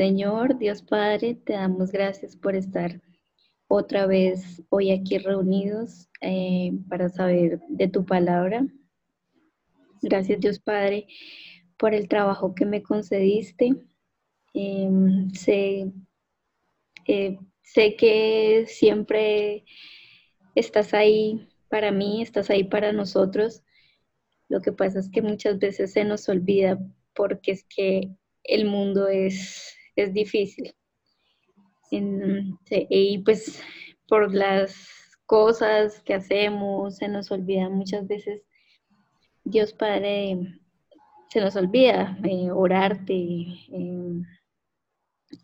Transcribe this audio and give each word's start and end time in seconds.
Señor, 0.00 0.56
Dios 0.56 0.80
Padre, 0.80 1.34
te 1.34 1.52
damos 1.52 1.92
gracias 1.92 2.34
por 2.34 2.56
estar 2.56 3.02
otra 3.68 4.06
vez 4.06 4.62
hoy 4.70 4.92
aquí 4.92 5.18
reunidos 5.18 6.08
eh, 6.22 6.72
para 6.88 7.10
saber 7.10 7.60
de 7.68 7.86
tu 7.86 8.06
palabra. 8.06 8.66
Gracias 10.00 10.40
Dios 10.40 10.58
Padre 10.58 11.06
por 11.76 11.92
el 11.92 12.08
trabajo 12.08 12.54
que 12.54 12.64
me 12.64 12.82
concediste. 12.82 13.74
Em, 14.54 15.30
sé, 15.34 15.92
eh, 17.06 17.38
sé 17.60 17.94
que 17.96 18.64
siempre 18.68 19.66
estás 20.54 20.94
ahí 20.94 21.46
para 21.68 21.92
mí, 21.92 22.22
estás 22.22 22.48
ahí 22.48 22.64
para 22.64 22.94
nosotros. 22.94 23.62
Lo 24.48 24.62
que 24.62 24.72
pasa 24.72 24.98
es 24.98 25.10
que 25.10 25.20
muchas 25.20 25.58
veces 25.58 25.92
se 25.92 26.06
nos 26.06 26.26
olvida 26.30 26.78
porque 27.14 27.50
es 27.50 27.64
que 27.64 28.08
el 28.44 28.64
mundo 28.64 29.06
es, 29.06 29.76
es 30.02 30.12
difícil. 30.12 30.74
y 31.90 33.18
pues 33.18 33.62
por 34.08 34.32
las 34.34 34.74
cosas 35.26 36.00
que 36.02 36.14
hacemos 36.14 36.96
se 36.96 37.08
nos 37.08 37.30
olvida 37.30 37.68
muchas 37.68 38.06
veces, 38.06 38.42
Dios 39.44 39.72
Padre, 39.72 40.60
se 41.30 41.40
nos 41.40 41.56
olvida 41.56 42.18
eh, 42.24 42.50
orarte, 42.50 43.14
eh, 43.14 44.22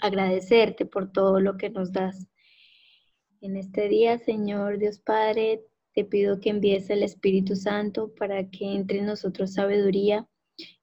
agradecerte 0.00 0.86
por 0.86 1.12
todo 1.12 1.40
lo 1.40 1.56
que 1.56 1.70
nos 1.70 1.92
das. 1.92 2.26
En 3.40 3.56
este 3.56 3.88
día, 3.88 4.18
Señor 4.18 4.78
Dios 4.78 4.98
Padre, 4.98 5.62
te 5.94 6.04
pido 6.04 6.40
que 6.40 6.50
envíes 6.50 6.90
el 6.90 7.02
Espíritu 7.02 7.54
Santo 7.54 8.12
para 8.14 8.50
que 8.50 8.74
entre 8.74 8.98
en 8.98 9.06
nosotros 9.06 9.54
sabiduría 9.54 10.28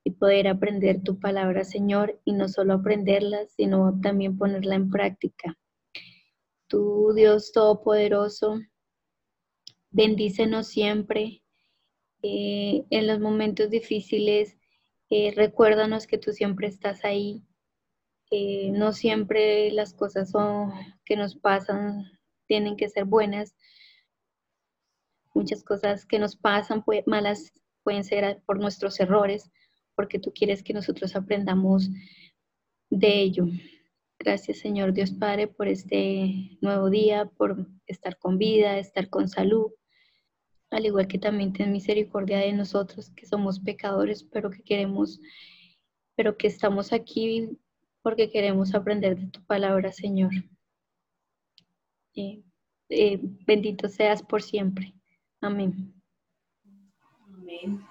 y 0.03 0.11
poder 0.11 0.47
aprender 0.47 1.01
tu 1.03 1.19
palabra, 1.19 1.63
Señor, 1.63 2.19
y 2.25 2.33
no 2.33 2.47
solo 2.47 2.73
aprenderla, 2.73 3.45
sino 3.47 3.99
también 4.01 4.37
ponerla 4.37 4.75
en 4.75 4.89
práctica. 4.89 5.57
Tu 6.67 7.13
Dios 7.13 7.51
Todopoderoso, 7.51 8.59
bendícenos 9.91 10.67
siempre 10.67 11.43
eh, 12.21 12.85
en 12.89 13.07
los 13.07 13.19
momentos 13.19 13.69
difíciles. 13.69 14.57
Eh, 15.09 15.33
recuérdanos 15.35 16.07
que 16.07 16.17
tú 16.17 16.31
siempre 16.31 16.67
estás 16.67 17.05
ahí. 17.05 17.43
no 18.71 18.93
siempre 18.93 19.71
las 19.71 19.93
cosas 19.93 20.31
son, 20.31 20.71
que 21.05 21.15
nos 21.15 21.35
pasan 21.35 22.05
tienen 22.47 22.75
que 22.77 22.89
ser 22.89 23.05
buenas, 23.05 23.55
muchas 25.33 25.63
cosas 25.63 26.05
que 26.05 26.19
nos 26.19 26.35
pasan 26.35 26.83
malas 27.05 27.51
pueden 27.83 28.03
ser 28.03 28.41
por 28.45 28.59
nuestros 28.59 28.99
errores, 28.99 29.51
porque 29.95 30.19
tú 30.19 30.31
quieres 30.33 30.63
que 30.63 30.73
nosotros 30.73 31.15
aprendamos 31.15 31.89
de 32.89 33.21
ello. 33.21 33.45
Gracias 34.19 34.59
Señor 34.59 34.93
Dios 34.93 35.11
Padre 35.11 35.47
por 35.47 35.67
este 35.67 36.57
nuevo 36.61 36.89
día, 36.89 37.25
por 37.37 37.67
estar 37.87 38.17
con 38.17 38.37
vida, 38.37 38.77
estar 38.77 39.09
con 39.09 39.27
salud, 39.27 39.71
al 40.69 40.85
igual 40.85 41.07
que 41.07 41.19
también 41.19 41.53
ten 41.53 41.71
misericordia 41.71 42.39
de 42.39 42.53
nosotros 42.53 43.11
que 43.11 43.25
somos 43.25 43.59
pecadores, 43.59 44.23
pero 44.23 44.49
que 44.49 44.63
queremos, 44.63 45.19
pero 46.15 46.37
que 46.37 46.47
estamos 46.47 46.93
aquí 46.93 47.59
porque 48.01 48.29
queremos 48.29 48.75
aprender 48.75 49.17
de 49.17 49.27
tu 49.27 49.43
palabra, 49.45 49.91
Señor. 49.91 50.31
Eh, 52.15 52.43
eh, 52.89 53.19
bendito 53.47 53.87
seas 53.87 54.21
por 54.21 54.41
siempre. 54.41 54.93
Amén. 55.41 55.93
Amén. 57.25 57.81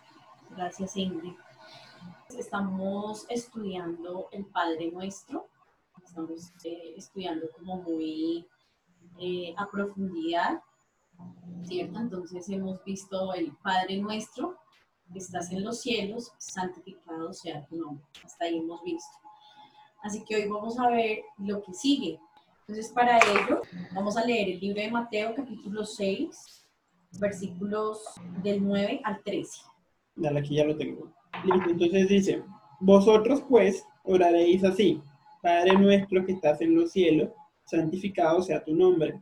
Gracias, 0.50 0.97
Ingrid. 0.97 1.33
Estamos 2.38 3.27
estudiando 3.28 4.28
el 4.33 4.47
Padre 4.47 4.91
Nuestro. 4.91 5.48
Estamos 6.05 6.52
eh, 6.64 6.94
estudiando 6.97 7.48
como 7.56 7.77
muy 7.77 8.47
eh, 9.19 9.55
a 9.56 9.69
profundidad, 9.70 10.62
¿cierto? 11.64 11.98
Entonces 11.98 12.48
hemos 12.48 12.83
visto 12.84 13.34
el 13.34 13.53
Padre 13.62 13.98
Nuestro, 13.98 14.56
que 15.12 15.19
estás 15.19 15.53
en 15.53 15.62
los 15.62 15.81
cielos, 15.81 16.32
santificado 16.38 17.32
sea 17.32 17.66
tu 17.66 17.76
nombre. 17.76 18.04
Hasta 18.25 18.47
ahí 18.47 18.59
hemos 18.59 18.82
visto. 18.82 19.19
Así 20.03 20.25
que 20.25 20.37
hoy 20.37 20.49
vamos 20.49 20.78
a 20.78 20.88
ver 20.88 21.20
lo 21.38 21.62
que 21.62 21.75
sigue. 21.75 22.19
Entonces, 22.60 22.93
para 22.93 23.19
ello, 23.19 23.60
vamos 23.94 24.16
a 24.16 24.25
leer 24.25 24.49
el 24.49 24.60
libro 24.60 24.81
de 24.81 24.91
Mateo, 24.91 25.34
capítulo 25.34 25.84
6, 25.84 26.66
versículos 27.20 28.03
del 28.43 28.64
9 28.64 29.03
al 29.04 29.22
13. 29.22 29.62
Dale, 30.14 30.41
aquí 30.41 30.56
ya 30.56 30.64
lo 30.64 30.76
tengo. 30.76 31.12
Entonces 31.69 32.09
dice, 32.09 32.43
vosotros 32.81 33.43
pues 33.48 33.84
oraréis 34.04 34.65
así, 34.65 35.00
Padre 35.43 35.78
nuestro 35.78 36.25
que 36.25 36.32
estás 36.32 36.60
en 36.60 36.75
los 36.75 36.93
cielos, 36.93 37.31
santificado 37.65 38.43
sea 38.43 38.65
tu 38.65 38.75
nombre. 38.75 39.20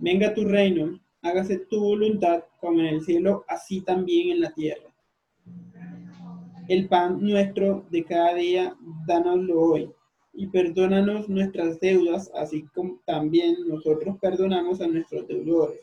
Venga 0.00 0.34
tu 0.34 0.44
reino, 0.44 0.98
hágase 1.22 1.58
tu 1.58 1.80
voluntad 1.80 2.44
como 2.60 2.80
en 2.80 2.86
el 2.86 3.02
cielo, 3.02 3.44
así 3.48 3.80
también 3.80 4.30
en 4.30 4.40
la 4.40 4.52
tierra. 4.52 4.94
El 6.68 6.88
pan 6.88 7.20
nuestro 7.20 7.84
de 7.90 8.04
cada 8.04 8.34
día, 8.34 8.74
dánoslo 9.06 9.60
hoy, 9.60 9.90
y 10.32 10.46
perdónanos 10.46 11.28
nuestras 11.28 11.78
deudas, 11.80 12.30
así 12.34 12.64
como 12.74 13.00
también 13.04 13.56
nosotros 13.68 14.16
perdonamos 14.20 14.80
a 14.80 14.86
nuestros 14.86 15.28
deudores 15.28 15.80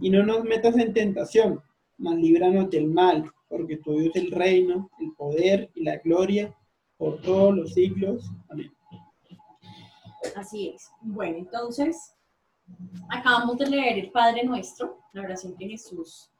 y 0.00 0.10
no 0.10 0.24
nos 0.24 0.44
metas 0.44 0.76
en 0.76 0.92
tentación, 0.92 1.60
mas 1.98 2.16
líbranos 2.16 2.70
del 2.70 2.88
mal, 2.88 3.30
porque 3.56 3.76
tuyo 3.76 4.10
es 4.10 4.16
el 4.16 4.32
reino, 4.32 4.90
el 4.98 5.12
poder 5.12 5.70
y 5.76 5.84
la 5.84 5.98
gloria 5.98 6.52
por 6.96 7.20
todos 7.22 7.54
los 7.54 7.72
siglos. 7.72 8.28
Amén. 8.48 8.74
Así 10.34 10.70
es. 10.70 10.90
Bueno, 11.00 11.38
entonces, 11.38 12.16
acabamos 13.08 13.56
de 13.58 13.70
leer 13.70 13.98
el 14.00 14.10
Padre 14.10 14.42
Nuestro, 14.42 14.98
la 15.12 15.22
oración 15.22 15.54
que 15.56 15.68
Jesús 15.68 16.30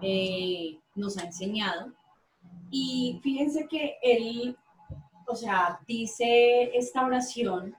eh, 0.00 0.78
nos 0.94 1.18
ha 1.18 1.24
enseñado. 1.24 1.92
Y 2.70 3.18
fíjense 3.20 3.66
que 3.66 3.96
él, 4.00 4.56
o 5.26 5.34
sea, 5.34 5.80
dice 5.88 6.70
esta 6.72 7.04
oración 7.04 7.74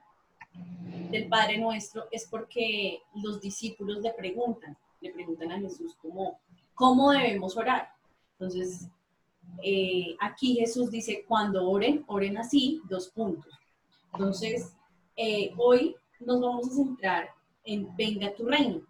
del 1.11 1.29
Padre 1.29 1.59
Nuestro 1.59 2.07
es 2.11 2.27
porque 2.29 3.03
los 3.15 3.39
discípulos 3.39 4.01
le 4.01 4.11
preguntan, 4.11 4.77
le 4.99 5.13
preguntan 5.13 5.53
a 5.53 5.59
Jesús 5.59 5.95
cómo, 6.01 6.41
cómo 6.75 7.11
debemos 7.11 7.55
orar. 7.55 8.00
Entonces, 8.41 8.87
eh, 9.63 10.15
aquí 10.19 10.55
Jesús 10.55 10.89
dice, 10.89 11.23
cuando 11.27 11.69
oren, 11.69 12.03
oren 12.07 12.39
así, 12.39 12.81
dos 12.89 13.09
puntos. 13.09 13.53
Entonces, 14.13 14.73
eh, 15.15 15.53
hoy 15.57 15.95
nos 16.19 16.41
vamos 16.41 16.67
a 16.67 16.75
centrar 16.75 17.29
en 17.63 17.95
venga 17.95 18.33
tu 18.33 18.45
reino. 18.45 18.81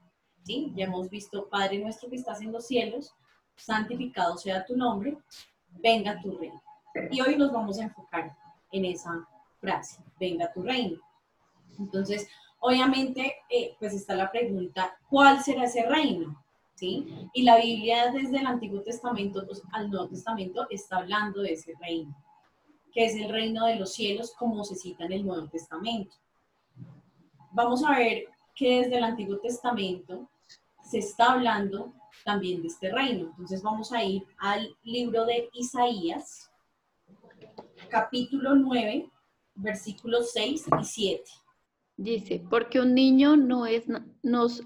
¿sí? 0.43 0.71
Ya 0.73 0.85
hemos 0.85 1.09
visto, 1.09 1.49
Padre 1.49 1.79
nuestro 1.79 2.09
que 2.09 2.15
estás 2.15 2.39
en 2.41 2.53
los 2.53 2.65
cielos, 2.65 3.13
santificado 3.57 4.37
sea 4.37 4.65
tu 4.65 4.77
nombre, 4.77 5.17
venga 5.81 6.21
tu 6.21 6.37
reino. 6.37 6.61
Y 7.11 7.19
hoy 7.19 7.35
nos 7.35 7.51
vamos 7.51 7.77
a 7.77 7.83
enfocar 7.83 8.33
en 8.71 8.85
esa 8.85 9.27
frase, 9.59 10.01
venga 10.17 10.51
tu 10.53 10.61
reino. 10.61 10.97
Entonces, 11.77 12.25
Obviamente, 12.63 13.37
eh, 13.49 13.75
pues 13.79 13.91
está 13.93 14.13
la 14.15 14.31
pregunta, 14.31 14.95
¿cuál 15.09 15.43
será 15.43 15.63
ese 15.63 15.83
reino? 15.87 16.43
¿Sí? 16.81 17.05
Y 17.35 17.43
la 17.43 17.57
Biblia 17.57 18.11
desde 18.11 18.39
el 18.39 18.47
Antiguo 18.47 18.81
Testamento 18.81 19.45
pues, 19.45 19.61
al 19.71 19.91
Nuevo 19.91 20.07
Testamento 20.07 20.65
está 20.71 20.97
hablando 20.97 21.43
de 21.43 21.53
ese 21.53 21.75
reino, 21.79 22.17
que 22.91 23.05
es 23.05 23.15
el 23.17 23.29
reino 23.29 23.67
de 23.67 23.75
los 23.75 23.93
cielos 23.93 24.33
como 24.35 24.63
se 24.63 24.73
cita 24.73 25.05
en 25.05 25.11
el 25.11 25.23
Nuevo 25.23 25.47
Testamento. 25.47 26.15
Vamos 27.51 27.83
a 27.83 27.99
ver 27.99 28.23
que 28.55 28.79
desde 28.79 28.97
el 28.97 29.03
Antiguo 29.03 29.37
Testamento 29.37 30.27
se 30.83 30.97
está 30.97 31.33
hablando 31.33 31.93
también 32.25 32.63
de 32.63 32.69
este 32.69 32.91
reino. 32.91 33.27
Entonces 33.29 33.61
vamos 33.61 33.91
a 33.91 34.03
ir 34.03 34.25
al 34.39 34.75
libro 34.81 35.23
de 35.27 35.49
Isaías, 35.53 36.49
capítulo 37.89 38.55
9, 38.55 39.07
versículos 39.53 40.31
6 40.31 40.65
y 40.81 40.83
7. 40.83 41.23
Dice, 41.95 42.43
porque 42.49 42.79
un 42.79 42.95
niño 42.95 43.37
no 43.37 43.67
es, 43.67 43.83
nos 44.23 44.63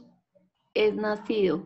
es 0.74 0.95
nacido, 0.95 1.66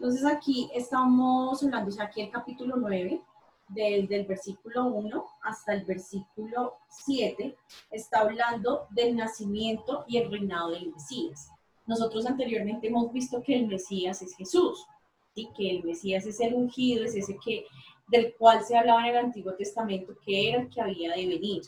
Entonces 0.00 0.24
aquí 0.24 0.70
estamos 0.72 1.62
hablando, 1.62 1.90
o 1.90 1.92
sea, 1.92 2.06
aquí 2.06 2.22
el 2.22 2.30
capítulo 2.30 2.76
9 2.76 3.20
del, 3.68 4.08
del 4.08 4.24
versículo 4.24 4.86
1 4.86 5.26
hasta 5.42 5.74
el 5.74 5.84
versículo 5.84 6.78
7 6.88 7.54
está 7.90 8.20
hablando 8.20 8.86
del 8.92 9.14
nacimiento 9.14 10.06
y 10.08 10.16
el 10.16 10.30
reinado 10.30 10.70
del 10.70 10.90
Mesías. 10.90 11.50
Nosotros 11.86 12.24
anteriormente 12.24 12.88
hemos 12.88 13.12
visto 13.12 13.42
que 13.42 13.54
el 13.54 13.66
Mesías 13.66 14.22
es 14.22 14.34
Jesús, 14.36 14.86
y 15.34 15.52
que 15.52 15.70
el 15.70 15.84
Mesías 15.84 16.24
es 16.24 16.40
el 16.40 16.54
ungido, 16.54 17.04
es 17.04 17.14
ese 17.14 17.36
que, 17.44 17.66
del 18.08 18.34
cual 18.36 18.64
se 18.64 18.78
hablaba 18.78 19.02
en 19.02 19.14
el 19.14 19.24
Antiguo 19.26 19.52
Testamento, 19.52 20.16
que 20.24 20.48
era 20.48 20.62
el 20.62 20.70
que 20.70 20.80
había 20.80 21.14
de 21.14 21.26
venir. 21.26 21.62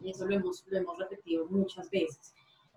Y 0.00 0.10
eso 0.10 0.26
lo 0.26 0.36
hemos, 0.36 0.64
lo 0.68 0.78
hemos 0.78 0.96
repetido 0.96 1.44
muchas 1.46 1.90
veces. 1.90 2.32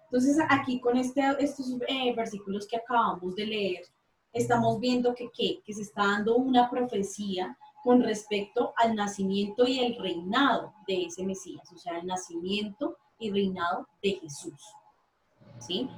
Entonces, 0.06 0.38
aquí 0.50 0.80
con 0.80 0.98
este, 0.98 1.22
estos 1.38 1.72
eh, 1.88 2.16
versículos 2.16 2.68
que 2.68 2.78
acabamos 2.78 3.36
de 3.36 3.46
leer, 3.46 3.86
estamos 4.34 4.80
viendo 4.80 5.14
que, 5.16 5.30
que 5.32 5.74
se 5.74 5.82
está 5.82 6.04
dando 6.04 6.36
una 6.36 6.70
profecía 6.70 7.58
con 7.84 8.04
respecto 8.04 8.74
al 8.78 8.96
nacimiento 8.96 9.66
y 9.66 9.80
el 9.80 9.96
reinado 9.98 10.74
de 10.88 11.06
ese 11.06 11.26
Mesías, 11.26 11.72
o 11.74 11.78
sea, 11.78 12.00
el 12.00 12.08
nacimiento 12.08 12.98
y 13.18 13.32
reinado 13.32 13.88
de 14.02 14.20
Jesús. 14.22 14.62
¿Sí? 15.60 15.90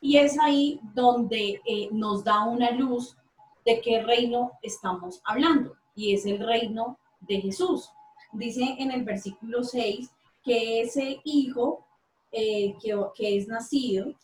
Y 0.00 0.16
es 0.16 0.38
ahí 0.38 0.80
donde 0.94 1.60
eh, 1.64 1.88
nos 1.92 2.24
da 2.24 2.44
una 2.44 2.70
luz 2.70 3.16
de 3.64 3.80
qué 3.80 4.02
reino 4.02 4.52
estamos 4.62 5.20
hablando, 5.24 5.76
y 5.94 6.14
es 6.14 6.26
el 6.26 6.44
reino 6.44 6.98
de 7.20 7.40
Jesús. 7.40 7.90
Dice 8.32 8.76
en 8.78 8.90
el 8.90 9.04
versículo 9.04 9.62
6 9.62 10.10
que 10.42 10.80
ese 10.80 11.20
hijo 11.24 11.86
eh, 12.32 12.74
que, 12.80 13.36
es 13.36 13.46
nacido, 13.46 14.14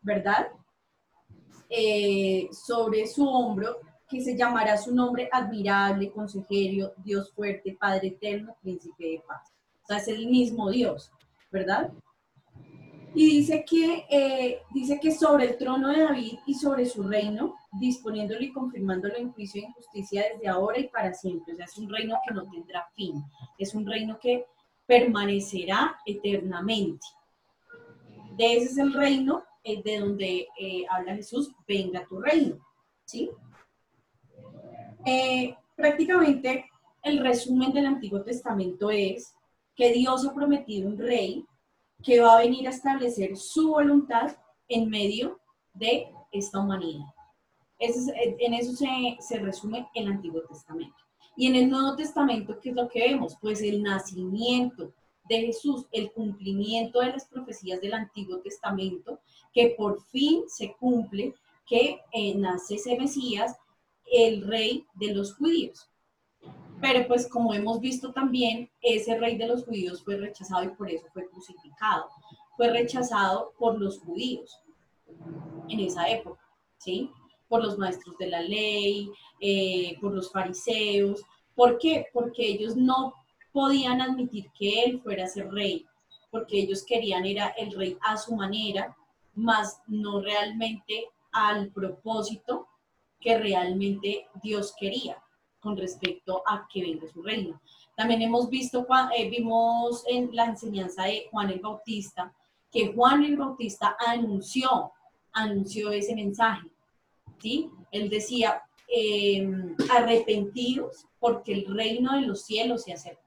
¿verdad? 0.00 0.48
Eh, 1.74 2.50
sobre 2.52 3.06
su 3.06 3.26
hombro, 3.26 3.78
que 4.06 4.20
se 4.20 4.36
llamará 4.36 4.76
su 4.76 4.94
nombre 4.94 5.30
admirable, 5.32 6.10
consejero, 6.10 6.92
Dios 6.98 7.32
fuerte, 7.32 7.78
Padre 7.80 8.08
eterno, 8.08 8.54
príncipe 8.60 9.06
de 9.06 9.22
paz. 9.26 9.50
O 9.82 9.86
sea, 9.86 9.96
es 9.96 10.08
el 10.08 10.26
mismo 10.26 10.70
Dios, 10.70 11.10
¿verdad? 11.50 11.90
Y 13.14 13.24
dice 13.24 13.64
que, 13.66 14.04
eh, 14.10 14.60
dice 14.74 15.00
que 15.00 15.12
sobre 15.12 15.46
el 15.46 15.56
trono 15.56 15.88
de 15.88 16.02
David 16.02 16.40
y 16.46 16.52
sobre 16.52 16.84
su 16.84 17.04
reino, 17.04 17.54
disponiéndolo 17.80 18.42
y 18.42 18.52
confirmándolo 18.52 19.16
en 19.16 19.32
juicio 19.32 19.62
y 19.62 19.72
justicia 19.72 20.26
desde 20.34 20.48
ahora 20.48 20.78
y 20.78 20.88
para 20.88 21.14
siempre. 21.14 21.54
O 21.54 21.56
sea, 21.56 21.64
es 21.64 21.78
un 21.78 21.88
reino 21.88 22.18
que 22.28 22.34
no 22.34 22.46
tendrá 22.50 22.86
fin. 22.94 23.22
Es 23.56 23.74
un 23.74 23.86
reino 23.86 24.18
que 24.18 24.44
permanecerá 24.84 25.96
eternamente. 26.04 27.06
De 28.36 28.56
ese 28.56 28.66
es 28.66 28.76
el 28.76 28.92
reino 28.92 29.42
eh, 29.64 29.82
de 29.82 29.98
donde 29.98 30.48
eh, 30.58 30.84
habla 30.90 31.14
Jesús, 31.14 31.52
venga 31.66 32.06
tu 32.06 32.20
reino. 32.20 32.58
¿Sí? 33.04 33.30
prácticamente 35.74 36.70
el 37.02 37.18
resumen 37.18 37.72
del 37.72 37.86
Antiguo 37.86 38.22
Testamento 38.22 38.90
es 38.90 39.34
que 39.74 39.92
Dios 39.92 40.24
ha 40.24 40.32
prometido 40.32 40.88
un 40.88 40.96
rey 40.96 41.44
que 42.02 42.20
va 42.20 42.36
a 42.36 42.42
venir 42.42 42.66
a 42.66 42.70
establecer 42.70 43.36
su 43.36 43.70
voluntad 43.70 44.36
en 44.68 44.88
medio 44.88 45.40
de 45.74 46.08
esta 46.30 46.60
humanidad. 46.60 47.06
en 47.78 48.54
eso 48.54 48.72
se, 48.72 49.38
resume 49.38 49.88
el 49.94 50.08
Antiguo 50.08 50.42
Testamento. 50.42 50.96
Y 51.36 51.46
en 51.46 51.56
el 51.56 51.70
Nuevo 51.70 51.96
Testamento, 51.96 52.58
¿qué 52.60 52.70
es 52.70 52.76
lo 52.76 52.88
que 52.88 53.00
vemos? 53.00 53.36
Pues 53.40 53.62
el 53.62 53.82
nacimiento 53.82 54.92
Jesús, 55.40 55.86
el 55.92 56.12
cumplimiento 56.12 57.00
de 57.00 57.10
las 57.10 57.26
profecías 57.26 57.80
del 57.80 57.94
Antiguo 57.94 58.38
Testamento, 58.38 59.20
que 59.52 59.74
por 59.76 60.02
fin 60.06 60.44
se 60.48 60.74
cumple, 60.74 61.34
que 61.66 62.00
eh, 62.12 62.34
nace 62.34 62.76
ese 62.76 62.98
Mesías, 62.98 63.56
el 64.12 64.46
rey 64.46 64.86
de 64.94 65.14
los 65.14 65.34
judíos. 65.34 65.88
Pero 66.80 67.06
pues 67.06 67.28
como 67.28 67.54
hemos 67.54 67.80
visto 67.80 68.12
también, 68.12 68.68
ese 68.80 69.16
rey 69.16 69.38
de 69.38 69.46
los 69.46 69.64
judíos 69.64 70.02
fue 70.02 70.16
rechazado 70.16 70.64
y 70.64 70.68
por 70.70 70.90
eso 70.90 71.06
fue 71.12 71.28
crucificado. 71.28 72.08
Fue 72.56 72.70
rechazado 72.70 73.52
por 73.58 73.80
los 73.80 74.00
judíos 74.00 74.58
en 75.68 75.80
esa 75.80 76.08
época, 76.10 76.40
¿sí? 76.78 77.08
Por 77.48 77.62
los 77.62 77.78
maestros 77.78 78.18
de 78.18 78.26
la 78.26 78.42
ley, 78.42 79.10
eh, 79.40 79.96
por 80.00 80.12
los 80.12 80.32
fariseos. 80.32 81.22
¿Por 81.54 81.78
qué? 81.78 82.06
Porque 82.12 82.46
ellos 82.46 82.76
no 82.76 83.14
podían 83.52 84.00
admitir 84.00 84.50
que 84.58 84.84
él 84.84 85.00
fuera 85.02 85.24
a 85.24 85.28
ser 85.28 85.50
rey, 85.50 85.86
porque 86.30 86.60
ellos 86.60 86.84
querían 86.84 87.26
era 87.26 87.48
el 87.58 87.72
rey 87.72 87.96
a 88.00 88.16
su 88.16 88.34
manera, 88.34 88.96
más 89.34 89.80
no 89.86 90.20
realmente 90.20 91.08
al 91.32 91.70
propósito 91.70 92.68
que 93.20 93.38
realmente 93.38 94.26
Dios 94.42 94.74
quería 94.78 95.22
con 95.60 95.76
respecto 95.76 96.42
a 96.46 96.66
que 96.70 96.82
venga 96.82 97.06
su 97.08 97.22
reino. 97.22 97.60
También 97.96 98.22
hemos 98.22 98.50
visto, 98.50 98.84
eh, 99.16 99.30
vimos 99.30 100.02
en 100.08 100.34
la 100.34 100.46
enseñanza 100.46 101.04
de 101.04 101.28
Juan 101.30 101.50
el 101.50 101.60
Bautista, 101.60 102.34
que 102.70 102.92
Juan 102.92 103.22
el 103.22 103.36
Bautista 103.36 103.96
anunció, 104.04 104.92
anunció 105.32 105.92
ese 105.92 106.16
mensaje, 106.16 106.68
¿sí? 107.38 107.70
Él 107.92 108.10
decía, 108.10 108.62
em, 108.88 109.76
arrepentidos 109.90 111.06
porque 111.20 111.52
el 111.52 111.66
reino 111.66 112.16
de 112.16 112.22
los 112.22 112.44
cielos 112.44 112.82
se 112.82 112.92
ha 112.92 112.94
acercado. 112.94 113.21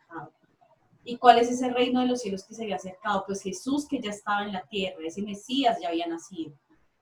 ¿Y 1.07 1.17
cuál 1.17 1.37
es 1.37 1.51
ese 1.51 1.69
reino 1.69 2.01
de 2.01 2.07
los 2.07 2.21
cielos 2.21 2.43
que 2.43 2.55
se 2.55 2.63
había 2.63 2.77
acercado? 2.77 3.23
Pues 3.27 3.43
Jesús 3.43 3.87
que 3.87 4.01
ya 4.01 4.09
estaba 4.09 4.43
en 4.43 4.53
la 4.53 4.65
tierra, 4.65 4.97
ese 5.05 5.21
Mesías 5.21 5.77
ya 5.79 5.89
había 5.89 6.07
nacido. 6.07 6.51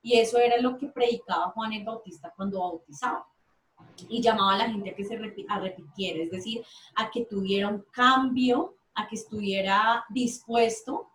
Y 0.01 0.19
eso 0.19 0.37
era 0.37 0.57
lo 0.61 0.77
que 0.77 0.87
predicaba 0.87 1.51
Juan 1.51 1.71
el 1.71 1.85
Bautista 1.85 2.33
cuando 2.35 2.59
bautizaba 2.59 3.25
y 4.09 4.21
llamaba 4.21 4.55
a 4.55 4.57
la 4.57 4.69
gente 4.69 4.89
a 4.89 4.95
que 4.95 5.05
se 5.05 5.17
repitiera, 5.17 6.21
es 6.21 6.31
decir, 6.31 6.65
a 6.95 7.09
que 7.09 7.23
tuviera 7.25 7.69
un 7.69 7.85
cambio, 7.91 8.75
a 8.93 9.07
que 9.07 9.15
estuviera 9.15 10.03
dispuesto 10.09 11.09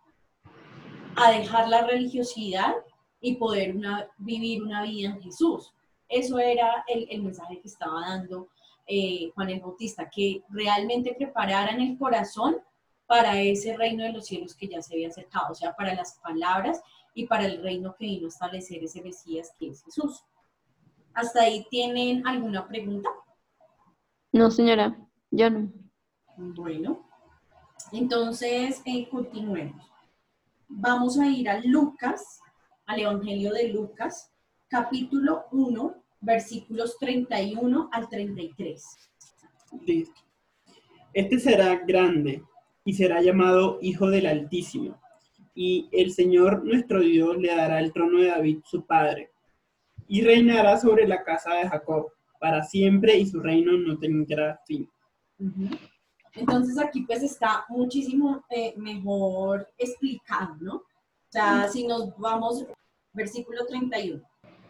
a 1.15 1.31
dejar 1.31 1.69
la 1.69 1.85
religiosidad 1.85 2.73
y 3.21 3.35
poder 3.35 3.75
vivir 4.17 4.63
una 4.63 4.81
vida 4.81 5.09
en 5.09 5.21
Jesús. 5.21 5.73
Eso 6.07 6.39
era 6.39 6.83
el, 6.87 7.21
mensaje 7.21 7.61
que 7.61 7.67
estaba 7.67 8.01
dando 8.01 8.47
eh, 8.87 9.29
Juan 9.35 9.51
el 9.51 9.59
Bautista, 9.59 10.09
que 10.09 10.41
realmente 10.49 11.13
prepararan 11.15 11.79
el 11.81 11.95
corazón 11.95 12.57
para 13.09 13.41
ese 13.41 13.75
reino 13.75 14.03
de 14.03 14.13
los 14.13 14.27
cielos 14.27 14.53
que 14.55 14.67
ya 14.67 14.83
se 14.83 14.93
había 14.93 15.07
acercado, 15.07 15.47
o 15.49 15.55
sea, 15.55 15.75
para 15.75 15.95
las 15.95 16.19
palabras 16.19 16.79
y 17.15 17.25
para 17.25 17.47
el 17.47 17.59
reino 17.63 17.95
que 17.97 18.05
vino 18.05 18.27
a 18.27 18.29
establecer 18.29 18.83
ese 18.83 19.01
Mesías 19.01 19.51
que 19.57 19.69
es 19.69 19.83
Jesús. 19.83 20.23
¿Hasta 21.15 21.41
ahí 21.41 21.65
tienen 21.71 22.25
alguna 22.27 22.67
pregunta? 22.67 23.09
No, 24.31 24.51
señora, 24.51 24.95
ya 25.31 25.49
no. 25.49 25.73
Bueno, 26.37 27.09
entonces 27.91 28.79
eh, 28.85 29.09
continuemos. 29.09 29.91
Vamos 30.67 31.17
a 31.17 31.25
ir 31.25 31.49
a 31.49 31.61
Lucas, 31.61 32.39
al 32.85 32.99
Evangelio 32.99 33.53
de 33.53 33.69
Lucas, 33.69 34.31
capítulo 34.67 35.45
1, 35.51 35.95
versículos 36.21 36.95
31 36.99 37.89
al 37.91 38.07
33. 38.07 38.85
Listo. 39.81 40.21
Este 41.11 41.39
será 41.39 41.75
grande 41.75 42.43
y 42.89 42.93
será 42.93 43.21
llamado 43.21 43.77
Hijo 43.83 44.09
del 44.09 44.25
Altísimo. 44.25 44.99
Y 45.53 45.89
el 45.91 46.11
Señor 46.11 46.65
nuestro 46.65 47.01
Dios 47.01 47.37
le 47.37 47.55
dará 47.55 47.79
el 47.79 47.93
trono 47.93 48.19
de 48.19 48.29
David, 48.29 48.61
su 48.65 48.83
padre 48.83 49.29
y 50.07 50.21
reinará 50.21 50.79
sobre 50.79 51.07
la 51.07 51.23
casa 51.23 51.53
de 51.53 51.69
Jacob 51.69 52.11
para 52.39 52.63
siempre 52.63 53.15
y 53.15 53.27
su 53.27 53.39
reino 53.39 53.73
no 53.73 53.99
tendrá 53.99 54.59
fin. 54.65 54.89
Entonces 56.33 56.79
aquí 56.79 57.01
pues 57.01 57.21
está 57.21 57.63
muchísimo 57.69 58.43
eh, 58.49 58.73
mejor 58.75 59.69
explicado, 59.77 60.55
¿no? 60.59 60.75
O 60.77 61.31
sea, 61.31 61.69
si 61.69 61.85
nos 61.85 62.17
vamos, 62.17 62.65
versículo 63.13 63.67
31. 63.67 64.19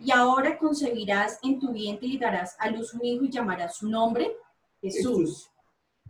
Y 0.01 0.11
ahora 0.11 0.57
concebirás 0.57 1.39
en 1.41 1.57
tu 1.57 1.71
vientre 1.71 2.09
y 2.09 2.17
darás 2.17 2.57
a 2.59 2.69
luz 2.69 2.93
un 2.93 3.05
hijo 3.05 3.23
y 3.23 3.29
llamarás 3.29 3.77
su 3.77 3.87
nombre 3.87 4.35
Jesús. 4.81 5.49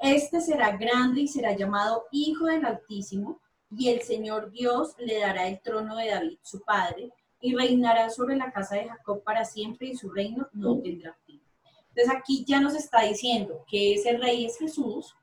Este 0.01 0.39
será 0.39 0.77
grande 0.77 1.21
y 1.21 1.27
será 1.27 1.55
llamado 1.55 2.05
Hijo 2.11 2.45
del 2.45 2.65
Altísimo, 2.65 3.39
y 3.71 3.89
el 3.89 4.01
Señor 4.01 4.51
Dios 4.51 4.95
le 4.97 5.19
dará 5.19 5.47
el 5.47 5.59
trono 5.61 5.95
de 5.95 6.09
David, 6.09 6.39
su 6.41 6.61
padre, 6.61 7.11
y 7.41 7.55
reinará 7.55 8.09
sobre 8.09 8.35
la 8.35 8.51
casa 8.51 8.75
de 8.75 8.87
Jacob 8.87 9.23
para 9.23 9.45
siempre 9.45 9.87
y 9.87 9.95
su 9.95 10.09
reino 10.09 10.47
no 10.53 10.79
tendrá 10.79 11.15
fin. 11.25 11.41
Entonces 11.89 12.13
aquí 12.15 12.43
ya 12.45 12.59
nos 12.59 12.75
está 12.75 13.01
diciendo 13.01 13.65
que 13.67 13.93
ese 13.93 14.17
rey 14.17 14.45
es 14.45 14.57
Jesús, 14.57 15.15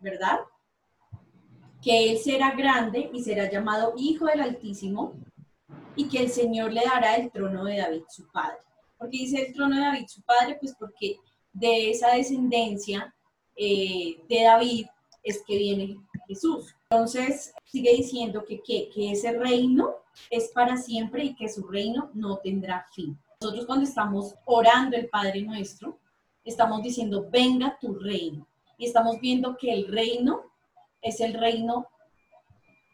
¿verdad? 0.00 0.40
Que 1.82 2.10
él 2.10 2.18
será 2.18 2.52
grande 2.52 3.10
y 3.12 3.22
será 3.22 3.50
llamado 3.50 3.94
Hijo 3.96 4.26
del 4.26 4.40
Altísimo 4.40 5.14
y 5.96 6.08
que 6.08 6.18
el 6.18 6.30
Señor 6.30 6.72
le 6.72 6.84
dará 6.84 7.16
el 7.16 7.30
trono 7.30 7.64
de 7.64 7.78
David, 7.78 8.02
su 8.08 8.30
padre. 8.30 8.58
¿Por 8.98 9.08
qué 9.08 9.18
dice 9.18 9.46
el 9.46 9.54
trono 9.54 9.76
de 9.76 9.82
David, 9.82 10.06
su 10.06 10.22
padre? 10.22 10.58
Pues 10.60 10.74
porque 10.78 11.16
de 11.52 11.90
esa 11.90 12.14
descendencia 12.14 13.14
eh, 13.62 14.18
de 14.26 14.42
David 14.42 14.86
es 15.22 15.42
que 15.46 15.58
viene 15.58 15.98
Jesús. 16.26 16.74
Entonces 16.88 17.52
sigue 17.66 17.94
diciendo 17.94 18.42
que, 18.46 18.90
ese 18.96 19.32
reino 19.32 19.96
es 20.30 20.48
para 20.48 20.78
siempre 20.78 21.24
y 21.24 21.34
que 21.34 21.50
su 21.50 21.64
reino 21.64 22.10
no 22.14 22.38
tendrá 22.38 22.86
fin. 22.94 23.18
Nosotros 23.42 23.66
cuando 23.66 23.84
estamos 23.84 24.34
orando 24.46 24.96
el 24.96 25.10
Padre 25.10 25.42
nuestro, 25.42 25.98
estamos 26.42 26.82
diciendo, 26.82 27.28
venga 27.30 27.76
tu 27.78 27.94
reino. 27.94 28.46
y 28.78 28.86
estamos 28.86 29.20
viendo 29.20 29.58
que 29.58 29.74
el 29.74 29.88
reino 29.88 30.40
es 31.02 31.20
el 31.20 31.34
reino 31.34 31.86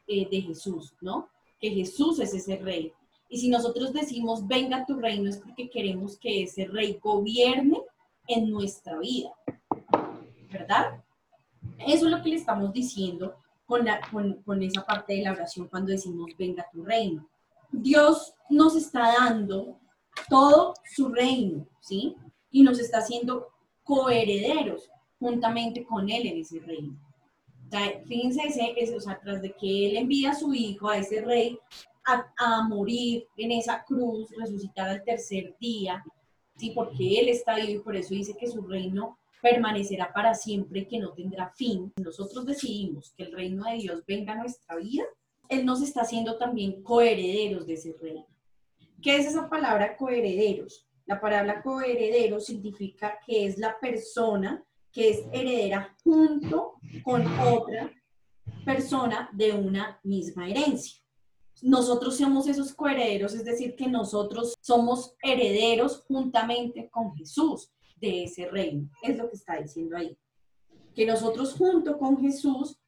eh, 0.09 0.27
de 0.29 0.41
Jesús, 0.41 0.95
¿no? 1.01 1.29
Que 1.61 1.71
Jesús 1.71 2.19
es 2.19 2.35
ese 2.35 2.57
rey. 2.57 2.93
Y 3.29 3.39
si 3.39 3.49
nosotros 3.49 3.93
decimos, 3.93 4.45
venga 4.49 4.85
tu 4.85 4.95
reino, 4.97 5.31
es 5.31 5.39
porque 5.39 5.71
queremos 5.71 6.19
que 6.19 6.43
ese 6.43 6.65
rey 6.65 6.99
gobierne 7.01 7.83
en 8.27 8.51
nuestra 8.51 8.99
vida, 8.99 9.31
¿verdad? 10.59 11.03
Eso 11.79 12.07
es 12.07 12.13
lo 12.13 12.23
que 12.23 12.31
le 12.31 12.37
estamos 12.37 12.73
diciendo 12.73 13.37
con, 13.67 13.85
la, 13.85 14.01
con, 14.11 14.43
con 14.43 14.63
esa 14.63 14.85
parte 14.85 15.15
de 15.15 15.23
la 15.23 15.33
oración 15.33 15.69
cuando 15.69 15.93
decimos, 15.93 16.31
venga 16.39 16.67
tu 16.73 16.85
reino. 16.85 17.29
Dios 17.71 18.35
nos 18.49 18.77
está 18.77 19.13
dando 19.19 19.79
todo 20.29 20.75
su 20.85 21.09
reino, 21.09 21.67
¿sí? 21.81 22.17
Y 22.51 22.63
nos 22.63 22.79
está 22.79 22.99
haciendo 22.99 23.49
coherederos 23.83 24.91
juntamente 25.19 25.85
con 25.85 26.09
Él 26.09 26.27
en 26.27 26.39
ese 26.39 26.61
reino. 26.61 26.97
O 27.67 27.71
sea, 27.71 28.01
fíjense, 28.07 28.43
ese, 28.77 28.97
o 28.97 29.01
sea, 29.01 29.19
tras 29.21 29.43
de 29.43 29.53
que 29.53 29.89
Él 29.89 29.97
envía 29.97 30.31
a 30.31 30.35
su 30.35 30.55
Hijo, 30.55 30.89
a 30.89 30.99
ese 30.99 31.21
rey, 31.23 31.59
a, 32.05 32.33
a, 32.39 32.63
morir 32.69 33.27
en 33.37 33.53
esa 33.53 33.83
cruz, 33.85 34.31
resucitar 34.37 34.89
al 34.89 35.05
tercer 35.05 35.57
día, 35.59 36.05
¿sí? 36.57 36.71
Porque 36.71 37.19
Él 37.19 37.29
está 37.29 37.57
vivo 37.57 37.81
y 37.81 37.83
por 37.83 37.97
eso 37.97 38.15
dice 38.15 38.37
que 38.39 38.47
su 38.47 38.63
reino 38.63 39.19
permanecerá 39.49 40.13
para 40.13 40.35
siempre 40.35 40.89
que 40.89 40.99
no 40.99 41.13
tendrá 41.13 41.53
fin. 41.55 41.93
Nosotros 42.03 42.45
decidimos 42.45 43.13
que 43.17 43.23
el 43.23 43.33
reino 43.33 43.63
de 43.65 43.77
Dios 43.77 44.03
venga 44.05 44.33
a 44.33 44.37
nuestra 44.37 44.75
vida, 44.75 45.05
Él 45.49 45.65
nos 45.65 45.83
está 45.83 46.01
haciendo 46.01 46.37
también 46.37 46.83
coherederos 46.83 47.65
de 47.65 47.75
ese 47.75 47.95
reino. 48.01 48.27
¿Qué 49.01 49.19
es 49.19 49.27
esa 49.27 49.49
palabra 49.49 49.97
coherederos? 49.97 50.89
La 51.05 51.21
palabra 51.21 51.63
coheredero 51.63 52.41
significa 52.41 53.21
que 53.25 53.47
es 53.47 53.57
la 53.57 53.79
persona 53.79 54.65
que 54.91 55.11
es 55.11 55.25
heredera 55.31 55.97
junto 56.03 56.81
con 57.05 57.25
otra 57.39 57.93
persona 58.65 59.31
de 59.33 59.53
una 59.53 60.01
misma 60.03 60.49
herencia. 60.49 61.01
Nosotros 61.63 62.17
somos 62.17 62.49
esos 62.49 62.75
coherederos, 62.75 63.33
es 63.33 63.45
decir, 63.45 63.77
que 63.77 63.87
nosotros 63.87 64.57
somos 64.61 65.15
herederos 65.23 66.03
juntamente 66.09 66.91
con 66.91 67.15
Jesús 67.15 67.71
de 67.97 68.25
ese 68.25 68.47
reino. 68.49 68.89
Es 69.03 69.17
lo 69.17 69.29
que 69.29 69.37
está 69.37 69.61
diciendo 69.61 69.97
ahí. 69.97 70.17
Que 70.95 71.07
nosotros 71.07 71.55
junto 71.55 71.99
con 71.99 72.19
Jesús 72.21 72.79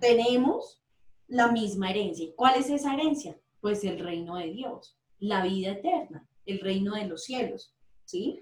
tenemos 0.00 0.82
la 1.26 1.52
misma 1.52 1.90
herencia. 1.90 2.28
¿Cuál 2.36 2.58
es 2.58 2.70
esa 2.70 2.94
herencia? 2.94 3.38
Pues 3.60 3.84
el 3.84 3.98
reino 3.98 4.36
de 4.36 4.50
Dios, 4.50 4.96
la 5.18 5.44
vida 5.44 5.72
eterna, 5.72 6.26
el 6.46 6.60
reino 6.60 6.94
de 6.94 7.06
los 7.06 7.24
cielos. 7.24 7.74
¿Sí? 8.04 8.40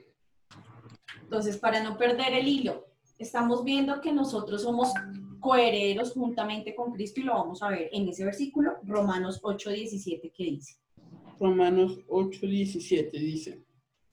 Entonces, 1.23 1.57
para 1.57 1.83
no 1.83 1.99
perder 1.99 2.35
el 2.35 2.47
hilo, 2.47 2.87
estamos 3.19 3.65
viendo 3.65 4.01
que 4.01 4.13
nosotros 4.13 4.63
somos 4.63 4.93
coherederos 5.41 6.13
juntamente 6.13 6.75
con 6.75 6.93
Cristo 6.93 7.21
y 7.21 7.25
lo 7.25 7.33
vamos 7.35 7.63
a 7.63 7.69
ver 7.69 7.89
en 7.93 8.09
ese 8.09 8.25
versículo, 8.25 8.77
Romanos 8.85 9.41
8:17, 9.43 10.33
que 10.33 10.45
dice. 10.45 10.77
Romanos 11.39 11.99
8:17 12.09 13.11
dice, 13.11 13.66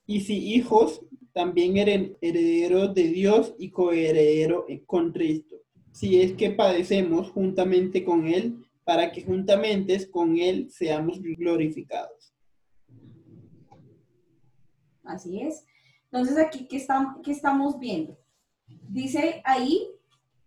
y 0.05 0.22
si 0.22 0.53
hijos, 0.53 1.01
también 1.33 1.77
herederos 1.77 2.93
de 2.93 3.03
Dios 3.03 3.55
y 3.57 3.69
coherederos 3.72 4.65
con 4.86 5.12
Cristo, 5.12 5.55
si 5.91 6.22
es 6.22 6.33
que 6.33 6.51
padecemos 6.51 7.31
juntamente 7.31 8.03
con 8.03 8.27
Él, 8.27 8.63
para 8.83 9.12
que 9.12 9.24
juntamente 9.24 10.10
con 10.12 10.38
Él 10.38 10.69
seamos 10.69 11.22
glorificados. 11.22 12.33
Así 15.03 15.41
es. 15.41 15.65
Entonces 16.12 16.38
aquí, 16.38 16.67
¿qué, 16.67 16.86
qué 17.24 17.31
estamos 17.31 17.79
viendo? 17.79 18.17
Dice 18.89 19.41
ahí, 19.45 19.88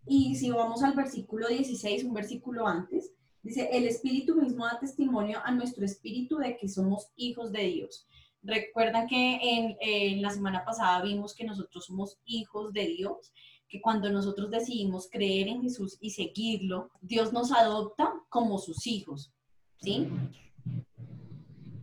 y 0.05 0.35
si 0.35 0.49
vamos 0.49 0.83
al 0.83 0.93
versículo 0.93 1.47
16, 1.47 2.05
un 2.05 2.13
versículo 2.13 2.65
antes, 2.65 3.11
dice, 3.43 3.69
el 3.71 3.87
Espíritu 3.87 4.35
mismo 4.35 4.65
da 4.65 4.79
testimonio 4.79 5.39
a 5.43 5.51
nuestro 5.51 5.85
espíritu 5.85 6.37
de 6.37 6.55
que 6.55 6.69
somos 6.69 7.09
hijos 7.15 7.51
de 7.51 7.63
Dios. 7.63 8.07
Recuerdan 8.47 9.07
que 9.07 9.75
en, 9.81 10.21
la 10.21 10.29
semana 10.29 10.63
pasada 10.63 11.01
vimos 11.01 11.35
que 11.35 11.43
nosotros 11.43 11.85
somos 11.85 12.17
hijos 12.23 12.71
de 12.71 12.87
Dios, 12.87 13.33
que 13.67 13.81
cuando 13.81 14.09
nosotros 14.09 14.49
decidimos 14.49 15.09
creer 15.11 15.49
en 15.49 15.61
Jesús 15.61 15.97
y 15.99 16.11
seguirlo, 16.11 16.89
Dios 17.01 17.33
nos 17.33 17.51
adopta 17.51 18.13
como 18.29 18.57
sus 18.57 18.87
hijos, 18.87 19.33
¿sí? 19.81 20.07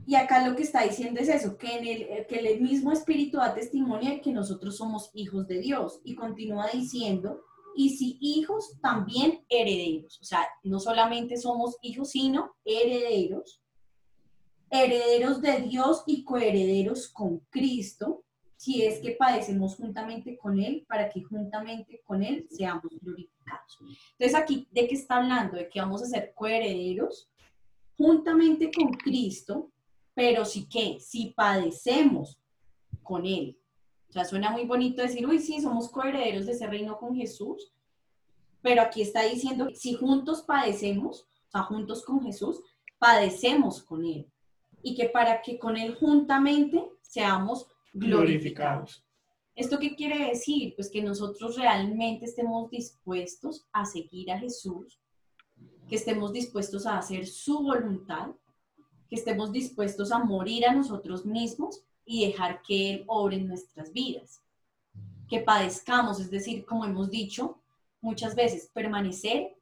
Y 0.07 0.15
acá 0.15 0.49
lo 0.49 0.57
que 0.57 0.63
está 0.63 0.85
diciendo 0.85 1.21
es 1.21 1.29
eso, 1.29 1.59
que, 1.59 1.77
en 1.77 1.87
el, 1.87 2.27
que 2.27 2.39
el 2.39 2.63
mismo 2.63 2.93
Espíritu 2.93 3.37
da 3.37 3.53
testimonio 3.53 4.09
de 4.09 4.23
que 4.23 4.33
nosotros 4.33 4.79
somos 4.79 5.11
hijos 5.13 5.47
de 5.47 5.59
Dios. 5.59 6.01
Y 6.03 6.15
continúa 6.15 6.69
diciendo, 6.73 7.43
y 7.77 7.91
si 7.91 8.17
hijos, 8.23 8.81
también 8.81 9.45
herederos. 9.51 10.19
O 10.19 10.25
sea, 10.25 10.47
no 10.63 10.81
solamente 10.81 11.37
somos 11.37 11.77
hijos, 11.83 12.11
sino 12.11 12.55
herederos 12.65 13.64
herederos 14.71 15.41
de 15.41 15.61
Dios 15.63 16.03
y 16.07 16.25
coherederos 16.25 17.09
con 17.09 17.39
Cristo, 17.51 18.25
si 18.57 18.83
es 18.83 19.01
que 19.01 19.13
padecemos 19.13 19.77
juntamente 19.77 20.37
con 20.39 20.59
Él, 20.59 20.85
para 20.89 21.09
que 21.09 21.23
juntamente 21.23 22.01
con 22.05 22.23
Él 22.23 22.47
seamos 22.51 22.91
glorificados. 23.01 23.79
Entonces 24.13 24.35
aquí, 24.35 24.67
¿de 24.71 24.89
qué 24.89 24.95
está 24.95 25.17
hablando? 25.17 25.57
De 25.57 25.69
que 25.69 25.81
vamos 25.81 26.03
a 26.03 26.07
ser 26.07 26.33
coherederos 26.35 27.31
juntamente 27.97 28.71
con 28.73 28.91
Cristo, 28.93 29.71
pero 30.15 30.45
sí 30.45 30.67
que, 30.69 30.99
si 30.99 31.35
padecemos 31.37 32.41
con 33.03 33.27
Él. 33.27 33.59
O 34.09 34.13
sea, 34.13 34.25
suena 34.25 34.51
muy 34.51 34.65
bonito 34.65 35.03
decir, 35.03 35.27
uy, 35.27 35.41
sí, 35.41 35.61
somos 35.61 35.91
coherederos 35.91 36.47
de 36.47 36.53
ese 36.53 36.67
reino 36.67 36.99
con 36.99 37.15
Jesús, 37.15 37.73
pero 38.63 38.81
aquí 38.81 39.03
está 39.03 39.23
diciendo, 39.25 39.69
si 39.75 39.95
juntos 39.95 40.43
padecemos, 40.43 41.29
o 41.49 41.51
sea, 41.51 41.63
juntos 41.65 42.05
con 42.05 42.23
Jesús, 42.23 42.63
padecemos 42.99 43.83
con 43.83 44.05
Él 44.05 44.31
y 44.85 44.95
que 44.95 45.09
para 45.09 45.41
que 45.43 45.59
con 45.59 45.77
Él 45.77 45.95
juntamente 45.95 46.85
seamos 47.01 47.67
glorificados. 47.95 49.03
¿Esto 49.57 49.79
qué 49.79 49.97
quiere 49.97 50.29
decir? 50.29 50.75
Pues 50.77 50.91
que 50.91 51.03
nosotros 51.03 51.57
realmente 51.57 52.27
estemos 52.27 52.71
dispuestos 52.71 53.67
a 53.73 53.87
seguir 53.87 54.31
a 54.31 54.39
Jesús, 54.39 55.01
que 55.89 55.97
estemos 55.97 56.33
dispuestos 56.33 56.87
a 56.87 56.99
hacer 56.99 57.27
su 57.27 57.63
voluntad, 57.63 58.29
que 59.09 59.17
estemos 59.17 59.53
dispuestos 59.53 60.13
a 60.13 60.19
morir 60.19 60.67
a 60.67 60.75
nosotros 60.75 61.25
mismos 61.25 61.83
y 62.05 62.27
dejar 62.27 62.63
que 62.63 62.91
Él 62.91 63.05
obre 63.07 63.37
en 63.37 63.49
nuestras 63.49 63.93
vidas. 63.93 64.43
Que 65.29 65.41
padezcamos, 65.41 66.21
es 66.21 66.31
decir, 66.31 66.67
como 66.67 66.85
hemos 66.85 67.11
dicho 67.11 67.63
muchas 68.03 68.35
veces, 68.35 68.71
permanecer 68.75 69.57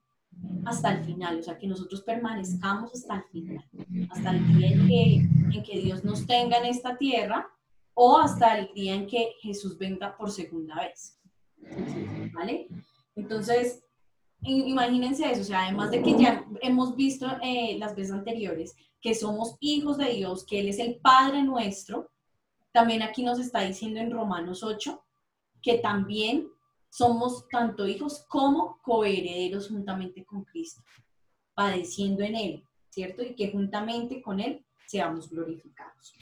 hasta 0.65 0.93
el 0.93 1.05
final, 1.05 1.39
o 1.39 1.43
sea, 1.43 1.59
que 1.59 1.67
nosotros 1.67 2.03
permanezcamos 2.03 2.93
hasta 2.93 3.17
el 3.17 3.25
final, 3.25 3.65
hasta 4.11 4.31
el 4.31 4.57
día 4.57 4.69
en 4.69 4.87
que, 4.87 5.15
en 5.57 5.63
que 5.63 5.81
Dios 5.81 6.05
nos 6.05 6.27
tenga 6.27 6.59
en 6.59 6.67
esta 6.67 6.97
tierra 6.97 7.49
o 7.95 8.19
hasta 8.19 8.59
el 8.59 8.73
día 8.75 8.95
en 8.95 9.07
que 9.07 9.35
Jesús 9.41 9.77
venga 9.79 10.17
por 10.17 10.31
segunda 10.31 10.77
vez. 10.77 11.19
¿Vale? 12.33 12.69
Entonces, 13.15 13.85
imagínense 14.43 15.31
eso, 15.31 15.43
o 15.43 15.45
sea, 15.45 15.65
además 15.65 15.91
de 15.91 16.03
que 16.03 16.19
ya 16.19 16.45
hemos 16.61 16.97
visto 16.97 17.27
eh, 17.43 17.77
las 17.79 17.95
veces 17.95 18.13
anteriores 18.13 18.75
que 19.01 19.15
somos 19.15 19.57
hijos 19.61 19.99
de 19.99 20.11
Dios, 20.11 20.47
que 20.47 20.61
Él 20.61 20.69
es 20.69 20.79
el 20.79 20.97
Padre 20.97 21.43
nuestro, 21.43 22.11
también 22.73 23.03
aquí 23.03 23.23
nos 23.23 23.39
está 23.39 23.61
diciendo 23.61 24.01
en 24.01 24.11
Romanos 24.11 24.63
8 24.63 25.05
que 25.61 25.79
también 25.79 26.49
somos 26.93 27.49
tanto 27.49 27.89
hijos 27.89 28.27
como 28.29 28.79
coherederos 28.83 29.69
juntamente 29.69 30.27
con 30.27 30.45
Cristo, 30.45 30.83
padeciendo 31.55 32.23
en 32.23 32.37
Él, 32.37 32.65
¿cierto? 32.91 33.23
Y 33.23 33.35
que 33.35 33.51
juntamente 33.51 34.21
con 34.21 34.41
Él 34.41 34.63
seamos 34.87 35.31
glorificados. 35.31 36.13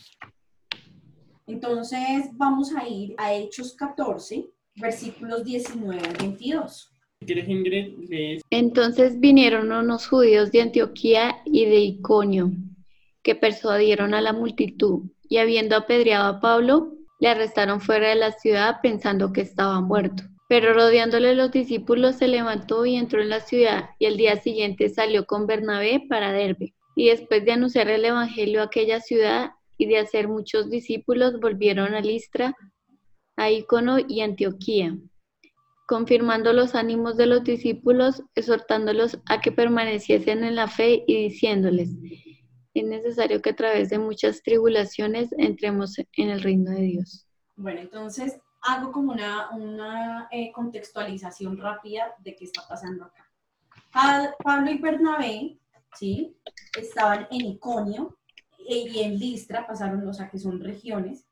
Entonces 1.49 2.31
vamos 2.35 2.73
a 2.73 2.87
ir 2.87 3.17
a 3.19 3.35
Hechos 3.35 3.75
14, 3.75 4.49
versículos 4.77 5.45
19 5.45 6.01
al 6.07 6.17
22. 6.17 6.93
Entonces 8.51 9.19
vinieron 9.19 9.73
unos 9.73 10.07
judíos 10.07 10.53
de 10.53 10.63
Antioquía 10.63 11.43
y 11.47 11.65
de 11.65 11.81
Iconio, 11.81 12.53
que 13.25 13.35
persuadieron 13.35 14.15
a 14.15 14.21
la 14.21 14.33
multitud, 14.33 15.11
y 15.29 15.39
habiendo 15.39 15.75
apedreado 15.75 16.29
a 16.29 16.41
Pablo, 16.41 16.95
le 17.19 17.29
arrestaron 17.29 17.81
fuera 17.81 18.11
de 18.11 18.15
la 18.15 18.31
ciudad 18.31 18.77
pensando 18.81 19.33
que 19.33 19.41
estaba 19.41 19.81
muerto. 19.81 20.30
Pero 20.51 20.75
rodeándole 20.75 21.37
los 21.37 21.53
discípulos 21.53 22.17
se 22.17 22.27
levantó 22.27 22.85
y 22.85 22.97
entró 22.97 23.23
en 23.23 23.29
la 23.29 23.39
ciudad, 23.39 23.91
y 24.01 24.07
el 24.07 24.17
día 24.17 24.35
siguiente 24.35 24.89
salió 24.89 25.25
con 25.25 25.47
Bernabé 25.47 26.05
para 26.09 26.33
Derbe. 26.33 26.75
Y 26.97 27.09
después 27.09 27.45
de 27.45 27.53
anunciar 27.53 27.89
el 27.89 28.05
Evangelio 28.05 28.61
a 28.61 28.65
aquella 28.65 28.99
ciudad 28.99 29.53
y 29.79 29.87
de 29.87 29.99
hacer 29.99 30.27
muchos 30.27 30.69
discípulos, 30.69 31.39
volvieron 31.39 31.95
a 31.95 32.01
Listra, 32.01 32.57
a 33.37 33.49
Icono 33.49 33.99
y 34.01 34.23
Antioquía, 34.23 34.99
confirmando 35.87 36.53
los 36.53 36.75
ánimos 36.75 37.17
de 37.17 37.27
los 37.27 37.45
discípulos, 37.45 38.25
exhortándolos 38.35 39.21
a 39.27 39.41
que 39.41 39.53
permaneciesen 39.53 40.43
en 40.43 40.57
la 40.57 40.67
fe 40.67 41.05
y 41.07 41.29
diciéndoles, 41.29 41.91
es 42.75 42.85
necesario 42.85 43.41
que 43.41 43.51
a 43.51 43.57
través 43.57 43.89
de 43.89 44.01
muchas 44.01 44.43
tribulaciones 44.43 45.33
entremos 45.39 45.97
en 45.99 46.29
el 46.29 46.43
reino 46.43 46.73
de 46.73 46.83
Dios. 46.83 47.29
Bueno, 47.55 47.83
entonces 47.83 48.41
hago 48.63 48.93
como 48.93 49.13
una, 49.13 49.51
una 49.51 50.29
eh, 50.31 50.53
contextualización 50.53 51.57
rápida 51.59 52.15
de 52.19 52.37
qué 52.37 52.45
está 52.45 52.67
pasando 52.69 53.05
acá. 53.05 53.27
Pablo 54.43 54.71
y 54.71 54.79
Bernabé, 54.79 55.59
¿sí? 55.95 56.37
Estaban 56.79 57.27
en 57.31 57.47
Iconio 57.47 58.19
y 58.59 59.01
en 59.01 59.19
Listra, 59.19 59.67
pasaron, 59.67 60.07
o 60.07 60.13
sea, 60.13 60.31
que 60.31 60.39
son 60.39 60.61
regiones, 60.61 61.27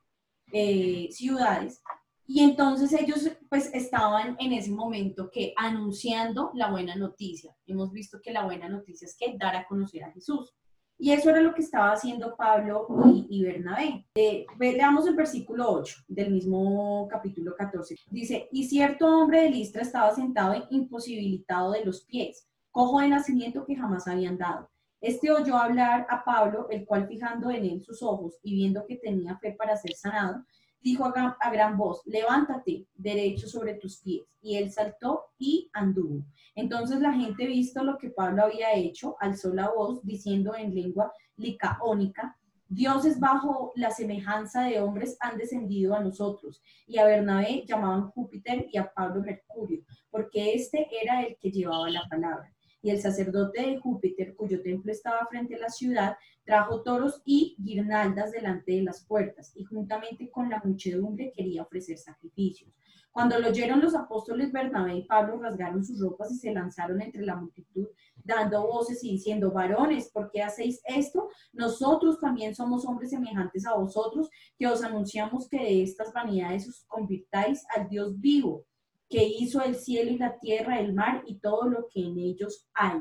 eh, 0.52 1.08
ciudades, 1.12 1.82
y 2.30 2.40
entonces 2.40 2.92
ellos 2.92 3.26
pues 3.48 3.70
estaban 3.72 4.36
en 4.38 4.52
ese 4.52 4.70
momento 4.70 5.30
que 5.30 5.54
anunciando 5.56 6.50
la 6.54 6.70
buena 6.70 6.94
noticia. 6.94 7.56
Hemos 7.66 7.90
visto 7.90 8.20
que 8.22 8.32
la 8.32 8.44
buena 8.44 8.68
noticia 8.68 9.06
es 9.06 9.16
que 9.16 9.38
dar 9.38 9.56
a 9.56 9.66
conocer 9.66 10.04
a 10.04 10.12
Jesús. 10.12 10.52
Y 11.00 11.12
eso 11.12 11.30
era 11.30 11.40
lo 11.40 11.54
que 11.54 11.62
estaba 11.62 11.92
haciendo 11.92 12.34
Pablo 12.36 12.88
y, 13.06 13.42
Bernabé. 13.44 14.04
Eh, 14.16 14.44
veamos 14.56 15.06
el 15.06 15.14
versículo 15.14 15.70
8 15.70 15.96
del 16.08 16.32
mismo 16.32 17.06
capítulo 17.08 17.54
14. 17.56 17.94
Dice, 18.10 18.48
y 18.50 18.64
cierto 18.64 19.06
hombre 19.06 19.42
de 19.42 19.50
Listra 19.50 19.82
estaba 19.82 20.12
sentado 20.12 20.66
imposibilitado 20.70 21.70
de 21.70 21.84
los 21.84 22.04
pies, 22.04 22.48
cojo 22.72 23.00
de 23.00 23.08
nacimiento 23.08 23.64
que 23.64 23.76
jamás 23.76 24.08
habían 24.08 24.38
dado. 24.38 24.68
Este 25.00 25.30
oyó 25.30 25.56
hablar 25.56 26.08
a 26.10 26.24
Pablo, 26.24 26.66
el 26.70 26.84
cual 26.84 27.06
fijando 27.06 27.50
en 27.50 27.64
él 27.64 27.80
sus 27.84 28.02
ojos 28.02 28.36
y 28.42 28.54
viendo 28.54 28.84
que 28.84 28.96
tenía 28.96 29.38
fe 29.38 29.52
para 29.52 29.76
ser 29.76 29.92
sanado, 29.92 30.44
dijo 30.80 31.04
a 31.04 31.50
gran, 31.50 31.76
voz, 31.76 32.02
levántate 32.06 32.86
derecho 32.94 33.46
sobre 33.46 33.74
tus 33.74 33.98
pies. 33.98 34.24
Y 34.40 34.56
él 34.56 34.70
saltó 34.70 35.26
y 35.38 35.70
anduvo. 35.72 36.24
Entonces 36.54 37.00
la 37.00 37.12
gente, 37.12 37.46
visto 37.46 37.82
lo 37.82 37.98
que 37.98 38.10
Pablo 38.10 38.44
había 38.44 38.74
hecho, 38.74 39.16
alzó 39.20 39.52
la 39.52 39.70
voz 39.70 40.04
diciendo 40.04 40.54
en 40.54 40.74
lengua 40.74 41.12
licaónica, 41.36 42.36
dioses 42.68 43.18
bajo 43.18 43.72
la 43.76 43.90
semejanza 43.90 44.62
de 44.62 44.80
hombres 44.80 45.16
han 45.20 45.38
descendido 45.38 45.94
a 45.94 46.00
nosotros. 46.00 46.62
Y 46.86 46.98
a 46.98 47.04
Bernabé 47.04 47.64
llamaban 47.66 48.10
Júpiter 48.10 48.66
y 48.70 48.78
a 48.78 48.92
Pablo 48.92 49.22
Mercurio, 49.22 49.82
porque 50.10 50.54
este 50.54 50.86
era 51.02 51.22
el 51.22 51.36
que 51.38 51.50
llevaba 51.50 51.90
la 51.90 52.06
palabra 52.08 52.52
y 52.82 52.90
el 52.90 53.00
sacerdote 53.00 53.62
de 53.62 53.78
Júpiter, 53.78 54.34
cuyo 54.36 54.62
templo 54.62 54.92
estaba 54.92 55.26
frente 55.26 55.56
a 55.56 55.58
la 55.58 55.68
ciudad, 55.68 56.16
trajo 56.48 56.80
toros 56.80 57.20
y 57.26 57.54
guirnaldas 57.58 58.32
delante 58.32 58.72
de 58.72 58.82
las 58.82 59.04
puertas, 59.04 59.52
y 59.54 59.64
juntamente 59.64 60.30
con 60.30 60.48
la 60.48 60.62
muchedumbre 60.64 61.30
quería 61.36 61.60
ofrecer 61.60 61.98
sacrificios. 61.98 62.72
Cuando 63.12 63.38
lo 63.38 63.48
oyeron 63.48 63.82
los 63.82 63.94
apóstoles 63.94 64.50
Bernabé 64.50 64.96
y 64.96 65.04
Pablo, 65.04 65.38
rasgaron 65.42 65.84
sus 65.84 66.00
ropas 66.00 66.32
y 66.32 66.38
se 66.38 66.50
lanzaron 66.54 67.02
entre 67.02 67.26
la 67.26 67.36
multitud, 67.36 67.88
dando 68.24 68.66
voces 68.66 69.04
y 69.04 69.10
diciendo, 69.10 69.50
varones, 69.50 70.08
¿por 70.08 70.30
qué 70.30 70.42
hacéis 70.42 70.80
esto? 70.86 71.28
Nosotros 71.52 72.18
también 72.18 72.54
somos 72.54 72.86
hombres 72.86 73.10
semejantes 73.10 73.66
a 73.66 73.74
vosotros, 73.74 74.30
que 74.58 74.68
os 74.68 74.82
anunciamos 74.82 75.50
que 75.50 75.58
de 75.58 75.82
estas 75.82 76.14
vanidades 76.14 76.66
os 76.66 76.86
convirtáis 76.86 77.62
al 77.76 77.90
Dios 77.90 78.18
vivo 78.18 78.64
que 79.10 79.22
hizo 79.22 79.62
el 79.62 79.74
cielo 79.74 80.12
y 80.12 80.18
la 80.18 80.38
tierra, 80.38 80.80
el 80.80 80.94
mar 80.94 81.24
y 81.26 81.40
todo 81.40 81.68
lo 81.68 81.88
que 81.88 82.00
en 82.00 82.18
ellos 82.18 82.66
hay. 82.72 83.00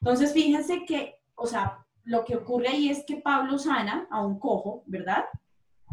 Entonces, 0.00 0.32
fíjense 0.32 0.86
que, 0.86 1.16
o 1.34 1.46
sea, 1.46 1.86
lo 2.08 2.24
que 2.24 2.36
ocurre 2.36 2.68
ahí 2.68 2.88
es 2.88 3.04
que 3.04 3.18
Pablo 3.18 3.58
sana 3.58 4.08
a 4.10 4.24
un 4.24 4.38
cojo, 4.38 4.82
¿verdad? 4.86 5.24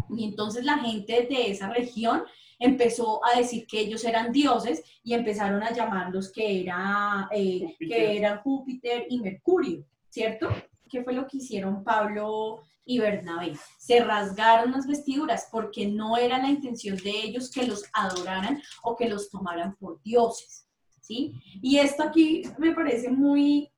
Y 0.10 0.24
entonces 0.24 0.64
la 0.64 0.78
gente 0.78 1.28
de 1.30 1.52
esa 1.52 1.70
región 1.70 2.24
empezó 2.58 3.20
a 3.26 3.38
decir 3.38 3.68
que 3.68 3.82
ellos 3.82 4.04
eran 4.06 4.32
dioses 4.32 4.82
y 5.04 5.14
empezaron 5.14 5.62
a 5.62 5.74
llamarlos 5.74 6.32
que, 6.32 6.62
era, 6.62 7.28
eh, 7.32 7.76
que 7.80 8.18
eran 8.18 8.40
Júpiter 8.40 9.08
y 9.10 9.20
Mercurio, 9.20 9.86
¿cierto? 10.08 10.48
¿Qué 10.90 11.04
fue 11.04 11.12
lo 11.12 11.28
que 11.28 11.38
hicieron 11.38 11.84
Pablo 11.84 12.62
y 12.86 13.00
Bernabé. 13.00 13.58
Se 13.78 14.00
rasgaron 14.00 14.72
las 14.72 14.88
vestiduras 14.88 15.50
porque 15.52 15.88
no 15.88 16.18
era 16.18 16.38
la 16.38 16.50
intención 16.50 16.96
de 16.98 17.10
ellos 17.10 17.52
que 17.52 17.66
los 17.66 17.84
adoraran 17.92 18.62
o 18.84 18.96
que 18.96 19.10
los 19.10 19.30
tomaran 19.30 19.76
por 19.76 20.02
dioses. 20.04 20.68
¿sí? 21.02 21.34
Y 21.62 21.78
esto 21.78 22.04
aquí 22.04 22.44
me 22.60 22.74
parece 22.74 23.10
muy, 23.10 23.72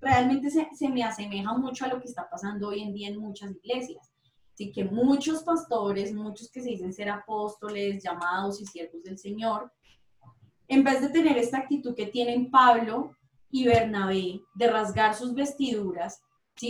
realmente 0.00 0.50
se, 0.50 0.88
me 0.88 1.04
asemeja 1.04 1.52
mucho 1.56 1.84
a 1.84 1.88
lo 1.88 2.00
que 2.00 2.08
está 2.08 2.28
pasando 2.28 2.68
hoy 2.68 2.82
en 2.82 2.92
día 2.92 3.08
en 3.08 3.18
muchas 3.18 3.50
iglesias. 3.52 4.12
Así 4.54 4.72
que 4.72 4.84
muchos 4.84 5.42
pastores, 5.42 6.12
muchos 6.12 6.50
que 6.50 6.60
se 6.60 6.70
dicen 6.70 6.92
ser 6.92 7.10
apóstoles, 7.10 8.02
llamados 8.02 8.60
y 8.60 8.66
siervos 8.66 9.02
del 9.02 9.18
Señor, 9.18 9.72
en 10.68 10.84
vez 10.84 11.00
de 11.00 11.08
tener 11.08 11.36
esta 11.38 11.58
actitud 11.58 11.94
que 11.94 12.06
tienen 12.06 12.50
Pablo 12.50 13.16
y 13.50 13.64
Bernabé 13.64 14.40
de 14.54 14.66
rasgar 14.68 15.14
sus 15.14 15.34
vestiduras, 15.34 16.20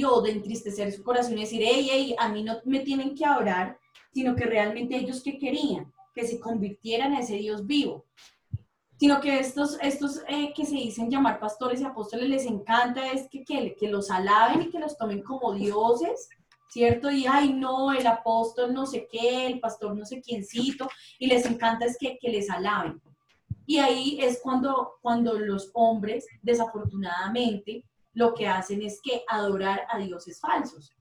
o 0.06 0.22
de 0.22 0.30
entristecer 0.30 0.92
su 0.92 1.02
corazón 1.02 1.36
y 1.36 1.42
decir, 1.42 1.62
hey, 1.64 1.88
hey, 1.90 2.16
a 2.18 2.28
mí 2.28 2.42
no 2.42 2.60
me 2.64 2.80
tienen 2.80 3.14
que 3.14 3.24
adorar, 3.24 3.78
sino 4.12 4.36
que 4.36 4.44
realmente 4.44 4.96
ellos 4.96 5.22
que 5.22 5.38
querían, 5.38 5.92
que 6.14 6.26
se 6.26 6.38
convirtieran 6.38 7.12
a 7.12 7.20
ese 7.20 7.34
Dios 7.36 7.66
vivo. 7.66 8.04
Sino 9.00 9.18
que 9.18 9.40
estos, 9.40 9.78
estos 9.80 10.20
eh, 10.28 10.52
que 10.54 10.66
se 10.66 10.74
dicen 10.74 11.10
llamar 11.10 11.40
pastores 11.40 11.80
y 11.80 11.84
apóstoles 11.84 12.28
les 12.28 12.44
encanta 12.44 13.10
es 13.10 13.26
que, 13.30 13.42
que, 13.42 13.74
que 13.74 13.88
los 13.88 14.10
alaben 14.10 14.60
y 14.60 14.68
que 14.68 14.78
los 14.78 14.98
tomen 14.98 15.22
como 15.22 15.54
dioses, 15.54 16.28
¿cierto? 16.68 17.10
Y, 17.10 17.24
ay, 17.26 17.54
no, 17.54 17.94
el 17.94 18.06
apóstol 18.06 18.74
no 18.74 18.84
sé 18.84 19.08
qué, 19.10 19.46
el 19.46 19.58
pastor 19.58 19.96
no 19.96 20.04
sé 20.04 20.20
quiéncito, 20.20 20.86
y 21.18 21.28
les 21.28 21.46
encanta 21.46 21.86
es 21.86 21.96
que, 21.98 22.18
que 22.20 22.28
les 22.28 22.50
alaben. 22.50 23.00
Y 23.64 23.78
ahí 23.78 24.18
es 24.20 24.38
cuando, 24.42 24.98
cuando 25.00 25.38
los 25.38 25.70
hombres, 25.72 26.26
desafortunadamente, 26.42 27.86
lo 28.12 28.34
que 28.34 28.48
hacen 28.48 28.82
es 28.82 29.00
que 29.02 29.22
adorar 29.28 29.86
a 29.90 29.98
dioses 29.98 30.38
falsos. 30.38 30.94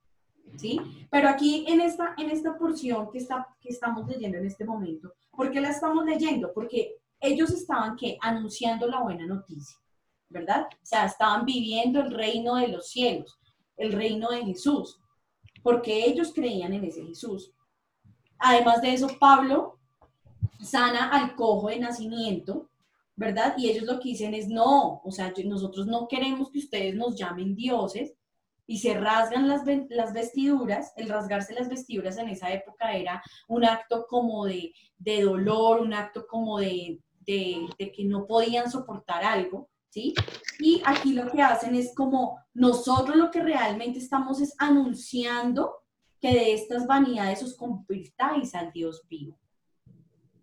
¿Sí? 0.56 0.80
Pero 1.12 1.28
aquí 1.28 1.66
en 1.68 1.82
esta, 1.82 2.16
en 2.18 2.30
esta 2.30 2.58
porción 2.58 3.12
que, 3.12 3.18
está, 3.18 3.46
que 3.60 3.70
estamos 3.70 4.08
leyendo 4.08 4.38
en 4.38 4.46
este 4.46 4.64
momento, 4.64 5.14
¿por 5.32 5.52
qué 5.52 5.60
la 5.60 5.72
estamos 5.72 6.06
leyendo? 6.06 6.54
Porque 6.54 6.96
ellos 7.20 7.52
estaban 7.52 7.96
que 7.96 8.18
anunciando 8.22 8.88
la 8.88 9.02
buena 9.02 9.26
noticia, 9.26 9.78
¿verdad? 10.30 10.68
O 10.72 10.86
sea, 10.86 11.06
estaban 11.06 11.46
viviendo 11.46 12.00
el 12.02 12.12
reino 12.12 12.56
de 12.56 12.70
los 12.70 12.90
cielos, 12.90 13.40
el 13.78 13.92
reino 13.92 14.30
de 14.30 14.46
Jesús, 14.46 15.00
porque 15.62 16.06
ellos 16.06 16.32
creían 16.34 16.74
en 16.74 16.86
ese 16.86 17.06
Jesús. 17.06 17.52
Además 18.38 18.82
de 18.82 18.94
eso, 18.94 19.08
Pablo 19.20 19.80
sana 20.62 21.10
al 21.10 21.36
cojo 21.36 21.70
de 21.70 21.80
nacimiento, 21.80 22.70
¿verdad? 23.16 23.56
Y 23.58 23.70
ellos 23.70 23.84
lo 23.84 24.00
que 24.00 24.10
dicen 24.10 24.34
es, 24.34 24.48
no, 24.48 25.02
o 25.04 25.12
sea, 25.12 25.34
nosotros 25.46 25.88
no 25.88 26.08
queremos 26.08 26.52
que 26.52 26.60
ustedes 26.60 26.96
nos 26.96 27.18
llamen 27.18 27.56
dioses 27.56 28.14
y 28.66 28.78
se 28.78 28.94
rasgan 28.94 29.48
las, 29.48 29.64
las 29.90 30.14
vestiduras. 30.14 30.94
El 30.96 31.10
rasgarse 31.10 31.54
las 31.54 31.70
vestiduras 31.70 32.18
en 32.18 32.30
esa 32.30 32.54
época 32.54 32.94
era 32.94 33.22
un 33.48 33.66
acto 33.66 34.06
como 34.08 34.46
de, 34.46 34.74
de 34.98 35.24
dolor, 35.24 35.82
un 35.82 35.94
acto 35.94 36.28
como 36.28 36.60
de, 36.60 37.00
de, 37.26 37.68
que 37.78 38.04
no 38.06 38.26
podían 38.26 38.70
soportar 38.70 39.24
algo. 39.24 39.70
¿Sí? 39.92 40.14
Y 40.60 40.84
aquí 40.86 41.14
lo 41.14 41.32
que 41.32 41.42
hacen 41.42 41.74
es 41.74 41.96
como 41.96 42.38
nosotros 42.54 43.16
lo 43.16 43.32
que 43.32 43.42
realmente 43.42 43.98
estamos 43.98 44.40
es 44.40 44.54
anunciando 44.60 45.78
que 46.22 46.32
de 46.32 46.54
estas 46.54 46.86
vanidades 46.86 47.42
os 47.42 47.58
convirtáis 47.58 48.54
al 48.54 48.72
Dios 48.72 49.02
vivo. 49.10 49.36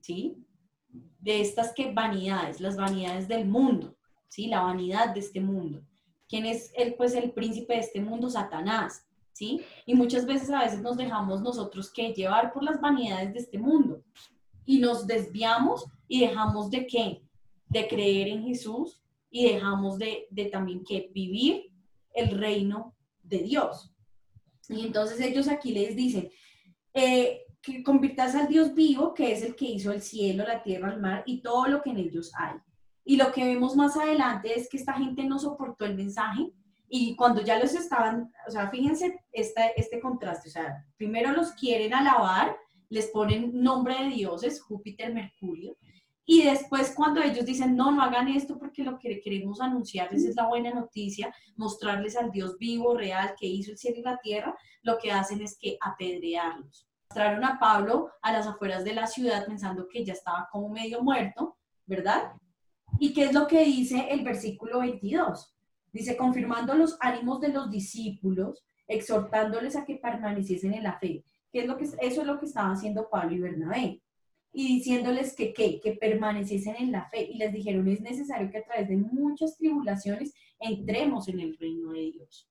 ¿Sí? 0.00 0.46
de 1.26 1.40
estas 1.40 1.74
que 1.74 1.92
vanidades, 1.92 2.60
las 2.60 2.76
vanidades 2.76 3.26
del 3.26 3.48
mundo, 3.48 3.96
¿sí? 4.28 4.46
La 4.46 4.62
vanidad 4.62 5.12
de 5.12 5.18
este 5.18 5.40
mundo. 5.40 5.82
¿Quién 6.28 6.46
es 6.46 6.70
el, 6.76 6.94
pues, 6.94 7.14
el 7.14 7.32
príncipe 7.32 7.74
de 7.74 7.80
este 7.80 8.00
mundo? 8.00 8.30
Satanás, 8.30 9.04
¿sí? 9.32 9.60
Y 9.86 9.96
muchas 9.96 10.24
veces 10.24 10.50
a 10.50 10.60
veces 10.60 10.80
nos 10.82 10.96
dejamos 10.96 11.42
nosotros 11.42 11.92
que 11.92 12.14
llevar 12.14 12.52
por 12.52 12.62
las 12.62 12.80
vanidades 12.80 13.32
de 13.32 13.40
este 13.40 13.58
mundo 13.58 14.04
y 14.64 14.78
nos 14.78 15.04
desviamos 15.04 15.86
y 16.08 16.20
dejamos 16.20 16.70
de 16.70 16.86
qué? 16.86 17.22
De 17.68 17.88
creer 17.88 18.28
en 18.28 18.44
Jesús 18.44 19.02
y 19.30 19.48
dejamos 19.48 19.98
de, 19.98 20.26
de 20.30 20.46
también 20.46 20.84
que 20.84 21.10
vivir 21.12 21.72
el 22.14 22.38
reino 22.38 22.94
de 23.22 23.38
Dios. 23.38 23.92
Y 24.68 24.86
entonces 24.86 25.20
ellos 25.20 25.48
aquí 25.48 25.72
les 25.72 25.94
dicen, 25.94 26.30
eh, 26.94 27.42
que 27.60 27.82
convirtas 27.82 28.34
al 28.34 28.48
Dios 28.48 28.74
vivo, 28.74 29.12
que 29.12 29.32
es 29.32 29.42
el 29.42 29.56
que 29.56 29.64
hizo 29.64 29.90
el 29.92 30.00
cielo, 30.00 30.44
la 30.44 30.62
tierra, 30.62 30.92
el 30.92 31.00
mar 31.00 31.24
y 31.26 31.42
todo 31.42 31.66
lo 31.66 31.82
que 31.82 31.90
en 31.90 31.98
ellos 31.98 32.32
hay. 32.38 32.56
Y 33.04 33.16
lo 33.16 33.32
que 33.32 33.44
vemos 33.44 33.76
más 33.76 33.96
adelante 33.96 34.58
es 34.58 34.68
que 34.68 34.76
esta 34.76 34.92
gente 34.94 35.24
no 35.24 35.38
soportó 35.38 35.84
el 35.84 35.96
mensaje 35.96 36.52
y 36.88 37.16
cuando 37.16 37.42
ya 37.42 37.58
los 37.58 37.74
estaban, 37.74 38.32
o 38.46 38.50
sea, 38.50 38.70
fíjense 38.70 39.18
este, 39.32 39.72
este 39.76 40.00
contraste, 40.00 40.48
o 40.48 40.52
sea, 40.52 40.86
primero 40.96 41.32
los 41.32 41.52
quieren 41.52 41.92
alabar, 41.92 42.56
les 42.88 43.08
ponen 43.08 43.60
nombre 43.60 43.94
de 44.04 44.10
dioses, 44.10 44.62
Júpiter, 44.62 45.12
Mercurio, 45.12 45.76
y 46.26 46.42
después 46.42 46.92
cuando 46.94 47.22
ellos 47.22 47.46
dicen, 47.46 47.76
no, 47.76 47.92
no 47.92 48.02
hagan 48.02 48.28
esto 48.28 48.58
porque 48.58 48.82
lo 48.82 48.98
que 48.98 49.20
queremos 49.20 49.60
anunciarles 49.60 50.24
es 50.24 50.36
la 50.36 50.48
buena 50.48 50.70
noticia, 50.70 51.32
mostrarles 51.54 52.16
al 52.16 52.32
Dios 52.32 52.58
vivo, 52.58 52.96
real, 52.96 53.34
que 53.38 53.46
hizo 53.46 53.70
el 53.70 53.78
cielo 53.78 53.98
y 53.98 54.02
la 54.02 54.18
tierra, 54.18 54.54
lo 54.82 54.98
que 54.98 55.12
hacen 55.12 55.40
es 55.40 55.56
que 55.56 55.78
apedrearlos 55.80 56.86
mostraron 57.16 57.44
a 57.44 57.58
Pablo 57.58 58.10
a 58.20 58.32
las 58.32 58.46
afueras 58.46 58.84
de 58.84 58.92
la 58.92 59.06
ciudad 59.06 59.46
pensando 59.46 59.88
que 59.88 60.04
ya 60.04 60.12
estaba 60.12 60.48
como 60.50 60.68
medio 60.68 61.02
muerto, 61.02 61.56
¿verdad? 61.86 62.32
¿Y 62.98 63.14
qué 63.14 63.24
es 63.24 63.32
lo 63.32 63.46
que 63.46 63.64
dice 63.64 64.08
el 64.10 64.22
versículo 64.22 64.80
22? 64.80 65.54
Dice, 65.92 66.16
confirmando 66.16 66.74
los 66.74 66.98
ánimos 67.00 67.40
de 67.40 67.48
los 67.48 67.70
discípulos, 67.70 68.64
exhortándoles 68.86 69.76
a 69.76 69.84
que 69.84 69.96
permaneciesen 69.96 70.74
en 70.74 70.82
la 70.82 70.98
fe. 70.98 71.24
¿Qué 71.50 71.60
es 71.60 71.66
lo 71.66 71.78
que, 71.78 71.84
eso 71.84 71.98
es 72.00 72.26
lo 72.26 72.38
que 72.38 72.46
estaban 72.46 72.72
haciendo 72.72 73.08
Pablo 73.08 73.34
y 73.34 73.40
Bernabé. 73.40 74.02
Y 74.58 74.66
diciéndoles 74.68 75.36
que, 75.36 75.52
¿qué? 75.52 75.80
que 75.82 75.92
permaneciesen 75.92 76.76
en 76.76 76.90
la 76.90 77.04
fe. 77.10 77.28
Y 77.30 77.36
les 77.36 77.52
dijeron, 77.52 77.86
es 77.88 78.00
necesario 78.00 78.50
que 78.50 78.56
a 78.56 78.64
través 78.64 78.88
de 78.88 78.96
muchas 78.96 79.58
tribulaciones 79.58 80.32
entremos 80.58 81.28
en 81.28 81.40
el 81.40 81.58
reino 81.58 81.92
de 81.92 82.10
Dios. 82.12 82.48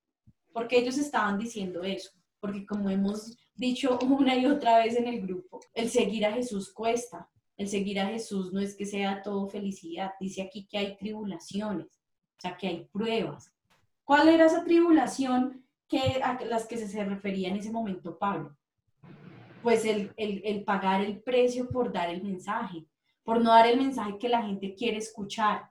Porque 0.52 0.78
ellos 0.78 0.98
estaban 0.98 1.36
diciendo 1.36 1.82
eso. 1.82 2.12
Porque 2.38 2.64
como 2.64 2.90
hemos 2.90 3.36
dicho 3.56 3.98
una 4.08 4.36
y 4.36 4.46
otra 4.46 4.78
vez 4.78 4.94
en 4.94 5.08
el 5.08 5.20
grupo, 5.20 5.58
el 5.74 5.90
seguir 5.90 6.24
a 6.24 6.32
Jesús 6.32 6.72
cuesta. 6.72 7.28
El 7.56 7.66
seguir 7.66 7.98
a 7.98 8.06
Jesús 8.06 8.52
no 8.52 8.60
es 8.60 8.76
que 8.76 8.86
sea 8.86 9.20
todo 9.20 9.48
felicidad. 9.48 10.12
Dice 10.20 10.42
aquí 10.42 10.68
que 10.68 10.78
hay 10.78 10.96
tribulaciones, 10.96 11.88
o 11.88 12.40
sea, 12.40 12.56
que 12.56 12.68
hay 12.68 12.84
pruebas. 12.84 13.52
¿Cuál 14.04 14.28
era 14.28 14.46
esa 14.46 14.62
tribulación 14.62 15.66
que, 15.88 16.22
a 16.22 16.38
las 16.44 16.66
que 16.66 16.76
se 16.76 17.04
refería 17.04 17.48
en 17.48 17.56
ese 17.56 17.72
momento 17.72 18.16
Pablo? 18.16 18.55
Pues 19.62 19.84
el, 19.84 20.12
el, 20.16 20.64
pagar 20.64 21.02
el 21.02 21.20
precio 21.20 21.68
por 21.68 21.92
dar 21.92 22.10
el 22.10 22.22
mensaje, 22.22 22.86
por 23.24 23.40
no 23.40 23.50
dar 23.50 23.66
el 23.66 23.78
mensaje 23.78 24.18
que 24.18 24.28
la 24.28 24.42
gente 24.42 24.74
quiere 24.74 24.98
escuchar, 24.98 25.70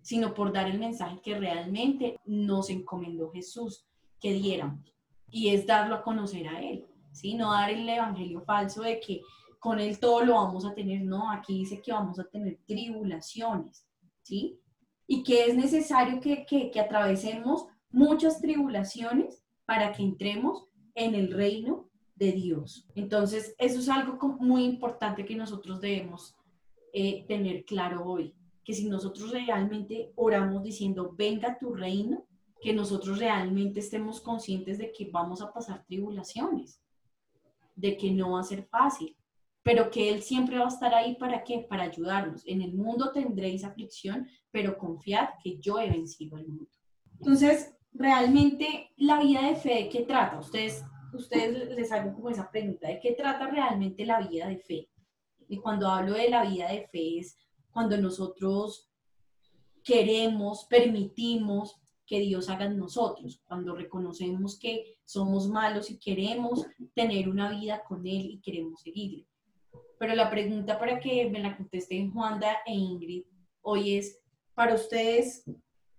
sino 0.00 0.32
por 0.32 0.52
dar 0.52 0.68
el 0.68 0.78
mensaje 0.78 1.20
que 1.22 1.38
realmente 1.38 2.18
nos 2.24 2.70
encomendó 2.70 3.30
Jesús 3.30 3.86
que 4.20 4.32
diéramos. 4.32 4.94
Y 5.30 5.48
es 5.48 5.66
darlo 5.66 5.96
a 5.96 6.02
conocer 6.02 6.48
a 6.48 6.60
Él, 6.62 6.86
¿sí? 7.12 7.34
No 7.34 7.52
dar 7.52 7.70
el 7.70 7.86
evangelio 7.86 8.40
falso 8.40 8.82
de 8.82 9.00
que 9.00 9.20
con 9.58 9.78
Él 9.80 9.98
todo 9.98 10.24
lo 10.24 10.34
vamos 10.34 10.64
a 10.64 10.74
tener, 10.74 11.02
no, 11.02 11.30
aquí 11.30 11.58
dice 11.58 11.82
que 11.82 11.92
vamos 11.92 12.18
a 12.18 12.24
tener 12.24 12.58
tribulaciones, 12.66 13.86
¿sí? 14.22 14.58
Y 15.06 15.22
que 15.22 15.46
es 15.46 15.54
necesario 15.54 16.20
que, 16.20 16.46
que, 16.46 16.70
que 16.70 16.80
atravesemos 16.80 17.66
muchas 17.90 18.40
tribulaciones 18.40 19.42
para 19.66 19.92
que 19.92 20.02
entremos 20.02 20.64
en 20.94 21.14
el 21.14 21.32
reino 21.32 21.87
de 22.18 22.32
Dios. 22.32 22.86
Entonces, 22.94 23.54
eso 23.58 23.78
es 23.78 23.88
algo 23.88 24.18
muy 24.40 24.64
importante 24.64 25.24
que 25.24 25.36
nosotros 25.36 25.80
debemos 25.80 26.36
eh, 26.92 27.24
tener 27.28 27.64
claro 27.64 28.04
hoy, 28.04 28.34
que 28.64 28.74
si 28.74 28.88
nosotros 28.88 29.30
realmente 29.30 30.12
oramos 30.16 30.62
diciendo, 30.62 31.14
venga 31.16 31.58
tu 31.58 31.74
reino, 31.74 32.24
que 32.60 32.72
nosotros 32.72 33.18
realmente 33.18 33.78
estemos 33.78 34.20
conscientes 34.20 34.78
de 34.78 34.90
que 34.90 35.08
vamos 35.10 35.40
a 35.40 35.52
pasar 35.52 35.84
tribulaciones, 35.86 36.82
de 37.76 37.96
que 37.96 38.10
no 38.10 38.32
va 38.32 38.40
a 38.40 38.44
ser 38.44 38.64
fácil, 38.64 39.16
pero 39.62 39.90
que 39.90 40.10
Él 40.10 40.22
siempre 40.22 40.58
va 40.58 40.64
a 40.64 40.68
estar 40.68 40.92
ahí 40.92 41.14
para 41.16 41.44
qué? 41.44 41.66
Para 41.68 41.84
ayudarnos. 41.84 42.42
En 42.46 42.62
el 42.62 42.74
mundo 42.74 43.12
tendréis 43.12 43.62
aflicción, 43.62 44.26
pero 44.50 44.76
confiad 44.76 45.28
que 45.42 45.58
yo 45.58 45.78
he 45.78 45.88
vencido 45.88 46.36
al 46.36 46.48
mundo. 46.48 46.70
Entonces, 47.20 47.76
realmente 47.92 48.90
la 48.96 49.20
vida 49.20 49.42
de 49.42 49.56
fe, 49.56 49.74
¿de 49.74 49.88
qué 49.88 50.00
trata? 50.02 50.38
Ustedes 50.38 50.84
ustedes 51.12 51.68
les 51.70 51.92
hago 51.92 52.14
como 52.14 52.30
esa 52.30 52.50
pregunta 52.50 52.88
de 52.88 53.00
qué 53.00 53.12
trata 53.12 53.46
realmente 53.48 54.04
la 54.04 54.20
vida 54.20 54.48
de 54.48 54.58
fe. 54.58 54.88
Y 55.48 55.58
cuando 55.58 55.88
hablo 55.88 56.12
de 56.14 56.28
la 56.28 56.44
vida 56.44 56.68
de 56.68 56.86
fe 56.88 57.18
es 57.18 57.36
cuando 57.70 57.96
nosotros 57.96 58.90
queremos, 59.82 60.66
permitimos 60.66 61.80
que 62.06 62.20
Dios 62.20 62.48
haga 62.48 62.64
en 62.64 62.78
nosotros, 62.78 63.42
cuando 63.46 63.74
reconocemos 63.74 64.58
que 64.58 64.98
somos 65.04 65.48
malos 65.48 65.90
y 65.90 65.98
queremos 65.98 66.66
tener 66.94 67.28
una 67.28 67.50
vida 67.50 67.82
con 67.86 68.06
Él 68.06 68.30
y 68.30 68.40
queremos 68.40 68.80
seguirle. 68.80 69.26
Pero 69.98 70.14
la 70.14 70.30
pregunta 70.30 70.78
para 70.78 71.00
que 71.00 71.28
me 71.28 71.40
la 71.40 71.56
contesten 71.56 72.10
Juanda 72.12 72.58
e 72.66 72.74
Ingrid 72.74 73.24
hoy 73.62 73.96
es, 73.96 74.20
para 74.54 74.74
ustedes, 74.74 75.44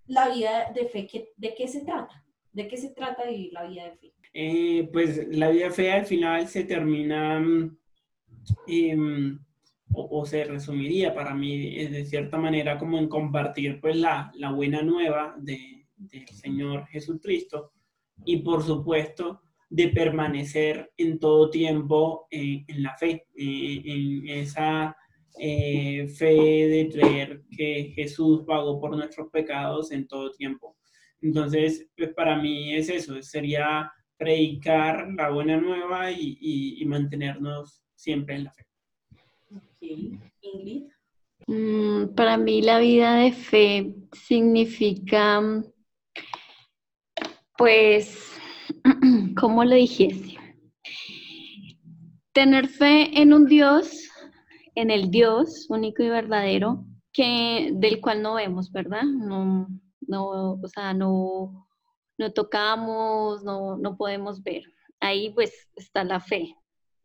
la 0.08 0.30
vida 0.30 0.72
de 0.74 0.88
fe, 0.88 1.08
¿de 1.38 1.56
qué 1.56 1.68
se 1.68 1.86
trata? 1.86 2.26
¿De 2.52 2.68
qué 2.68 2.78
se 2.78 2.90
trata 2.90 3.26
vivir 3.26 3.54
la 3.54 3.64
vida 3.68 3.84
de 3.84 3.98
fe? 3.98 4.14
Eh, 4.34 4.88
pues 4.94 5.28
la 5.32 5.50
vida 5.50 5.72
fea 5.72 5.96
al 5.96 6.06
final 6.06 6.48
se 6.48 6.64
termina 6.64 7.40
mm, 7.40 7.78
em, 8.68 9.40
o, 9.92 10.24
se 10.26 10.44
resumiría 10.44 11.16
para 11.16 11.34
mí 11.34 11.80
eh, 11.80 11.90
de 11.90 12.06
cierta 12.06 12.38
manera 12.38 12.78
como 12.78 13.00
en 13.00 13.10
compartir 13.10 13.82
pues 13.82 13.96
la, 13.96 14.32
la 14.36 14.52
buena 14.52 14.84
nueva 14.84 15.36
de, 15.40 15.88
del 15.98 16.28
Señor 16.28 16.86
Jesucristo 16.88 17.72
y 18.24 18.38
por 18.38 18.64
supuesto 18.64 19.42
de 19.68 19.88
permanecer 19.90 20.92
en 20.98 21.18
todo 21.18 21.50
tiempo 21.50 22.28
en 22.30 22.84
la 22.84 22.96
fe, 22.98 23.28
eh, 23.36 23.82
en 23.84 24.28
esa 24.30 24.96
fe 25.36 26.36
de 26.36 26.90
creer 26.92 27.44
que 27.56 27.94
Jesús 27.96 28.44
pagó 28.46 28.80
por 28.80 28.96
nuestros 28.96 29.30
pecados 29.30 29.92
en 29.92 30.08
todo 30.08 30.32
tiempo. 30.32 30.76
Entonces, 31.22 31.88
pues 31.96 32.14
para 32.14 32.38
mí 32.38 32.74
es 32.76 32.90
eso, 32.90 33.22
sería 33.22 33.92
predicar 34.20 35.08
la 35.14 35.30
buena 35.30 35.58
nueva 35.58 36.12
y, 36.12 36.84
mantenernos 36.86 37.82
siempre 37.96 38.36
en 38.36 38.44
la 38.44 38.52
fe. 38.52 38.66
Ingrid. 40.42 40.84
Mm, 41.48 42.14
para 42.16 42.38
mí 42.38 42.62
la 42.62 42.80
vida 42.80 43.16
de 43.16 43.32
fe 43.32 43.96
significa, 44.12 45.42
pues, 47.58 48.38
¿cómo 49.40 49.64
lo 49.64 49.76
dijese? 49.76 50.38
Tener 52.34 52.68
fe 52.68 53.22
en 53.22 53.34
un 53.34 53.46
Dios, 53.46 54.10
en 54.76 54.92
el 54.92 55.10
Dios 55.10 55.66
único 55.70 56.04
y 56.04 56.10
verdadero, 56.10 56.86
que, 57.14 57.72
del 57.74 58.02
cual 58.02 58.22
no 58.22 58.36
vemos, 58.36 58.70
¿verdad? 58.72 59.04
No, 59.04 59.68
no, 60.02 60.52
o 60.62 60.68
sea, 60.68 60.94
no, 60.94 61.69
no 62.20 62.34
tocamos, 62.34 63.44
no, 63.44 63.78
no 63.78 63.98
podemos 63.98 64.44
ver. 64.44 64.64
Ahí 65.00 65.32
pues 65.32 65.70
está 65.76 66.04
la 66.04 66.20
fe, 66.20 66.56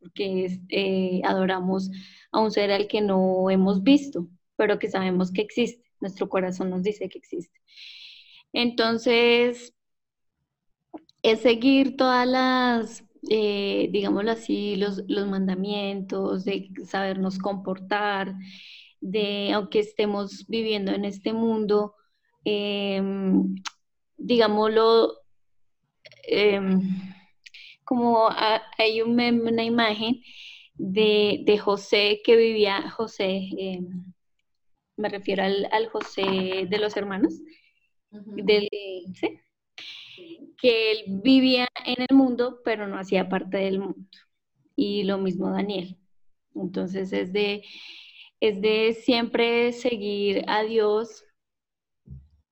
porque 0.00 0.58
eh, 0.68 1.22
adoramos 1.24 1.90
a 2.32 2.40
un 2.40 2.50
ser 2.50 2.72
al 2.72 2.88
que 2.88 3.00
no 3.00 3.48
hemos 3.48 3.82
visto, 3.82 4.28
pero 4.56 4.78
que 4.78 4.90
sabemos 4.90 5.30
que 5.32 5.42
existe. 5.42 5.84
Nuestro 6.00 6.28
corazón 6.28 6.70
nos 6.70 6.82
dice 6.82 7.08
que 7.08 7.18
existe. 7.18 7.60
Entonces, 8.52 9.72
es 11.22 11.40
seguir 11.40 11.96
todas 11.96 12.26
las, 12.26 13.04
eh, 13.30 13.88
digámoslo 13.92 14.32
así, 14.32 14.76
los, 14.76 15.02
los 15.08 15.28
mandamientos, 15.28 16.44
de 16.44 16.70
sabernos 16.86 17.38
comportar, 17.38 18.34
de, 19.00 19.52
aunque 19.52 19.78
estemos 19.78 20.46
viviendo 20.48 20.92
en 20.92 21.04
este 21.04 21.32
mundo, 21.32 21.94
eh, 22.44 23.00
digámoslo, 24.16 25.14
em, 26.24 26.80
como 27.84 28.28
hay 28.78 29.02
una 29.02 29.64
imagen 29.64 30.22
de, 30.74 31.58
José 31.58 32.20
que 32.24 32.36
vivía, 32.36 32.90
José, 32.90 33.48
em, 33.58 34.04
me 34.96 35.08
refiero 35.08 35.42
al, 35.42 35.88
José 35.88 36.66
de 36.68 36.78
los 36.78 36.96
hermanos, 36.96 37.34
que 40.60 40.92
él 40.92 41.04
vivía 41.22 41.68
en 41.84 42.06
el 42.08 42.16
mundo, 42.16 42.60
pero 42.64 42.86
no 42.86 42.98
hacía 42.98 43.28
parte 43.28 43.58
del 43.58 43.80
mundo. 43.80 44.08
Y 44.76 45.04
lo 45.04 45.18
mismo 45.18 45.50
Daniel. 45.50 45.98
Entonces 46.54 47.12
es 47.12 47.32
de, 47.32 47.64
es 48.40 48.60
de 48.60 48.94
siempre 48.94 49.72
seguir 49.72 50.44
a 50.48 50.62
Dios 50.62 51.23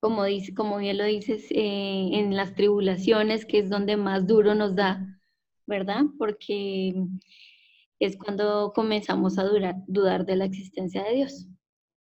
como, 0.03 0.25
dice, 0.25 0.53
como 0.53 0.79
bien 0.79 0.97
lo 0.97 1.05
dices, 1.05 1.45
eh, 1.51 2.09
en 2.11 2.35
las 2.35 2.55
tribulaciones, 2.55 3.45
que 3.45 3.59
es 3.59 3.69
donde 3.69 3.95
más 3.95 4.27
duro 4.27 4.53
nos 4.53 4.75
da, 4.75 5.17
¿verdad? 5.65 6.01
Porque 6.19 6.93
es 7.99 8.17
cuando 8.17 8.73
comenzamos 8.75 9.37
a 9.39 9.45
dudar 9.87 10.25
de 10.25 10.35
la 10.35 10.43
existencia 10.43 11.05
de 11.05 11.15
Dios, 11.15 11.47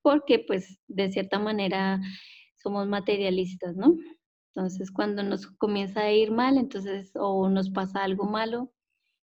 porque 0.02 0.40
pues 0.40 0.80
de 0.88 1.12
cierta 1.12 1.38
manera 1.38 2.02
somos 2.56 2.88
materialistas, 2.88 3.76
¿no? 3.76 3.96
Entonces 4.56 4.92
cuando 4.92 5.22
nos 5.22 5.46
comienza 5.46 6.02
a 6.02 6.12
ir 6.12 6.32
mal, 6.32 6.58
entonces 6.58 7.12
o 7.14 7.50
nos 7.50 7.70
pasa 7.70 8.04
algo 8.04 8.24
malo, 8.24 8.74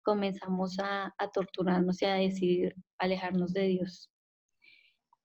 comenzamos 0.02 0.80
a, 0.80 1.14
a 1.18 1.32
torturarnos 1.32 2.02
y 2.02 2.06
a 2.06 2.14
decidir 2.14 2.74
alejarnos 3.00 3.52
de 3.52 3.68
Dios 3.68 4.11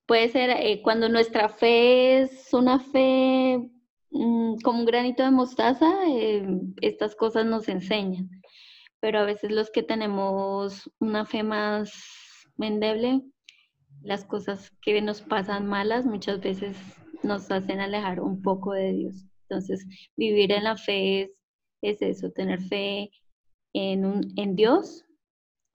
puede 0.07 0.29
ser 0.29 0.51
eh, 0.51 0.81
cuando 0.83 1.09
nuestra 1.09 1.49
fe 1.49 2.23
es 2.23 2.53
una 2.55 2.79
fe 2.81 3.59
mm, 4.11 4.57
como 4.63 4.81
un 4.81 4.87
granito 4.87 5.23
de 5.25 5.31
mostaza, 5.31 5.93
eh, 6.09 6.47
estas 6.81 7.15
cosas 7.17 7.45
nos 7.47 7.69
enseñan. 7.69 8.31
Pero 9.01 9.21
a 9.21 9.25
veces 9.25 9.51
los 9.51 9.71
que 9.71 9.83
tenemos 9.83 10.91
una 11.01 11.27
fe 11.27 11.43
más 11.43 11.93
endeble, 12.59 13.23
las 14.03 14.25
cosas 14.25 14.73
que 14.83 15.01
nos 15.03 15.21
pasan 15.23 15.67
malas 15.67 16.07
muchas 16.07 16.41
veces 16.41 16.77
nos 17.23 17.51
hacen 17.51 17.81
alejar 17.81 18.21
un 18.21 18.43
poco 18.43 18.73
de 18.73 18.93
Dios. 18.93 19.27
Entonces, 19.49 19.87
vivir 20.17 20.53
en 20.53 20.65
la 20.65 20.77
fe 20.77 21.23
es, 21.23 21.31
es 21.83 22.03
eso, 22.03 22.31
tener 22.31 22.61
fe 22.63 23.11
en, 23.75 24.05
un, 24.05 24.33
en 24.37 24.57
Dios 24.57 25.05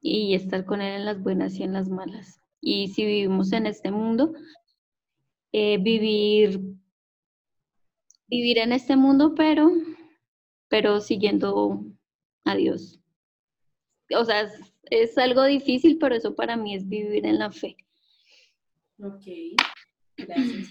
y 0.02 0.34
estar 0.36 0.66
con 0.66 0.82
Él 0.82 0.96
en 0.96 1.06
las 1.06 1.22
buenas 1.22 1.56
y 1.56 1.64
en 1.64 1.74
las 1.74 1.90
malas 1.90 2.41
y 2.62 2.90
si 2.90 3.06
vivimos 3.06 3.52
en 3.52 3.66
este 3.66 3.90
mundo, 3.92 4.34
eh, 5.52 5.80
vivir, 5.80 6.62
vivir 8.28 8.60
en 8.60 8.72
este 8.72 8.96
mundo, 8.96 9.34
pero, 9.36 9.72
pero 10.70 11.02
siguiendo 11.02 11.84
a 12.46 12.56
Dios. 12.56 13.00
o 14.16 14.24
sea, 14.24 14.50
es, 14.84 15.18
algo 15.18 15.44
difícil, 15.44 15.98
pero 15.98 16.16
eso 16.16 16.36
para 16.36 16.56
mí 16.56 16.76
es 16.76 16.88
vivir 16.88 17.26
en 17.26 17.40
la 17.40 17.52
fe. 17.52 17.76
Ok, 19.00 19.26
gracias. 20.18 20.70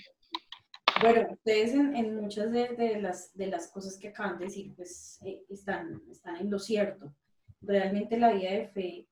Bueno, 1.00 1.28
ustedes 1.32 1.72
en, 1.72 2.20
muchas 2.20 2.52
de, 2.52 3.00
las, 3.00 3.34
de 3.34 3.46
las 3.46 3.70
cosas 3.72 3.98
que 3.98 4.08
acaban 4.08 4.38
de 4.38 4.44
decir, 4.44 4.74
pues 4.76 5.18
eh, 5.24 5.42
están, 5.48 6.02
están 6.10 6.36
en 6.36 6.50
lo 6.50 6.58
cierto. 6.58 7.14
Realmente 7.62 8.18
la 8.18 8.32
vida 8.32 8.50
de 8.50 8.68
fe 8.68 9.09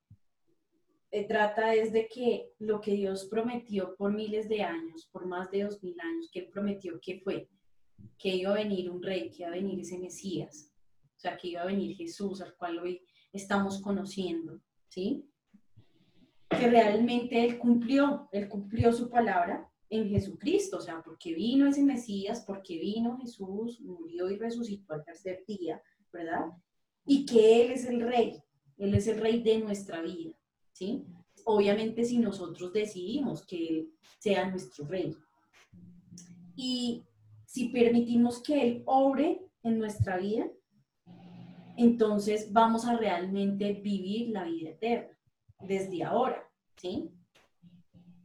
trata 1.27 1.75
es 1.75 1.93
de 1.93 2.09
que 2.09 2.53
lo 2.59 2.81
que 2.81 2.93
Dios 2.93 3.27
prometió 3.31 3.97
por 3.97 4.13
miles 4.13 4.49
de 4.49 4.63
años, 4.63 5.09
por 5.11 5.27
más 5.27 5.51
de 5.51 5.65
dos 5.65 5.83
mil 5.83 5.99
años, 6.01 6.29
que 6.31 6.41
Él 6.41 6.49
prometió 6.53 7.01
que 7.01 7.21
fue, 7.21 7.49
que 8.19 8.29
iba 8.37 8.51
a 8.51 8.55
venir 8.55 8.91
un 8.91 9.03
rey, 9.03 9.31
que 9.31 9.43
iba 9.43 9.49
a 9.49 9.53
venir 9.53 9.81
ese 9.81 9.99
Mesías, 9.99 10.73
o 11.17 11.21
sea, 11.21 11.37
que 11.37 11.49
iba 11.49 11.63
a 11.63 11.67
venir 11.67 11.97
Jesús, 11.97 12.41
al 12.41 12.55
cual 12.57 12.79
hoy 12.79 13.03
estamos 13.33 13.81
conociendo, 13.81 14.61
¿sí? 14.89 15.25
Que 16.49 16.69
realmente 16.69 17.45
Él 17.45 17.59
cumplió, 17.59 18.29
Él 18.33 18.49
cumplió 18.49 18.93
su 18.93 19.09
palabra 19.09 19.69
en 19.91 20.09
Jesucristo, 20.09 20.79
o 20.79 20.81
sea, 20.81 21.03
porque 21.03 21.35
vino 21.35 21.67
ese 21.67 21.83
Mesías, 21.83 22.45
porque 22.47 22.79
vino 22.79 23.19
Jesús, 23.19 23.81
murió 23.81 24.31
y 24.31 24.37
resucitó 24.37 24.95
al 24.95 25.05
tercer 25.05 25.45
día, 25.47 25.83
¿verdad? 26.13 26.47
Y 27.07 27.25
que 27.25 27.63
Él 27.63 27.73
es 27.73 27.87
el 27.87 28.03
rey, 28.03 28.43
Él 28.77 28.95
es 28.95 29.07
el 29.07 29.19
rey 29.19 29.43
de 29.43 29.59
nuestra 29.59 30.03
vida, 30.03 30.38
Obviamente 31.45 32.05
si 32.05 32.19
nosotros 32.19 32.73
decidimos 32.73 33.45
que 33.47 33.69
Él 33.69 33.93
sea 34.19 34.51
nuestro 34.51 34.87
rey. 34.87 35.17
Y 36.57 37.05
si 37.47 37.69
permitimos 37.69 38.43
que 38.43 38.63
Él 38.63 38.83
obre 38.87 39.41
en 39.63 39.79
nuestra 39.79 40.19
vida, 40.19 40.51
entonces 41.77 42.53
vamos 42.53 42.85
a 42.87 42.97
realmente 42.97 43.73
vivir 43.75 44.31
la 44.31 44.45
vida 44.45 44.71
eterna 44.71 45.17
desde 45.61 46.03
ahora, 46.03 46.43
¿sí? 46.77 47.11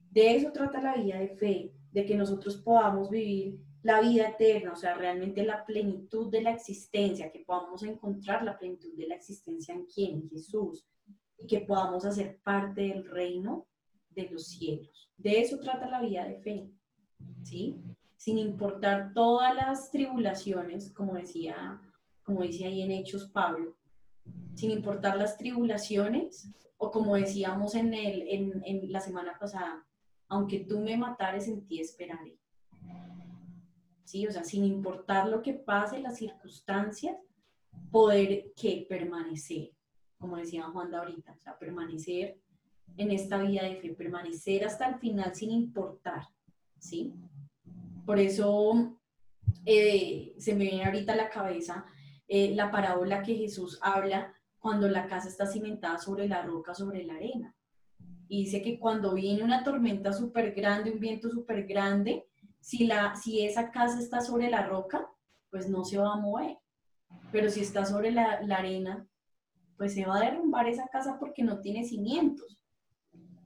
De 0.09 0.35
eso 0.35 0.51
trata 0.51 0.81
la 0.81 0.95
vida 0.95 1.19
de 1.19 1.29
fe, 1.29 1.73
de 1.91 2.05
que 2.05 2.15
nosotros 2.15 2.57
podamos 2.57 3.09
vivir 3.09 3.59
la 3.83 4.01
vida 4.01 4.29
eterna, 4.29 4.73
o 4.73 4.75
sea, 4.75 4.95
realmente 4.95 5.43
la 5.43 5.65
plenitud 5.65 6.31
de 6.31 6.41
la 6.41 6.51
existencia, 6.51 7.31
que 7.31 7.39
podamos 7.39 7.83
encontrar 7.83 8.43
la 8.43 8.57
plenitud 8.57 8.95
de 8.95 9.07
la 9.07 9.15
existencia 9.15 9.73
en 9.73 9.85
quién, 9.85 10.29
Jesús, 10.29 10.87
que 11.47 11.61
podamos 11.61 12.05
hacer 12.05 12.39
parte 12.43 12.81
del 12.81 13.05
reino 13.05 13.67
de 14.09 14.29
los 14.29 14.47
cielos. 14.47 15.11
De 15.17 15.39
eso 15.41 15.59
trata 15.59 15.89
la 15.89 16.01
vida 16.01 16.25
de 16.25 16.35
fe, 16.37 16.69
¿sí? 17.43 17.81
Sin 18.15 18.37
importar 18.37 19.13
todas 19.13 19.53
las 19.55 19.91
tribulaciones, 19.91 20.91
como 20.91 21.15
decía, 21.15 21.81
como 22.23 22.43
dice 22.43 22.65
ahí 22.65 22.81
en 22.81 22.91
Hechos 22.91 23.29
Pablo, 23.29 23.77
sin 24.55 24.71
importar 24.71 25.17
las 25.17 25.37
tribulaciones, 25.37 26.49
o 26.77 26.91
como 26.91 27.15
decíamos 27.15 27.75
en, 27.75 27.93
el, 27.93 28.27
en 28.65 28.91
la 28.91 28.99
semana 28.99 29.37
pasada, 29.39 29.85
aunque 30.27 30.59
tú 30.59 30.79
me 30.79 30.97
matares, 30.97 31.47
en 31.47 31.65
ti 31.65 31.79
esperaré. 31.79 32.37
¿Sí? 34.03 34.27
O 34.27 34.31
sea, 34.31 34.43
sin 34.43 34.63
importar 34.63 35.27
lo 35.29 35.41
que 35.41 35.53
pase, 35.53 35.99
las 35.99 36.17
circunstancias, 36.17 37.17
poder 37.91 38.51
que 38.55 38.85
permanecer, 38.87 39.71
como 40.23 40.37
decía 40.37 40.63
Juan 40.63 40.95
ahorita, 40.95 41.33
o 41.33 41.43
sea, 41.43 41.59
permanecer 41.59 42.39
en 42.95 43.11
esta 43.11 43.39
vida 43.39 43.63
de 43.63 43.75
fe, 43.75 43.89
permanecer 43.89 44.63
hasta 44.63 44.87
el 44.87 44.95
final 44.95 45.35
sin 45.35 45.51
importar, 45.51 46.29
¿sí? 46.79 47.13
Por 48.05 48.19
eso 48.19 48.97
eh, 49.65 50.33
se 50.37 50.55
me 50.55 50.63
viene 50.63 50.85
ahorita 50.85 51.11
a 51.11 51.17
la 51.17 51.29
cabeza 51.29 51.83
eh, 52.29 52.55
la 52.55 52.71
parábola 52.71 53.21
que 53.21 53.35
Jesús 53.35 53.77
habla 53.81 54.33
cuando 54.59 54.87
la 54.87 55.07
casa 55.07 55.27
está 55.27 55.45
cimentada 55.45 55.97
sobre 55.97 56.29
la 56.29 56.41
roca, 56.41 56.73
sobre 56.73 57.03
la 57.03 57.15
arena. 57.15 57.53
Y 58.29 58.45
dice 58.45 58.61
que 58.61 58.79
cuando 58.79 59.13
viene 59.15 59.43
una 59.43 59.61
tormenta 59.65 60.13
súper 60.13 60.53
grande, 60.53 60.91
un 60.91 61.01
viento 61.01 61.29
súper 61.29 61.67
grande, 61.67 62.29
si, 62.61 62.89
si 63.21 63.45
esa 63.45 63.71
casa 63.71 63.99
está 63.99 64.21
sobre 64.21 64.49
la 64.49 64.65
roca, 64.65 65.05
pues 65.49 65.67
no 65.67 65.83
se 65.83 65.97
va 65.97 66.13
a 66.13 66.17
mover. 66.17 66.59
Pero 67.33 67.49
si 67.49 67.59
está 67.59 67.85
sobre 67.85 68.11
la 68.11 68.39
arena, 68.55 69.05
pues 69.77 69.93
se 69.93 70.05
va 70.05 70.17
a 70.17 70.25
derrumbar 70.25 70.67
esa 70.67 70.87
casa 70.87 71.17
porque 71.19 71.43
no 71.43 71.59
tiene 71.59 71.85
cimientos. 71.85 72.57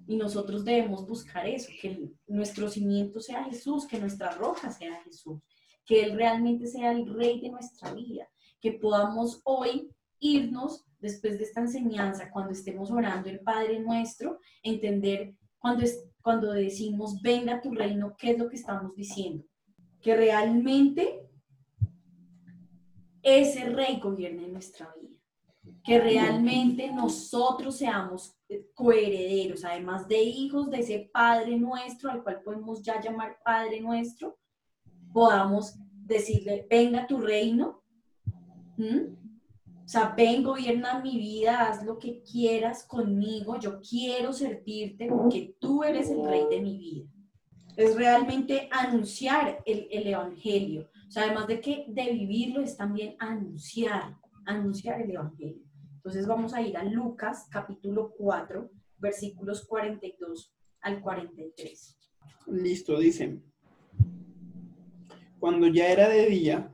Y 0.07 0.15
nosotros 0.15 0.63
debemos 0.63 1.05
buscar 1.07 1.47
eso, 1.47 1.69
que 1.81 2.09
nuestro 2.27 2.69
cimiento 2.69 3.19
sea 3.19 3.43
Jesús, 3.43 3.85
que 3.85 3.99
nuestra 3.99 4.31
roca 4.31 4.71
sea 4.71 5.01
Jesús, 5.03 5.41
que 5.85 6.01
Él 6.01 6.15
realmente 6.15 6.67
sea 6.67 6.91
el 6.91 7.13
rey 7.13 7.41
de 7.41 7.49
nuestra 7.49 7.93
vida, 7.93 8.27
que 8.61 8.73
podamos 8.73 9.41
hoy 9.43 9.89
irnos 10.19 10.85
después 10.99 11.37
de 11.37 11.43
esta 11.43 11.61
enseñanza, 11.61 12.31
cuando 12.31 12.53
estemos 12.53 12.89
orando 12.89 13.29
el 13.29 13.41
Padre 13.41 13.79
nuestro, 13.79 14.39
entender 14.63 15.35
cuando, 15.59 15.83
es, 15.83 16.07
cuando 16.21 16.53
decimos, 16.53 17.21
venga 17.21 17.61
tu 17.61 17.71
reino, 17.71 18.15
¿qué 18.17 18.31
es 18.31 18.39
lo 18.39 18.49
que 18.49 18.55
estamos 18.55 18.95
diciendo? 18.95 19.43
Que 20.01 20.15
realmente 20.15 21.27
ese 23.21 23.65
rey 23.65 23.99
gobierne 23.99 24.47
nuestra 24.47 24.93
vida. 24.99 25.16
Que 25.87 26.01
realmente 26.01 26.91
nosotros 26.91 27.77
seamos 27.77 28.37
coherederos, 28.73 29.63
además 29.63 30.05
de 30.05 30.21
hijos 30.21 30.69
de 30.69 30.81
ese 30.81 31.09
Padre 31.13 31.57
nuestro, 31.57 32.11
al 32.11 32.23
cual 32.23 32.41
podemos 32.43 32.81
ya 32.83 32.99
llamar 33.01 33.37
Padre 33.41 33.79
nuestro, 33.79 34.37
podamos 35.13 35.75
decirle, 36.05 36.67
venga 36.69 37.07
tu 37.07 37.19
reino. 37.19 37.81
O 38.77 39.87
sea, 39.87 40.13
ven, 40.15 40.43
gobierna 40.43 40.99
mi 40.99 41.17
vida, 41.17 41.69
haz 41.69 41.85
lo 41.85 41.97
que 41.97 42.21
quieras 42.21 42.83
conmigo, 42.83 43.57
yo 43.57 43.79
quiero 43.79 44.33
servirte 44.33 45.07
porque 45.07 45.55
tú 45.57 45.85
eres 45.85 46.09
el 46.09 46.25
rey 46.25 46.43
de 46.49 46.61
mi 46.61 46.77
vida. 46.77 47.05
Es 47.77 47.95
realmente 47.95 48.67
anunciar 48.71 49.63
el, 49.65 49.87
el 49.89 50.07
Evangelio. 50.07 50.89
O 51.07 51.11
sea, 51.11 51.23
además 51.23 51.47
de 51.47 51.61
que 51.61 51.85
de 51.87 52.11
vivirlo 52.11 52.59
es 52.59 52.75
también 52.75 53.15
anunciar, 53.19 54.17
anunciar 54.45 55.01
el 55.01 55.11
Evangelio. 55.11 55.66
Entonces 56.07 56.25
vamos 56.25 56.53
a 56.53 56.61
ir 56.61 56.77
a 56.77 56.85
Lucas 56.85 57.49
capítulo 57.51 58.13
4, 58.17 58.71
versículos 58.97 59.65
42 59.67 60.55
al 60.79 61.01
43. 61.01 61.99
Listo, 62.47 62.97
dicen. 62.97 63.43
Cuando 65.37 65.67
ya 65.67 65.89
era 65.89 66.07
de 66.07 66.27
día, 66.27 66.73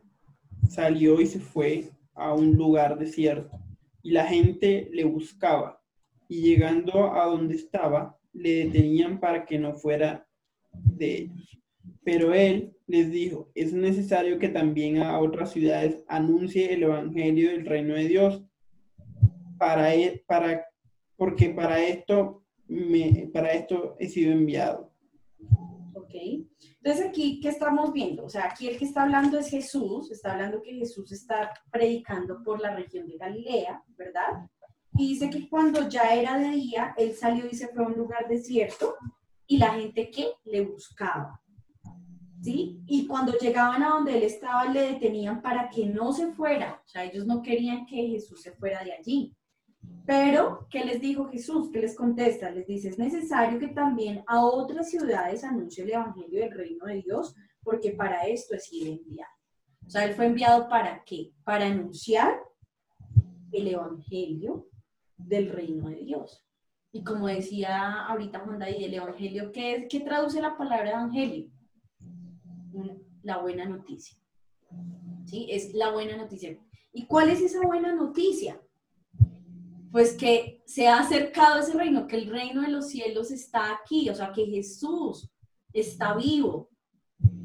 salió 0.70 1.20
y 1.20 1.26
se 1.26 1.40
fue 1.40 1.90
a 2.14 2.32
un 2.36 2.56
lugar 2.56 3.00
desierto, 3.00 3.60
y 4.04 4.12
la 4.12 4.28
gente 4.28 4.88
le 4.92 5.04
buscaba, 5.04 5.82
y 6.28 6.44
llegando 6.44 7.12
a 7.16 7.26
donde 7.26 7.56
estaba, 7.56 8.16
le 8.34 8.66
detenían 8.66 9.20
para 9.20 9.48
que 9.48 9.58
no 9.58 9.74
fuera 9.74 10.28
de 10.72 11.22
ellos. 11.24 11.60
Pero 12.04 12.36
él 12.36 12.78
les 12.86 13.10
dijo, 13.10 13.50
es 13.56 13.74
necesario 13.74 14.38
que 14.38 14.50
también 14.50 15.02
a 15.02 15.18
otras 15.18 15.54
ciudades 15.54 16.04
anuncie 16.08 16.72
el 16.72 16.84
Evangelio 16.84 17.50
del 17.50 17.66
reino 17.66 17.96
de 17.96 18.08
Dios, 18.08 18.44
para, 19.58 19.94
e, 19.94 20.24
para, 20.28 20.66
porque 21.16 21.50
para 21.50 21.80
esto, 21.80 22.44
me, 22.68 23.30
para 23.34 23.52
esto 23.54 23.96
he 24.00 24.08
sido 24.10 24.32
enviado. 24.32 24.92
Ok. 25.94 26.14
Entonces 26.84 27.08
aquí, 27.08 27.40
¿qué 27.40 27.50
estamos 27.50 27.94
viendo? 27.94 28.26
O 28.26 28.30
sea, 28.30 28.46
aquí 28.46 28.68
el 28.68 28.78
que 28.78 28.86
está 28.86 29.04
hablando 29.04 29.40
es 29.40 29.50
Jesús, 29.50 30.12
está 30.12 30.34
hablando 30.34 30.62
que 30.62 30.74
Jesús 30.74 31.12
está 31.12 31.54
predicando 31.72 32.44
por 32.44 32.60
la 32.60 32.76
región 32.76 33.08
de 33.08 33.18
Galilea, 33.18 33.84
¿verdad? 33.98 34.50
Y 34.96 35.10
dice 35.10 35.30
que 35.30 35.50
cuando 35.50 35.88
ya 35.90 36.14
era 36.14 36.38
de 36.38 36.50
día, 36.50 36.94
él 36.98 37.14
salió 37.14 37.46
y 37.50 37.56
se 37.56 37.70
fue 37.70 37.84
a 37.84 37.88
un 37.88 37.98
lugar 37.98 38.28
desierto 38.28 38.96
y 39.48 39.58
la 39.58 39.74
gente 39.74 40.10
que 40.12 40.28
le 40.46 40.62
buscaba. 40.62 41.40
¿Sí? 42.42 42.82
Y 42.88 43.08
cuando 43.08 43.38
llegaban 43.38 43.82
a 43.84 43.90
donde 43.92 44.18
él 44.18 44.24
estaba, 44.24 44.66
le 44.66 44.94
detenían 44.94 45.42
para 45.42 45.70
que 45.70 45.86
no 45.86 46.12
se 46.12 46.34
fuera. 46.34 46.82
O 46.86 46.88
sea, 46.88 47.06
ellos 47.06 47.26
no 47.26 47.42
querían 47.42 47.86
que 47.86 47.96
Jesús 48.10 48.42
se 48.42 48.52
fuera 48.52 48.84
de 48.84 48.92
allí. 48.92 49.34
Pero, 50.06 50.68
¿qué 50.70 50.84
les 50.84 51.00
dijo 51.00 51.30
Jesús? 51.30 51.70
¿Qué 51.72 51.80
les 51.80 51.96
contesta? 51.96 52.52
Les 52.52 52.68
dice, 52.68 52.90
es 52.90 53.00
necesario 53.00 53.58
que 53.58 53.70
también 53.70 54.24
a 54.28 54.44
otras 54.46 54.90
ciudades 54.90 55.44
anuncie 55.44 55.84
el 55.84 55.92
Evangelio 55.92 56.42
del 56.42 56.52
Reino 56.52 56.86
de 56.86 57.02
Dios, 57.02 57.36
porque 57.64 57.92
para 57.92 58.24
esto 58.28 58.56
es 58.56 58.66
sido 58.66 58.92
enviado. 58.92 59.32
O 59.86 59.90
sea, 59.90 60.06
él 60.06 60.14
fue 60.14 60.26
enviado 60.26 60.68
para 60.68 61.04
qué? 61.06 61.32
Para 61.44 61.68
anunciar 61.68 62.38
el 63.52 63.68
Evangelio 63.68 64.68
del 65.18 65.50
Reino 65.50 65.90
de 65.90 66.04
Dios. 66.04 66.46
Y 66.92 67.04
como 67.04 67.28
decía 67.28 68.06
ahorita 68.06 68.40
Juan 68.40 68.60
David, 68.60 68.84
el 68.84 68.94
Evangelio, 68.94 69.52
¿qué, 69.52 69.76
es, 69.76 69.86
¿qué 69.90 70.02
traduce 70.02 70.42
la 70.42 70.58
palabra 70.58 70.92
Evangelio? 70.92 71.50
La 73.24 73.38
buena 73.38 73.66
noticia. 73.66 74.18
¿Sí? 75.26 75.48
Es 75.50 75.74
la 75.74 75.92
buena 75.92 76.18
noticia. 76.18 76.58
¿Y 76.92 77.06
cuál 77.06 77.30
es 77.30 77.42
esa 77.42 77.62
buena 77.62 77.96
noticia? 77.96 78.60
Pues 79.94 80.18
que 80.18 80.64
se 80.66 80.88
ha 80.88 80.98
acercado 80.98 81.60
ese 81.60 81.74
reino, 81.74 82.08
que 82.08 82.16
el 82.16 82.28
reino 82.28 82.64
de 82.64 82.70
los 82.70 82.90
cielos 82.90 83.30
está 83.30 83.72
aquí, 83.76 84.10
o 84.10 84.16
sea, 84.16 84.32
que 84.32 84.48
Jesús 84.48 85.30
está 85.72 86.16
vivo, 86.16 86.72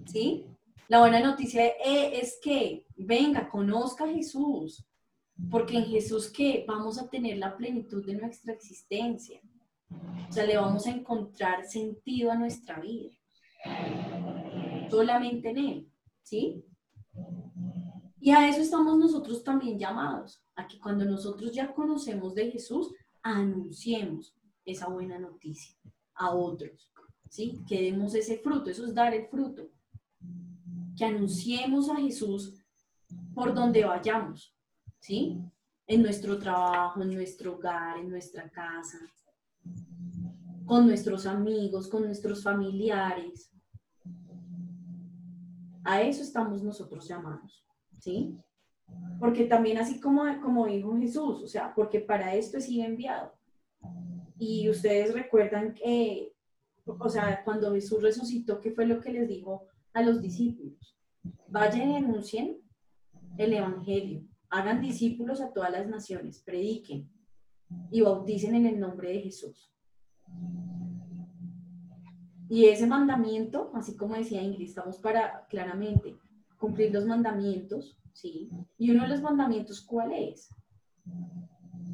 ¿sí? 0.06 0.46
La 0.88 1.00
buena 1.00 1.20
noticia 1.20 1.66
es 1.84 2.38
que 2.42 2.86
venga, 2.96 3.50
conozca 3.50 4.04
a 4.04 4.08
Jesús, 4.08 4.82
Porque 5.50 5.76
en 5.76 5.84
Jesús 5.84 6.30
que 6.30 6.64
vamos 6.66 6.98
a 6.98 7.10
tener 7.10 7.36
la 7.36 7.54
plenitud 7.54 8.04
de 8.06 8.14
nuestra 8.14 8.54
existencia. 8.54 9.42
O 10.28 10.32
sea, 10.32 10.46
le 10.46 10.56
vamos 10.56 10.86
a 10.86 10.90
encontrar 10.90 11.66
sentido 11.66 12.32
a 12.32 12.34
nuestra 12.34 12.80
vida. 12.80 13.10
Solamente 14.90 15.50
en 15.50 15.58
Él, 15.58 15.92
¿sí? 16.22 16.64
Y 18.18 18.30
a 18.30 18.48
eso 18.48 18.62
estamos 18.62 18.96
nosotros 18.96 19.44
también 19.44 19.78
llamados, 19.78 20.42
a 20.58 20.66
que 20.66 20.78
cuando 20.80 21.04
nosotros 21.04 21.52
ya 21.52 21.72
conocemos 21.72 22.34
de 22.34 22.50
Jesús, 22.50 22.92
anunciemos 23.22 24.34
esa 24.64 24.88
buena 24.88 25.16
noticia 25.16 25.76
a 26.14 26.34
otros, 26.34 26.92
¿sí? 27.30 27.60
Que 27.66 27.82
demos 27.82 28.12
ese 28.16 28.38
fruto, 28.38 28.68
eso 28.68 28.84
es 28.84 28.92
dar 28.92 29.14
el 29.14 29.28
fruto. 29.28 29.70
Que 30.96 31.04
anunciemos 31.04 31.88
a 31.88 31.94
Jesús 31.94 32.60
por 33.36 33.54
donde 33.54 33.84
vayamos, 33.84 34.52
¿sí? 34.98 35.38
En 35.86 36.02
nuestro 36.02 36.36
trabajo, 36.40 37.02
en 37.02 37.14
nuestro 37.14 37.54
hogar, 37.54 37.96
en 37.98 38.10
nuestra 38.10 38.50
casa, 38.50 38.98
con 40.66 40.88
nuestros 40.88 41.24
amigos, 41.24 41.86
con 41.86 42.02
nuestros 42.02 42.42
familiares. 42.42 43.48
A 45.84 46.02
eso 46.02 46.22
estamos 46.22 46.64
nosotros 46.64 47.06
llamados, 47.06 47.64
¿sí? 48.00 48.36
Porque 49.18 49.44
también 49.44 49.78
así 49.78 50.00
como, 50.00 50.22
como 50.40 50.66
dijo 50.66 50.96
Jesús, 50.96 51.42
o 51.42 51.46
sea, 51.46 51.74
porque 51.74 52.00
para 52.00 52.34
esto 52.34 52.58
he 52.58 52.60
sido 52.60 52.86
enviado. 52.86 53.32
Y 54.38 54.68
ustedes 54.68 55.12
recuerdan 55.12 55.74
que, 55.74 56.32
o 56.86 57.08
sea, 57.08 57.42
cuando 57.44 57.72
Jesús 57.72 58.02
resucitó, 58.02 58.60
¿qué 58.60 58.70
fue 58.70 58.86
lo 58.86 59.00
que 59.00 59.12
les 59.12 59.28
dijo 59.28 59.66
a 59.92 60.02
los 60.02 60.22
discípulos? 60.22 60.96
Vayan 61.48 61.90
y 61.90 61.96
anuncien 61.96 62.58
el 63.36 63.52
Evangelio, 63.52 64.22
hagan 64.50 64.80
discípulos 64.80 65.40
a 65.40 65.52
todas 65.52 65.72
las 65.72 65.88
naciones, 65.88 66.40
prediquen 66.42 67.10
y 67.90 68.00
bauticen 68.00 68.54
en 68.54 68.66
el 68.66 68.80
nombre 68.80 69.10
de 69.10 69.20
Jesús. 69.20 69.72
Y 72.48 72.64
ese 72.66 72.86
mandamiento, 72.86 73.70
así 73.74 73.96
como 73.96 74.14
decía 74.14 74.42
Ingrid, 74.42 74.68
estamos 74.68 74.98
para 74.98 75.46
claramente 75.48 76.16
cumplir 76.56 76.92
los 76.92 77.04
mandamientos, 77.04 77.98
¿sí? 78.20 78.50
Y 78.76 78.90
uno 78.90 79.04
de 79.04 79.08
los 79.08 79.22
mandamientos, 79.22 79.80
¿cuál 79.80 80.12
es? 80.12 80.54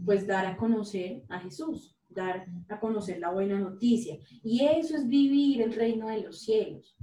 Pues 0.05 0.27
dar 0.27 0.47
a 0.47 0.57
conocer 0.57 1.23
a 1.29 1.41
Jesús, 1.41 1.97
dar 2.09 2.47
a 2.69 2.81
conocer 2.81 3.19
la 3.19 3.31
buena 3.31 3.59
noticia. 3.59 4.19
Y 4.43 4.65
eso 4.65 4.97
es 4.97 5.07
vivir 5.07 5.63
el 5.63 5.75
reino 5.75 6.09
de 6.09 6.23
los 6.23 6.41
cielos. 6.41 6.97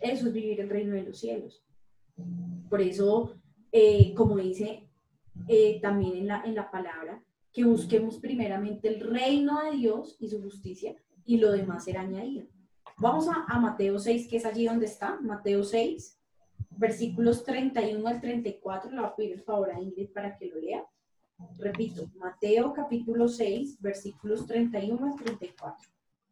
Eso 0.00 0.26
es 0.28 0.32
vivir 0.32 0.60
el 0.60 0.68
reino 0.68 0.94
de 0.94 1.02
los 1.02 1.18
cielos. 1.18 1.64
Por 2.68 2.80
eso, 2.80 3.34
eh, 3.72 4.14
como 4.14 4.36
dice 4.36 4.88
eh, 5.48 5.80
también 5.80 6.16
en 6.16 6.26
la, 6.28 6.42
en 6.44 6.54
la 6.54 6.70
palabra, 6.70 7.22
que 7.52 7.64
busquemos 7.64 8.18
primeramente 8.18 8.88
el 8.88 9.00
reino 9.00 9.62
de 9.62 9.76
Dios 9.76 10.16
y 10.18 10.28
su 10.28 10.42
justicia 10.42 10.94
y 11.24 11.38
lo 11.38 11.52
demás 11.52 11.84
será 11.84 12.02
añadido. 12.02 12.46
Vamos 12.96 13.26
a, 13.28 13.58
Mateo 13.58 13.98
6, 13.98 14.28
que 14.28 14.36
es 14.36 14.44
allí 14.44 14.66
donde 14.66 14.86
está, 14.86 15.18
Mateo 15.20 15.64
6, 15.64 16.13
versículos 16.76 17.44
31 17.44 18.06
al 18.06 18.20
34. 18.20 18.90
Le 18.90 18.96
voy 18.96 19.06
a 19.06 19.14
pedir 19.14 19.32
el 19.32 19.42
favor 19.42 19.70
a 19.70 19.80
Ingrid 19.80 20.10
para 20.10 20.36
que 20.36 20.46
lo 20.46 20.60
lea. 20.60 20.84
Repito, 21.58 22.08
Mateo 22.16 22.72
capítulo 22.72 23.28
6, 23.28 23.80
versículos 23.80 24.46
31 24.46 25.04
al 25.04 25.16
34. 25.16 25.88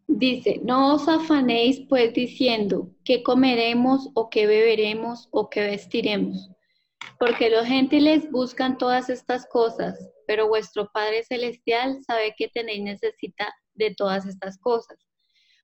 Dice, 0.07 0.61
no 0.65 0.95
os 0.95 1.09
afanéis 1.09 1.81
pues 1.89 2.13
diciendo, 2.13 2.91
¿qué 3.05 3.23
comeremos 3.23 4.11
o 4.15 4.29
qué 4.31 4.47
beberemos 4.47 5.29
o 5.31 5.49
qué 5.49 5.63
vestiremos? 5.63 6.51
Porque 7.19 7.51
los 7.51 7.67
gentiles 7.67 8.31
buscan 8.31 8.79
todas 8.79 9.09
estas 9.09 9.47
cosas, 9.47 9.99
pero 10.27 10.49
vuestro 10.49 10.91
Padre 10.93 11.25
Celestial 11.25 12.03
sabe 12.05 12.35
que 12.37 12.49
tenéis 12.49 12.83
necesidad 12.83 13.49
de 13.75 13.95
todas 13.95 14.27
estas 14.27 14.59
cosas. 14.59 14.99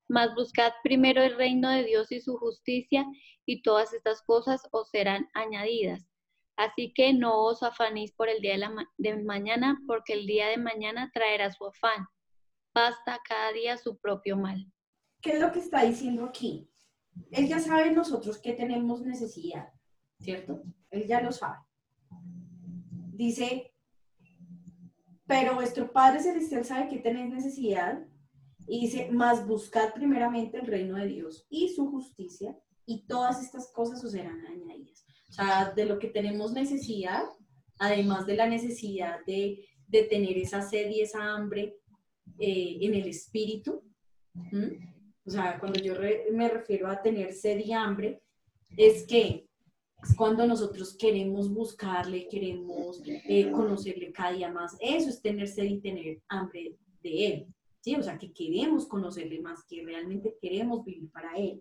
Mas 0.08 0.34
buscad 0.34 0.72
primero 0.82 1.22
el 1.22 1.36
reino 1.36 1.70
de 1.70 1.84
Dios 1.84 2.10
y 2.12 2.20
su 2.20 2.36
justicia, 2.38 3.04
y 3.46 3.62
todas 3.62 3.92
estas 3.92 4.22
cosas 4.22 4.62
os 4.72 4.88
serán 4.90 5.28
añadidas. 5.34 6.08
Así 6.56 6.92
que 6.92 7.12
no 7.12 7.44
os 7.44 7.62
afanéis 7.62 8.12
por 8.12 8.28
el 8.28 8.40
día 8.40 8.58
de, 8.98 9.16
mañana, 9.22 9.78
porque 9.86 10.14
el 10.14 10.26
día 10.26 10.48
de 10.48 10.56
mañana 10.56 11.10
traerá 11.14 11.52
su 11.52 11.64
afán. 11.66 12.06
Basta 12.74 13.20
cada 13.28 13.52
día 13.52 13.76
su 13.76 13.96
propio 13.98 14.36
mal. 14.36 14.66
¿Qué 15.20 15.32
es 15.32 15.40
lo 15.40 15.52
que 15.52 15.60
está 15.60 15.84
diciendo 15.84 16.24
aquí? 16.24 16.68
Él 17.30 17.46
ya 17.46 17.60
sabe 17.60 17.92
nosotros 17.92 18.38
que 18.38 18.54
tenemos 18.54 19.02
necesidad, 19.02 19.72
¿cierto? 20.20 20.62
Él 20.90 21.06
ya 21.06 21.20
lo 21.20 21.30
sabe. 21.30 21.58
Dice, 23.12 23.72
pero 25.26 25.54
vuestro 25.54 25.92
Padre 25.92 26.20
Celestial 26.20 26.64
sabe 26.64 26.88
que 26.88 26.98
tenéis 26.98 27.30
necesidad 27.30 28.04
y 28.68 28.82
dice, 28.82 29.10
más 29.10 29.46
buscad 29.46 29.94
primeramente 29.94 30.58
el 30.58 30.66
reino 30.66 30.96
de 30.96 31.06
Dios 31.06 31.46
y 31.48 31.70
su 31.70 31.90
justicia 31.90 32.56
y 32.86 33.06
todas 33.06 33.42
estas 33.42 33.72
cosas 33.72 34.04
os 34.04 34.12
serán 34.12 34.44
añadidas. 34.46 35.04
O 35.28 35.32
sea, 35.32 35.72
de 35.74 35.86
lo 35.86 35.98
que 35.98 36.08
tenemos 36.08 36.52
necesidad, 36.52 37.24
además 37.78 38.26
de 38.26 38.36
la 38.36 38.46
necesidad 38.46 39.24
de, 39.26 39.66
de 39.86 40.02
tener 40.04 40.36
esa 40.38 40.62
sed 40.62 40.90
y 40.90 41.00
esa 41.00 41.34
hambre 41.34 41.76
eh, 42.38 42.78
en 42.80 42.94
el 42.94 43.08
espíritu. 43.08 43.82
O 45.24 45.30
sea, 45.30 45.58
cuando 45.58 45.80
yo 45.80 45.94
me 46.32 46.48
refiero 46.48 46.88
a 46.88 47.02
tener 47.02 47.32
sed 47.32 47.58
y 47.58 47.72
hambre, 47.72 48.22
es 48.76 49.06
que 49.06 49.48
es 50.02 50.14
cuando 50.16 50.46
nosotros 50.46 50.96
queremos 50.96 51.52
buscarle, 51.52 52.28
queremos 52.28 53.02
eh, 53.04 53.50
conocerle 53.50 54.12
cada 54.12 54.32
día 54.32 54.50
más. 54.50 54.76
Eso 54.80 55.08
es 55.08 55.20
tener 55.20 55.48
sed 55.48 55.64
y 55.64 55.80
tener 55.80 56.22
hambre 56.28 56.76
de 57.02 57.26
Él. 57.26 57.54
¿Sí? 57.80 57.94
O 57.96 58.02
sea, 58.02 58.18
que 58.18 58.32
queremos 58.32 58.86
conocerle 58.86 59.40
más, 59.40 59.64
que 59.64 59.82
realmente 59.84 60.36
queremos 60.40 60.84
vivir 60.84 61.10
para 61.10 61.36
Él. 61.36 61.60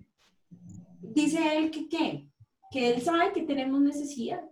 Dice 1.02 1.58
Él 1.58 1.72
que 1.72 1.88
qué? 1.88 2.30
Que 2.72 2.94
Él 2.94 3.02
sabe 3.02 3.34
que 3.34 3.44
tenemos 3.44 3.82
necesidad, 3.82 4.44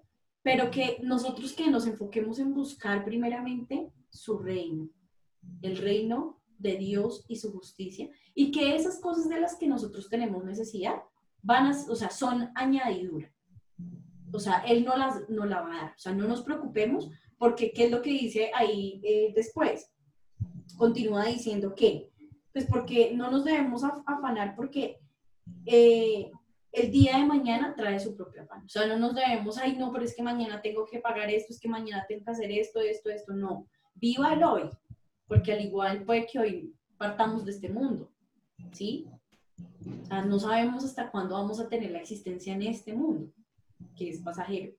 pero 0.42 0.70
que 0.72 1.00
nosotros 1.02 1.54
que 1.54 1.70
nos 1.70 1.88
enfoquemos 1.88 2.40
en 2.40 2.54
buscar 2.54 3.04
primeramente 3.04 3.92
su 4.10 4.38
reino, 4.38 4.90
el 5.62 5.78
reino 5.78 6.42
de 6.58 6.78
Dios 6.78 7.26
y 7.28 7.36
su 7.38 7.52
justicia, 7.52 8.10
y 8.34 8.52
que 8.52 8.76
esas 8.76 9.00
cosas 9.00 9.30
de 9.30 9.40
las 9.40 9.56
que 9.56 9.68
nosotros 9.68 10.10
tenemos 10.10 10.44
necesidad 10.44 11.02
van 11.42 11.68
a, 11.68 11.86
o 11.90 11.96
sea, 11.96 12.10
son 12.10 12.50
añadidura. 12.56 13.32
O 14.32 14.40
sea, 14.40 14.60
Él 14.68 14.84
no, 14.84 14.98
las, 14.98 15.30
no 15.30 15.46
la 15.46 15.62
va 15.62 15.74
a 15.74 15.82
dar. 15.82 15.92
O 15.92 16.00
sea, 16.00 16.14
no 16.14 16.28
nos 16.28 16.42
preocupemos 16.42 17.10
porque 17.38 17.72
¿qué 17.72 17.86
es 17.86 17.92
lo 17.92 18.02
que 18.02 18.12
dice 18.12 18.52
ahí 18.54 19.02
eh, 19.04 19.34
después? 19.36 19.92
Continúa 20.78 21.26
diciendo 21.26 21.74
que, 21.76 22.10
pues 22.52 22.66
porque 22.66 23.14
no 23.14 23.32
nos 23.32 23.44
debemos 23.44 23.84
afanar 23.84 24.56
porque 24.56 25.00
eh, 25.66 26.32
el 26.72 26.92
día 26.92 27.18
de 27.18 27.26
mañana 27.26 27.74
trae 27.76 28.00
su 28.00 28.16
propio 28.16 28.44
afán. 28.44 28.66
O 28.66 28.70
sea, 28.70 28.88
no 28.88 28.98
nos 28.98 29.16
debemos, 29.16 29.58
ay, 29.58 29.76
no, 29.78 29.92
pero 29.92 30.06
es 30.06 30.16
que 30.16 30.24
mañana 30.24 30.62
tengo 30.62 30.86
que 30.86 31.00
pagar 31.00 31.30
esto, 31.30 31.54
es 31.54 31.60
que 31.60 31.70
mañana 31.70 32.06
tengo 32.08 32.24
que 32.24 32.32
hacer 32.32 32.52
esto, 32.52 32.80
esto, 32.80 33.10
esto. 33.10 33.34
No, 33.34 33.68
viva 33.96 34.34
el 34.34 34.44
hoy, 34.44 34.70
porque 35.28 35.54
al 35.54 35.62
igual 35.62 36.04
puede 36.04 36.26
que 36.26 36.40
hoy 36.40 36.76
partamos 36.98 37.46
de 37.46 37.52
este 37.52 37.70
mundo, 37.70 38.10
¿sí? 38.72 39.08
O 40.04 40.06
sea, 40.06 40.24
no 40.24 40.40
sabemos 40.40 40.84
hasta 40.84 41.12
cuándo 41.12 41.36
vamos 41.36 41.60
a 41.60 41.70
tener 41.70 41.92
la 41.92 42.00
existencia 42.00 42.54
en 42.54 42.64
este 42.64 42.94
mundo 42.94 43.32
que 43.96 44.10
es 44.10 44.20
pasajero. 44.22 44.74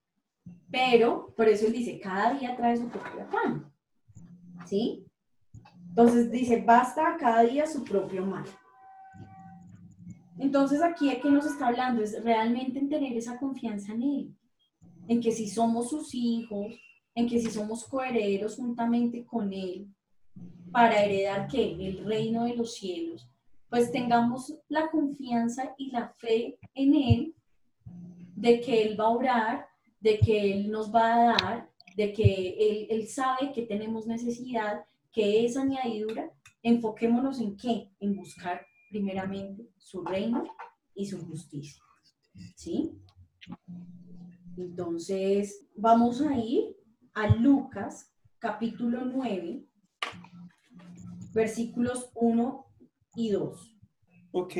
Pero, 0.70 1.32
por 1.36 1.48
eso 1.48 1.66
él 1.66 1.72
dice, 1.72 1.98
cada 1.98 2.34
día 2.34 2.56
trae 2.56 2.76
su 2.76 2.88
propio 2.88 3.22
afán. 3.22 3.72
¿Sí? 4.66 5.05
Entonces 5.96 6.30
dice, 6.30 6.62
basta 6.62 7.16
cada 7.18 7.42
día 7.42 7.66
su 7.66 7.82
propio 7.82 8.26
mal. 8.26 8.44
Entonces 10.38 10.82
aquí 10.82 11.08
¿de 11.08 11.20
qué 11.20 11.30
nos 11.30 11.46
está 11.46 11.68
hablando? 11.68 12.02
Es 12.02 12.22
realmente 12.22 12.78
en 12.78 12.90
tener 12.90 13.16
esa 13.16 13.38
confianza 13.38 13.94
en 13.94 14.02
Él. 14.02 14.36
En 15.08 15.22
que 15.22 15.32
si 15.32 15.48
somos 15.48 15.88
sus 15.88 16.14
hijos, 16.14 16.78
en 17.14 17.26
que 17.26 17.40
si 17.40 17.50
somos 17.50 17.86
coherederos 17.86 18.56
juntamente 18.56 19.24
con 19.24 19.50
Él, 19.54 19.88
para 20.70 21.02
heredar 21.02 21.48
que 21.48 21.72
el 21.72 22.04
reino 22.04 22.44
de 22.44 22.56
los 22.56 22.74
cielos, 22.74 23.26
pues 23.70 23.90
tengamos 23.90 24.54
la 24.68 24.90
confianza 24.90 25.74
y 25.78 25.90
la 25.92 26.10
fe 26.10 26.58
en 26.74 26.94
Él 26.94 27.34
de 28.34 28.60
que 28.60 28.82
Él 28.82 29.00
va 29.00 29.04
a 29.04 29.10
orar, 29.10 29.66
de 29.98 30.18
que 30.18 30.52
Él 30.52 30.70
nos 30.70 30.94
va 30.94 31.14
a 31.14 31.24
dar, 31.38 31.70
de 31.96 32.12
que 32.12 32.86
Él, 32.90 33.08
sabe 33.08 33.50
que 33.54 33.62
tenemos 33.62 34.06
necesidad, 34.06 34.84
que 35.16 35.46
es 35.46 35.56
añadidura, 35.56 36.30
enfoquémonos 36.62 37.40
en 37.40 37.56
qué? 37.56 37.90
En 38.00 38.14
buscar 38.14 38.60
primeramente 38.90 39.66
su 39.78 40.04
reino 40.04 40.44
y 40.94 41.06
su 41.06 41.24
justicia. 41.24 41.82
¿Sí? 42.54 42.92
Entonces, 44.58 45.66
vamos 45.74 46.20
a 46.20 46.36
ir 46.36 46.76
a 47.14 47.34
Lucas 47.34 48.12
capítulo 48.38 49.06
9, 49.06 49.64
versículos 51.32 52.10
1 52.14 52.66
y 53.14 53.30
2. 53.30 53.76
Ok, 54.32 54.52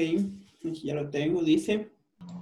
ya 0.83 0.95
lo 0.95 1.11
tengo, 1.11 1.43
dice, 1.43 1.93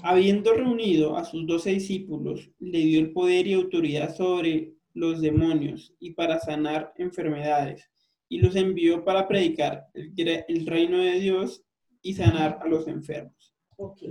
Habiendo 0.05 0.53
reunido 0.53 1.17
a 1.17 1.25
sus 1.25 1.49
doce 1.49 1.71
discípulos, 1.71 2.49
le 2.61 2.79
dio 2.79 3.01
el 3.01 3.13
poder 3.13 3.49
y 3.49 3.55
autoridad 3.55 4.15
sobre 4.15 4.77
los 4.93 5.21
demonios 5.21 5.93
y 5.99 6.13
para 6.13 6.39
sanar 6.39 6.93
enfermedades, 6.97 7.91
y 8.29 8.39
los 8.39 8.57
envió 8.57 9.05
para 9.05 9.29
predicar 9.29 9.89
el, 9.95 10.67
reino 10.67 10.99
de 10.99 11.21
Dios 11.21 11.65
y 12.03 12.15
sanar 12.15 12.59
a 12.63 12.67
los 12.67 12.87
enfermos. 12.89 13.55
Ok. 13.77 14.03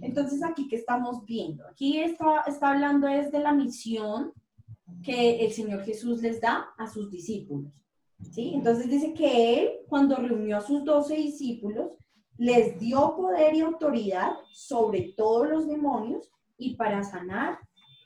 Entonces, 0.00 0.42
aquí 0.42 0.68
que 0.68 0.76
estamos 0.76 1.24
viendo, 1.24 1.66
aquí 1.66 2.00
está, 2.00 2.42
está 2.46 2.70
hablando 2.70 3.08
es 3.08 3.32
de 3.32 3.40
la 3.40 3.52
misión 3.52 4.32
que 5.02 5.44
el 5.44 5.52
Señor 5.52 5.82
Jesús 5.84 6.22
les 6.22 6.40
da 6.40 6.68
a 6.78 6.88
sus 6.88 7.10
discípulos. 7.10 7.72
¿sí? 8.30 8.52
Entonces 8.54 8.88
dice 8.88 9.14
que 9.14 9.60
Él, 9.60 9.70
cuando 9.88 10.16
reunió 10.16 10.58
a 10.58 10.60
sus 10.60 10.84
doce 10.84 11.16
discípulos, 11.16 11.92
les 12.36 12.78
dio 12.78 13.16
poder 13.16 13.54
y 13.54 13.60
autoridad 13.60 14.32
sobre 14.52 15.12
todos 15.16 15.48
los 15.48 15.66
demonios 15.66 16.30
y 16.56 16.74
para 16.74 17.02
sanar 17.02 17.58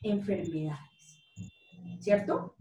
enfermedades. 0.02 1.20
¿Cierto? 2.00 2.54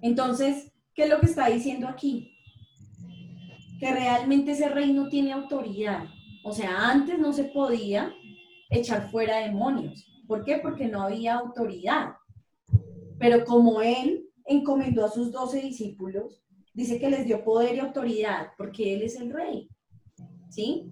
Entonces, 0.00 0.71
¿qué 0.94 1.04
es 1.04 1.10
lo 1.10 1.20
que 1.20 1.26
está 1.26 1.48
diciendo 1.48 1.88
aquí? 1.88 2.36
Que 3.80 3.92
realmente 3.92 4.52
ese 4.52 4.68
reino 4.68 5.08
tiene 5.08 5.32
autoridad. 5.32 6.04
O 6.44 6.52
sea, 6.52 6.90
antes 6.90 7.18
no 7.18 7.32
se 7.32 7.44
podía 7.44 8.12
echar 8.70 9.10
fuera 9.10 9.38
demonios. 9.38 10.06
¿Por 10.26 10.44
qué? 10.44 10.58
Porque 10.58 10.86
no 10.86 11.02
había 11.02 11.34
autoridad. 11.34 12.14
Pero 13.18 13.44
como 13.44 13.82
Él 13.82 14.28
encomendó 14.46 15.04
a 15.04 15.10
sus 15.10 15.30
doce 15.30 15.60
discípulos, 15.60 16.42
dice 16.74 16.98
que 16.98 17.10
les 17.10 17.26
dio 17.26 17.44
poder 17.44 17.76
y 17.76 17.80
autoridad, 17.80 18.48
porque 18.56 18.94
Él 18.94 19.02
es 19.02 19.16
el 19.16 19.32
rey. 19.32 19.68
¿Sí? 20.48 20.90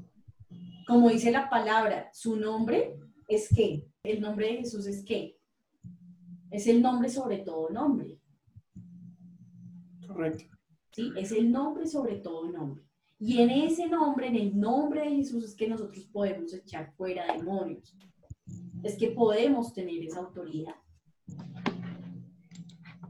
Como 0.87 1.11
dice 1.11 1.31
la 1.31 1.49
palabra, 1.49 2.11
su 2.13 2.37
nombre 2.37 2.97
es 3.29 3.49
qué? 3.55 3.87
El 4.03 4.21
nombre 4.21 4.47
de 4.49 4.57
Jesús 4.59 4.87
es 4.87 5.05
qué? 5.05 5.37
Es 6.51 6.67
el 6.67 6.83
nombre 6.83 7.09
sobre 7.09 7.39
todo 7.39 7.71
nombre. 7.71 8.20
Correcto. 10.13 10.45
¿sí? 10.91 11.13
Es 11.17 11.31
el 11.31 11.53
nombre 11.53 11.87
sobre 11.87 12.17
todo 12.17 12.51
nombre. 12.51 12.83
Y 13.19 13.43
en 13.43 13.51
ese 13.51 13.87
nombre, 13.87 14.29
en 14.29 14.37
el 14.37 14.59
nombre 14.59 15.03
de 15.03 15.17
Jesús, 15.17 15.45
es 15.45 15.55
que 15.55 15.69
nosotros 15.69 16.07
podemos 16.07 16.53
echar 16.55 16.93
fuera 16.95 17.33
demonios. 17.33 17.95
Es 18.83 18.97
que 18.97 19.11
podemos 19.11 19.73
tener 19.73 20.03
esa 20.03 20.21
autoridad. 20.21 20.75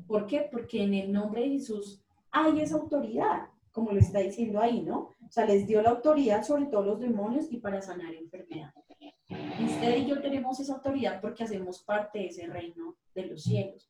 ¿Por 0.07 0.27
qué? 0.27 0.49
Porque 0.51 0.83
en 0.83 0.95
el 0.95 1.13
nombre 1.13 1.43
de 1.43 1.51
Jesús 1.51 2.03
hay 2.33 2.61
esa 2.61 2.77
autoridad, 2.77 3.49
como 3.71 3.93
lo 3.93 4.01
está 4.01 4.19
diciendo 4.19 4.61
ahí, 4.61 4.83
¿no? 4.83 5.11
O 5.27 5.31
sea, 5.31 5.47
les 5.47 5.67
dio 5.67 5.81
la 5.81 5.91
autoridad 5.91 6.43
sobre 6.43 6.67
todos 6.67 6.85
los 6.85 7.01
demonios 7.01 7.47
y 7.51 7.59
para 7.59 7.81
sanar 7.81 8.13
enfermedades. 8.13 8.85
Y 9.29 9.65
usted 9.65 9.97
y 9.99 10.07
yo 10.07 10.21
tenemos 10.21 10.59
esa 10.59 10.75
autoridad 10.75 11.21
porque 11.21 11.45
hacemos 11.45 11.83
parte 11.83 12.19
de 12.19 12.27
ese 12.27 12.47
reino 12.49 12.97
de 13.15 13.27
los 13.27 13.45
cielos 13.45 13.90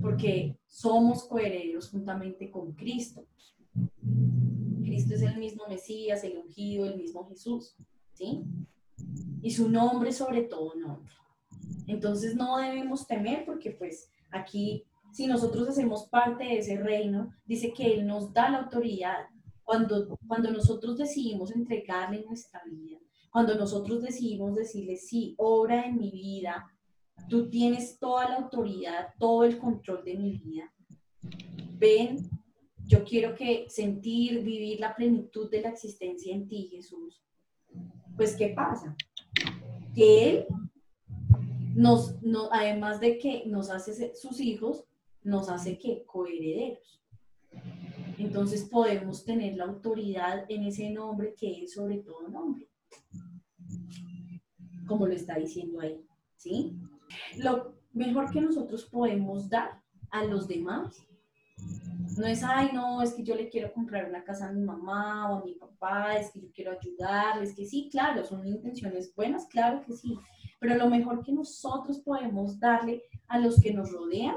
porque 0.00 0.58
somos 0.66 1.24
coherederos 1.24 1.90
juntamente 1.90 2.50
con 2.50 2.72
Cristo. 2.72 3.26
Cristo 4.82 5.14
es 5.14 5.22
el 5.22 5.38
mismo 5.38 5.66
Mesías, 5.68 6.22
el 6.24 6.38
ungido, 6.38 6.86
el 6.86 6.96
mismo 6.96 7.26
Jesús, 7.28 7.76
¿sí? 8.12 8.42
Y 9.40 9.50
su 9.50 9.68
nombre 9.68 10.12
sobre 10.12 10.42
todo 10.42 10.74
nombre. 10.74 11.12
Entonces 11.86 12.34
no 12.34 12.58
debemos 12.58 13.06
temer 13.06 13.44
porque 13.44 13.70
pues 13.70 14.10
aquí, 14.30 14.84
si 15.12 15.26
nosotros 15.26 15.68
hacemos 15.68 16.06
parte 16.08 16.44
de 16.44 16.58
ese 16.58 16.76
reino, 16.76 17.32
dice 17.44 17.72
que 17.72 17.94
Él 17.94 18.06
nos 18.06 18.32
da 18.32 18.50
la 18.50 18.58
autoridad. 18.62 19.26
Cuando, 19.64 20.18
cuando 20.26 20.50
nosotros 20.50 20.98
decidimos 20.98 21.52
entregarle 21.52 22.24
nuestra 22.26 22.60
vida, 22.66 22.98
cuando 23.30 23.54
nosotros 23.54 24.02
decidimos 24.02 24.54
decirle, 24.54 24.96
sí, 24.96 25.34
obra 25.38 25.86
en 25.86 25.96
mi 25.96 26.10
vida, 26.10 26.70
Tú 27.28 27.48
tienes 27.48 27.98
toda 27.98 28.28
la 28.28 28.36
autoridad, 28.36 29.08
todo 29.18 29.44
el 29.44 29.58
control 29.58 30.04
de 30.04 30.16
mi 30.16 30.32
vida. 30.32 30.72
Ven, 31.78 32.28
yo 32.84 33.04
quiero 33.04 33.34
que 33.34 33.66
sentir, 33.68 34.42
vivir 34.42 34.80
la 34.80 34.94
plenitud 34.94 35.50
de 35.50 35.62
la 35.62 35.70
existencia 35.70 36.34
en 36.34 36.48
ti, 36.48 36.68
Jesús. 36.70 37.22
Pues, 38.16 38.36
¿qué 38.36 38.48
pasa? 38.48 38.94
Que 39.94 40.30
Él 40.30 40.46
nos, 41.74 42.22
no, 42.22 42.48
además 42.52 43.00
de 43.00 43.18
que 43.18 43.44
nos 43.46 43.70
hace 43.70 44.14
sus 44.14 44.40
hijos, 44.40 44.84
nos 45.22 45.48
hace 45.48 45.78
que 45.78 46.04
coherederos. 46.04 47.02
Entonces 48.18 48.64
podemos 48.64 49.24
tener 49.24 49.56
la 49.56 49.64
autoridad 49.64 50.44
en 50.48 50.64
ese 50.64 50.90
nombre 50.90 51.34
que 51.34 51.64
es 51.64 51.72
sobre 51.72 51.98
todo 51.98 52.28
nombre. 52.28 52.68
Como 54.86 55.06
lo 55.06 55.14
está 55.14 55.36
diciendo 55.36 55.80
ahí, 55.80 56.04
¿sí? 56.36 56.76
Lo 57.38 57.74
mejor 57.92 58.30
que 58.30 58.40
nosotros 58.40 58.84
podemos 58.84 59.48
dar 59.48 59.82
a 60.10 60.24
los 60.24 60.46
demás 60.48 61.06
no 62.16 62.26
es, 62.26 62.42
ay, 62.42 62.70
no, 62.72 63.00
es 63.02 63.14
que 63.14 63.22
yo 63.22 63.34
le 63.34 63.48
quiero 63.48 63.72
comprar 63.72 64.08
una 64.08 64.22
casa 64.22 64.48
a 64.48 64.52
mi 64.52 64.62
mamá 64.62 65.30
o 65.30 65.36
a 65.36 65.44
mi 65.44 65.54
papá, 65.54 66.16
es 66.16 66.30
que 66.30 66.40
yo 66.40 66.52
quiero 66.52 66.72
ayudarles, 66.72 67.54
que 67.54 67.64
sí, 67.64 67.88
claro, 67.90 68.24
son 68.24 68.46
intenciones 68.46 69.14
buenas, 69.14 69.46
claro 69.46 69.82
que 69.84 69.92
sí, 69.94 70.18
pero 70.60 70.76
lo 70.76 70.88
mejor 70.88 71.22
que 71.24 71.32
nosotros 71.32 72.00
podemos 72.00 72.58
darle 72.58 73.02
a 73.28 73.38
los 73.38 73.60
que 73.60 73.72
nos 73.72 73.90
rodean 73.90 74.36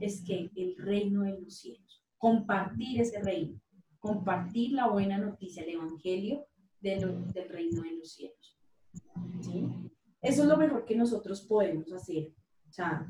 es 0.00 0.22
que 0.22 0.50
el 0.54 0.76
reino 0.76 1.22
de 1.22 1.40
los 1.40 1.56
cielos, 1.56 2.04
compartir 2.18 3.00
ese 3.00 3.20
reino, 3.22 3.58
compartir 3.98 4.72
la 4.72 4.88
buena 4.88 5.18
noticia, 5.18 5.62
el 5.62 5.70
evangelio 5.70 6.46
del 6.80 7.48
reino 7.48 7.82
de 7.82 7.92
los 7.92 8.12
cielos. 8.12 8.58
¿sí? 9.40 9.66
Eso 10.22 10.42
es 10.42 10.48
lo 10.48 10.56
mejor 10.56 10.84
que 10.84 10.96
nosotros 10.96 11.40
podemos 11.42 11.92
hacer. 11.92 12.32
O 12.68 12.72
sea, 12.72 13.08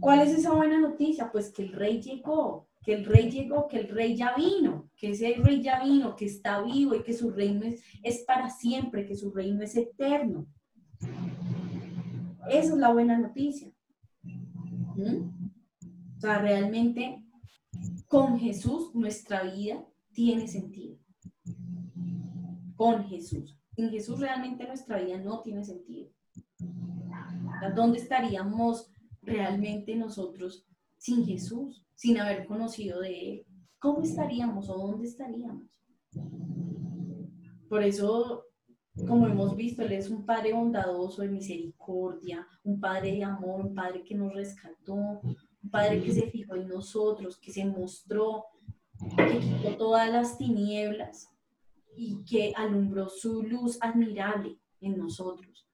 ¿cuál 0.00 0.20
es 0.20 0.30
esa 0.30 0.52
buena 0.52 0.80
noticia? 0.80 1.30
Pues 1.30 1.50
que 1.50 1.62
el 1.62 1.72
rey 1.72 2.00
llegó, 2.00 2.68
que 2.82 2.94
el 2.94 3.04
rey 3.04 3.30
llegó, 3.30 3.68
que 3.68 3.80
el 3.80 3.88
rey 3.88 4.16
ya 4.16 4.34
vino, 4.34 4.90
que 4.96 5.10
ese 5.10 5.34
rey 5.34 5.62
ya 5.62 5.82
vino, 5.84 6.16
que 6.16 6.24
está 6.24 6.62
vivo 6.62 6.94
y 6.94 7.02
que 7.02 7.12
su 7.12 7.30
reino 7.30 7.66
es, 7.66 7.82
es 8.02 8.24
para 8.24 8.48
siempre, 8.48 9.04
que 9.04 9.16
su 9.16 9.30
reino 9.30 9.62
es 9.62 9.76
eterno. 9.76 10.46
Esa 12.48 12.72
es 12.72 12.78
la 12.78 12.92
buena 12.92 13.18
noticia. 13.18 13.70
¿Mm? 14.22 15.50
O 16.16 16.20
sea, 16.20 16.38
realmente 16.38 17.24
con 18.08 18.38
Jesús 18.38 18.94
nuestra 18.94 19.42
vida 19.42 19.86
tiene 20.12 20.48
sentido. 20.48 20.98
Con 22.76 23.04
Jesús. 23.04 23.59
Sin 23.80 23.88
Jesús 23.88 24.20
realmente 24.20 24.66
nuestra 24.66 25.00
vida 25.00 25.16
no 25.16 25.40
tiene 25.40 25.64
sentido. 25.64 26.10
¿Dónde 27.74 27.96
estaríamos 27.96 28.92
realmente 29.22 29.96
nosotros 29.96 30.66
sin 30.98 31.24
Jesús, 31.24 31.86
sin 31.94 32.18
haber 32.18 32.44
conocido 32.44 33.00
de 33.00 33.30
Él? 33.30 33.46
¿Cómo 33.78 34.02
estaríamos 34.02 34.68
o 34.68 34.76
dónde 34.76 35.06
estaríamos? 35.06 35.80
Por 37.70 37.82
eso, 37.82 38.44
como 39.08 39.26
hemos 39.26 39.56
visto, 39.56 39.80
Él 39.80 39.92
es 39.92 40.10
un 40.10 40.26
Padre 40.26 40.52
bondadoso, 40.52 41.22
de 41.22 41.28
misericordia, 41.28 42.46
un 42.62 42.78
Padre 42.78 43.12
de 43.12 43.24
amor, 43.24 43.64
un 43.64 43.74
Padre 43.74 44.04
que 44.04 44.14
nos 44.14 44.34
rescató, 44.34 44.92
un 44.92 45.70
Padre 45.70 46.02
que 46.02 46.12
se 46.12 46.30
fijó 46.30 46.54
en 46.54 46.68
nosotros, 46.68 47.38
que 47.38 47.50
se 47.50 47.64
mostró, 47.64 48.44
que 49.16 49.38
quitó 49.38 49.74
todas 49.78 50.12
las 50.12 50.36
tinieblas 50.36 51.30
y 52.02 52.24
que 52.24 52.50
alumbró 52.56 53.10
su 53.10 53.42
luz 53.42 53.76
admirable 53.82 54.58
en 54.80 54.96
nosotros. 54.96 55.68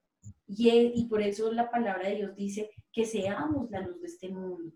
Y, 0.48 0.68
y 0.70 1.06
por 1.06 1.22
eso 1.22 1.52
la 1.52 1.70
palabra 1.70 2.08
de 2.08 2.16
Dios 2.16 2.34
dice 2.34 2.68
que 2.92 3.04
seamos 3.04 3.70
la 3.70 3.80
luz 3.82 4.00
de 4.00 4.08
este 4.08 4.28
mundo, 4.28 4.72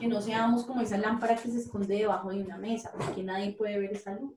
que 0.00 0.06
no 0.08 0.22
seamos 0.22 0.64
como 0.64 0.80
esa 0.80 0.96
lámpara 0.96 1.36
que 1.36 1.50
se 1.50 1.58
esconde 1.58 1.96
debajo 1.96 2.30
de 2.30 2.42
una 2.42 2.56
mesa, 2.56 2.90
porque 2.96 3.22
nadie 3.22 3.52
puede 3.52 3.78
ver 3.78 3.92
esa 3.92 4.18
luz, 4.18 4.34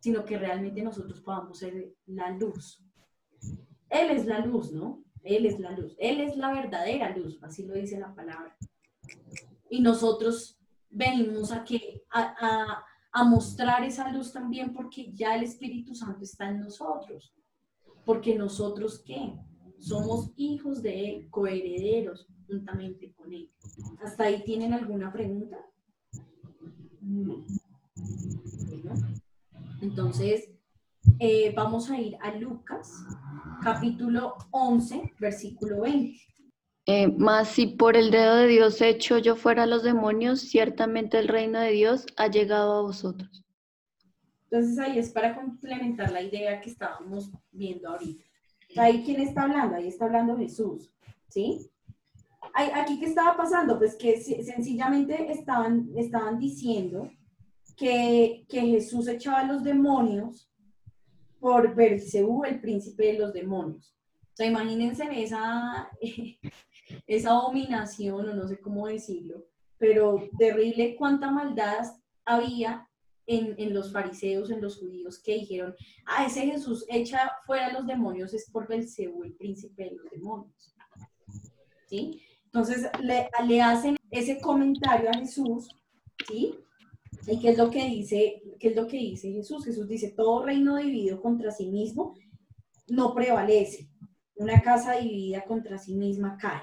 sino 0.00 0.22
que 0.26 0.36
realmente 0.38 0.82
nosotros 0.82 1.22
podamos 1.22 1.58
ser 1.60 1.94
la 2.04 2.28
luz. 2.32 2.82
Él 3.88 4.10
es 4.10 4.26
la 4.26 4.40
luz, 4.44 4.70
¿no? 4.70 5.02
Él 5.22 5.46
es 5.46 5.58
la 5.58 5.70
luz, 5.70 5.96
Él 5.98 6.20
es 6.20 6.36
la 6.36 6.52
verdadera 6.52 7.16
luz, 7.16 7.38
así 7.42 7.64
lo 7.64 7.72
dice 7.72 7.98
la 7.98 8.14
palabra. 8.14 8.54
Y 9.70 9.80
nosotros 9.80 10.58
venimos 10.90 11.52
a, 11.52 11.64
que, 11.64 12.02
a, 12.10 12.20
a- 12.38 12.84
a 13.12 13.24
mostrar 13.24 13.84
esa 13.84 14.10
luz 14.10 14.32
también 14.32 14.72
porque 14.72 15.12
ya 15.12 15.36
el 15.36 15.44
Espíritu 15.44 15.94
Santo 15.94 16.24
está 16.24 16.48
en 16.48 16.60
nosotros. 16.60 17.34
Porque 18.04 18.34
nosotros, 18.34 19.02
¿qué? 19.04 19.34
Somos 19.78 20.32
hijos 20.36 20.82
de 20.82 21.10
Él, 21.10 21.30
coherederos 21.30 22.26
juntamente 22.46 23.12
con 23.12 23.32
Él. 23.32 23.50
¿Hasta 24.02 24.24
ahí 24.24 24.42
tienen 24.44 24.72
alguna 24.72 25.12
pregunta? 25.12 25.58
Entonces, 29.80 30.48
eh, 31.18 31.52
vamos 31.54 31.90
a 31.90 32.00
ir 32.00 32.16
a 32.20 32.34
Lucas, 32.34 33.04
capítulo 33.62 34.36
11, 34.50 35.12
versículo 35.18 35.82
20. 35.82 36.18
Eh, 36.86 37.08
mas 37.16 37.48
si 37.48 37.68
por 37.68 37.96
el 37.96 38.10
dedo 38.10 38.36
de 38.36 38.48
Dios 38.48 38.80
hecho 38.80 39.18
yo 39.18 39.36
fuera 39.36 39.62
a 39.62 39.66
los 39.66 39.84
demonios, 39.84 40.40
ciertamente 40.40 41.18
el 41.18 41.28
reino 41.28 41.60
de 41.60 41.70
Dios 41.70 42.06
ha 42.16 42.26
llegado 42.26 42.74
a 42.74 42.82
vosotros. 42.82 43.44
Entonces 44.50 44.78
ahí 44.78 44.98
es 44.98 45.10
para 45.10 45.34
complementar 45.34 46.10
la 46.10 46.22
idea 46.22 46.60
que 46.60 46.70
estábamos 46.70 47.30
viendo 47.52 47.88
ahorita. 47.88 48.24
Ahí 48.76 49.02
quién 49.04 49.20
está 49.20 49.42
hablando, 49.42 49.76
ahí 49.76 49.88
está 49.88 50.06
hablando 50.06 50.36
Jesús, 50.36 50.92
¿sí? 51.28 51.70
Aquí 52.54 52.98
qué 52.98 53.06
estaba 53.06 53.36
pasando, 53.36 53.78
pues 53.78 53.94
que 53.94 54.20
sencillamente 54.20 55.30
estaban, 55.30 55.88
estaban 55.96 56.38
diciendo 56.38 57.08
que, 57.76 58.44
que 58.48 58.60
Jesús 58.62 59.06
echaba 59.08 59.40
a 59.40 59.46
los 59.46 59.62
demonios 59.62 60.50
por 61.38 61.74
Belcebú, 61.74 62.44
el 62.44 62.60
príncipe 62.60 63.12
de 63.12 63.18
los 63.20 63.32
demonios. 63.32 63.94
O 64.32 64.36
sea, 64.36 64.46
imagínense 64.46 65.04
esa, 65.22 65.90
esa 67.06 67.30
dominación, 67.30 68.28
o 68.28 68.34
no 68.34 68.48
sé 68.48 68.60
cómo 68.60 68.86
decirlo, 68.86 69.46
pero 69.78 70.28
terrible 70.38 70.96
cuánta 70.96 71.30
maldad 71.30 71.84
había 72.24 72.88
en, 73.26 73.54
en, 73.58 73.74
los 73.74 73.92
fariseos, 73.92 74.50
en 74.50 74.60
los 74.60 74.78
judíos, 74.78 75.20
que 75.20 75.34
dijeron, 75.34 75.74
ah, 76.06 76.26
ese 76.26 76.42
Jesús 76.42 76.84
echa 76.88 77.32
fuera 77.46 77.72
los 77.72 77.86
demonios 77.86 78.34
es 78.34 78.50
por 78.50 78.68
Belcebú, 78.68 79.24
el 79.24 79.34
príncipe 79.34 79.84
de 79.84 79.96
los 79.96 80.10
demonios. 80.10 80.74
¿Sí? 81.88 82.22
Entonces 82.46 82.88
le, 83.02 83.28
le 83.46 83.62
hacen 83.62 83.96
ese 84.10 84.40
comentario 84.40 85.10
a 85.10 85.18
Jesús, 85.18 85.68
¿sí? 86.28 86.54
¿Y 87.26 87.38
qué 87.38 87.50
es 87.50 87.58
lo 87.58 87.70
que 87.70 87.86
dice, 87.86 88.42
qué 88.58 88.68
es 88.68 88.76
lo 88.76 88.86
que 88.86 88.96
dice 88.96 89.30
Jesús? 89.30 89.64
Jesús 89.64 89.88
dice, 89.88 90.10
todo 90.10 90.44
reino 90.44 90.76
dividido 90.76 91.20
contra 91.20 91.50
sí 91.50 91.66
mismo 91.66 92.14
no 92.88 93.14
prevalece. 93.14 93.88
Una 94.34 94.60
casa 94.60 94.96
dividida 94.96 95.44
contra 95.44 95.78
sí 95.78 95.94
misma 95.94 96.36
cae. 96.36 96.62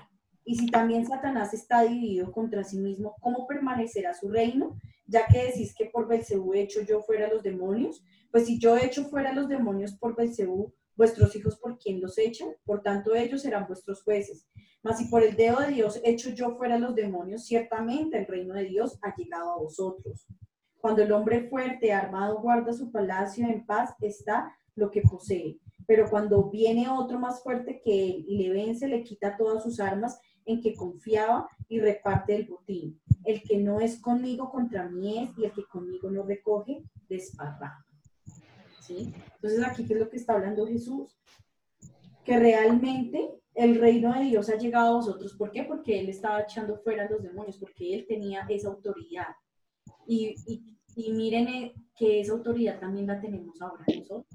Y 0.50 0.56
si 0.56 0.66
también 0.66 1.06
Satanás 1.06 1.54
está 1.54 1.84
dividido 1.84 2.32
contra 2.32 2.64
sí 2.64 2.80
mismo, 2.80 3.16
¿cómo 3.22 3.46
permanecerá 3.46 4.16
su 4.16 4.30
reino? 4.30 4.80
Ya 5.06 5.28
que 5.28 5.44
decís 5.44 5.76
que 5.76 5.86
por 5.86 6.08
Belcebú 6.08 6.56
he 6.56 6.62
hecho 6.62 6.82
yo 6.82 7.02
fuera 7.02 7.32
los 7.32 7.44
demonios, 7.44 8.04
pues 8.32 8.48
si 8.48 8.58
yo 8.58 8.76
he 8.76 8.84
hecho 8.84 9.04
fuera 9.04 9.32
los 9.32 9.48
demonios 9.48 9.94
por 9.94 10.16
Belcebú, 10.16 10.74
vuestros 10.96 11.36
hijos 11.36 11.56
por 11.58 11.78
quien 11.78 12.02
los 12.02 12.18
echan, 12.18 12.50
por 12.66 12.82
tanto 12.82 13.14
ellos 13.14 13.44
serán 13.44 13.68
vuestros 13.68 14.02
jueces. 14.02 14.48
Mas 14.82 14.98
si 14.98 15.06
por 15.06 15.22
el 15.22 15.36
dedo 15.36 15.60
de 15.60 15.68
Dios 15.68 16.02
hecho 16.04 16.32
yo 16.32 16.58
fuera 16.58 16.80
los 16.80 16.96
demonios, 16.96 17.46
ciertamente 17.46 18.18
el 18.18 18.26
reino 18.26 18.56
de 18.56 18.64
Dios 18.64 18.98
ha 19.04 19.16
llegado 19.16 19.52
a 19.52 19.60
vosotros. 19.60 20.26
Cuando 20.80 21.04
el 21.04 21.12
hombre 21.12 21.48
fuerte, 21.48 21.94
armado, 21.94 22.42
guarda 22.42 22.74
su 22.74 22.92
palacio 22.92 23.46
en 23.46 23.68
paz, 23.68 23.94
está 24.02 24.52
lo 24.74 24.90
que 24.90 25.04
posee. 25.04 25.60
Pero 25.86 26.10
cuando 26.10 26.50
viene 26.50 26.90
otro 26.90 27.20
más 27.20 27.44
fuerte 27.44 27.80
que 27.84 28.06
él 28.06 28.26
y 28.28 28.38
le 28.40 28.50
vence, 28.50 28.88
le 28.88 29.04
quita 29.04 29.38
todas 29.38 29.62
sus 29.62 29.80
armas 29.80 30.20
en 30.46 30.62
que 30.62 30.76
confiaba 30.76 31.50
y 31.68 31.80
reparte 31.80 32.36
el 32.36 32.46
botín. 32.46 33.00
El 33.24 33.42
que 33.44 33.58
no 33.58 33.80
es 33.80 34.00
conmigo 34.00 34.50
contra 34.50 34.90
mí 34.90 35.24
es, 35.24 35.30
y 35.38 35.46
el 35.46 35.52
que 35.52 35.64
conmigo 35.66 36.10
no 36.10 36.24
recoge, 36.24 36.84
desparra. 37.08 37.86
¿Sí? 38.82 39.14
Entonces 39.36 39.64
aquí, 39.64 39.86
¿qué 39.86 39.94
es 39.94 40.00
lo 40.00 40.10
que 40.10 40.18
está 40.18 40.34
hablando 40.34 40.66
Jesús? 40.66 41.16
Que 42.24 42.40
realmente 42.40 43.40
el 43.54 43.80
reino 43.80 44.14
de 44.14 44.26
Dios 44.26 44.50
ha 44.50 44.58
llegado 44.58 44.94
a 44.94 44.96
vosotros. 44.98 45.36
¿Por 45.36 45.52
qué? 45.52 45.64
Porque 45.64 46.00
Él 46.00 46.10
estaba 46.10 46.42
echando 46.42 46.78
fuera 46.78 47.06
a 47.06 47.10
los 47.10 47.22
demonios, 47.22 47.58
porque 47.58 47.94
Él 47.94 48.06
tenía 48.08 48.46
esa 48.50 48.70
autoridad. 48.70 49.28
Y, 50.08 50.36
y, 50.96 51.12
miren 51.12 51.48
eh, 51.48 51.74
que 51.96 52.22
esa 52.22 52.34
autoridad 52.34 52.80
también 52.80 53.08
la 53.08 53.20
tenemos 53.22 53.62
ahora 53.62 53.84
nosotros. 53.88 54.26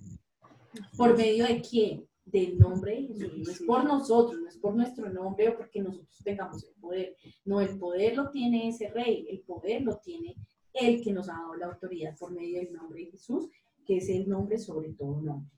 ¿Por 0.97 1.17
medio 1.17 1.47
de 1.47 1.61
quién? 1.61 2.07
Del 2.35 2.59
nombre 2.59 2.97
de 2.97 3.07
Jesús. 3.07 3.39
No 3.39 3.51
es 3.53 3.63
por 3.63 3.85
nosotros, 3.85 4.41
no 4.41 4.49
es 4.49 4.59
por 4.59 4.75
nuestro 4.75 5.09
nombre 5.11 5.49
o 5.49 5.57
porque 5.57 5.81
nosotros 5.81 6.21
tengamos 6.25 6.65
el 6.65 6.75
poder. 6.81 7.17
No, 7.45 7.61
el 7.61 7.79
poder 7.79 8.17
lo 8.17 8.31
tiene 8.31 8.69
ese 8.69 8.89
rey, 8.91 9.27
el 9.31 9.41
poder 9.41 9.83
lo 9.83 9.99
tiene 9.99 10.37
el 10.73 11.03
que 11.03 11.13
nos 11.13 11.29
ha 11.29 11.35
dado 11.35 11.55
la 11.55 11.67
autoridad 11.67 12.17
por 12.19 12.33
medio 12.33 12.59
del 12.59 12.73
nombre 12.73 13.05
de 13.05 13.13
Jesús, 13.13 13.49
que 13.87 13.99
es 13.99 14.09
el 14.09 14.29
nombre 14.29 14.59
sobre 14.59 14.93
todo 14.95 15.21
nombre. 15.21 15.51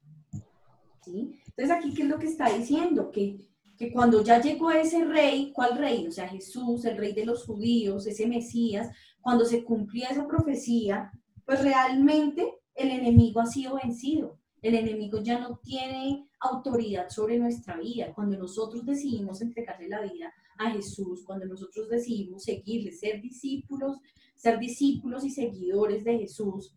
¿Sí? 1.02 1.40
Entonces 1.46 1.70
aquí, 1.70 1.94
¿qué 1.94 2.02
es 2.02 2.08
lo 2.08 2.18
que 2.18 2.26
está 2.26 2.50
diciendo? 2.50 3.10
Que 3.10 3.38
que 3.76 3.92
cuando 3.92 4.22
ya 4.22 4.40
llegó 4.40 4.70
ese 4.70 5.04
rey, 5.04 5.52
¿cuál 5.52 5.76
rey? 5.76 6.06
O 6.06 6.10
sea, 6.10 6.28
Jesús, 6.28 6.84
el 6.84 6.96
rey 6.96 7.12
de 7.12 7.26
los 7.26 7.44
judíos, 7.44 8.06
ese 8.06 8.26
Mesías, 8.26 8.90
cuando 9.20 9.44
se 9.44 9.64
cumplía 9.64 10.08
esa 10.08 10.26
profecía, 10.26 11.12
pues 11.44 11.62
realmente 11.62 12.60
el 12.74 12.90
enemigo 12.90 13.40
ha 13.40 13.46
sido 13.46 13.78
vencido. 13.82 14.38
El 14.62 14.74
enemigo 14.74 15.22
ya 15.22 15.38
no 15.38 15.58
tiene 15.62 16.25
autoridad 16.40 17.08
sobre 17.08 17.38
nuestra 17.38 17.78
vida. 17.78 18.12
Cuando 18.14 18.36
nosotros 18.36 18.84
decidimos 18.84 19.40
entregarle 19.40 19.88
la 19.88 20.02
vida 20.02 20.32
a 20.58 20.70
Jesús, 20.70 21.24
cuando 21.24 21.46
nosotros 21.46 21.88
decidimos 21.88 22.44
seguirle, 22.44 22.92
ser 22.92 23.20
discípulos, 23.20 23.98
ser 24.34 24.58
discípulos 24.58 25.24
y 25.24 25.30
seguidores 25.30 26.04
de 26.04 26.18
Jesús, 26.18 26.76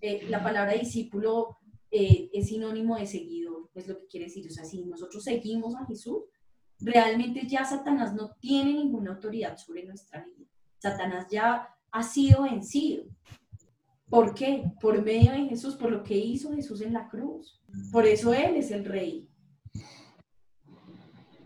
eh, 0.00 0.26
la 0.28 0.42
palabra 0.42 0.72
discípulo 0.72 1.58
eh, 1.90 2.30
es 2.32 2.48
sinónimo 2.48 2.96
de 2.96 3.06
seguidor, 3.06 3.70
es 3.74 3.86
lo 3.88 3.98
que 3.98 4.06
quiere 4.06 4.26
decir. 4.26 4.46
O 4.46 4.50
sea, 4.50 4.64
si 4.64 4.84
nosotros 4.84 5.22
seguimos 5.22 5.74
a 5.76 5.86
Jesús, 5.86 6.24
realmente 6.80 7.46
ya 7.46 7.64
Satanás 7.64 8.14
no 8.14 8.32
tiene 8.40 8.72
ninguna 8.72 9.12
autoridad 9.12 9.56
sobre 9.56 9.84
nuestra 9.84 10.24
vida. 10.24 10.48
Satanás 10.78 11.26
ya 11.30 11.68
ha 11.90 12.02
sido 12.02 12.42
vencido. 12.42 13.04
¿Por 14.14 14.32
qué? 14.32 14.70
Por 14.80 15.02
medio 15.02 15.32
de 15.32 15.48
Jesús, 15.48 15.74
por 15.74 15.90
lo 15.90 16.04
que 16.04 16.16
hizo 16.16 16.54
Jesús 16.54 16.80
en 16.82 16.92
la 16.92 17.08
cruz. 17.08 17.60
Por 17.90 18.06
eso 18.06 18.32
Él 18.32 18.54
es 18.54 18.70
el 18.70 18.84
rey. 18.84 19.28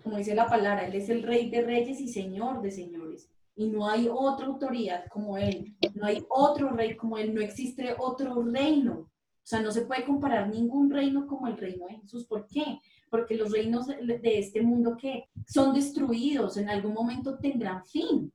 Como 0.03 0.19
dice 0.19 0.35
la 0.35 0.47
palabra, 0.47 0.87
Él 0.87 0.95
es 0.95 1.09
el 1.09 1.23
rey 1.23 1.49
de 1.49 1.63
reyes 1.63 1.99
y 1.99 2.09
señor 2.09 2.61
de 2.61 2.71
señores. 2.71 3.31
Y 3.57 3.69
no 3.69 3.89
hay 3.89 4.09
otra 4.13 4.47
autoridad 4.47 5.07
como 5.09 5.39
Él. 5.39 5.77
No 5.95 6.07
hay 6.07 6.23
otro 6.29 6.69
rey 6.69 6.95
como 6.95 7.17
Él. 7.17 7.35
No 7.35 7.41
existe 7.41 7.95
otro 7.99 8.43
reino 8.43 9.11
o 9.49 9.51
sea, 9.51 9.63
no 9.63 9.73
se 9.73 9.87
puede 9.87 10.05
comparar 10.05 10.51
ningún 10.51 10.91
reino 10.91 11.27
como 11.27 11.47
el 11.47 11.57
reino 11.57 11.87
de 11.87 11.95
Jesús. 12.01 12.27
¿Por 12.27 12.47
qué? 12.49 12.81
Porque 13.09 13.35
los 13.35 13.51
reinos 13.51 13.87
de 13.87 14.39
este 14.39 14.61
mundo 14.61 14.95
que 14.95 15.25
son 15.47 15.73
destruidos 15.73 16.59
en 16.59 16.69
algún 16.69 16.93
momento 16.93 17.39
tendrán 17.39 17.83
fin. 17.87 18.31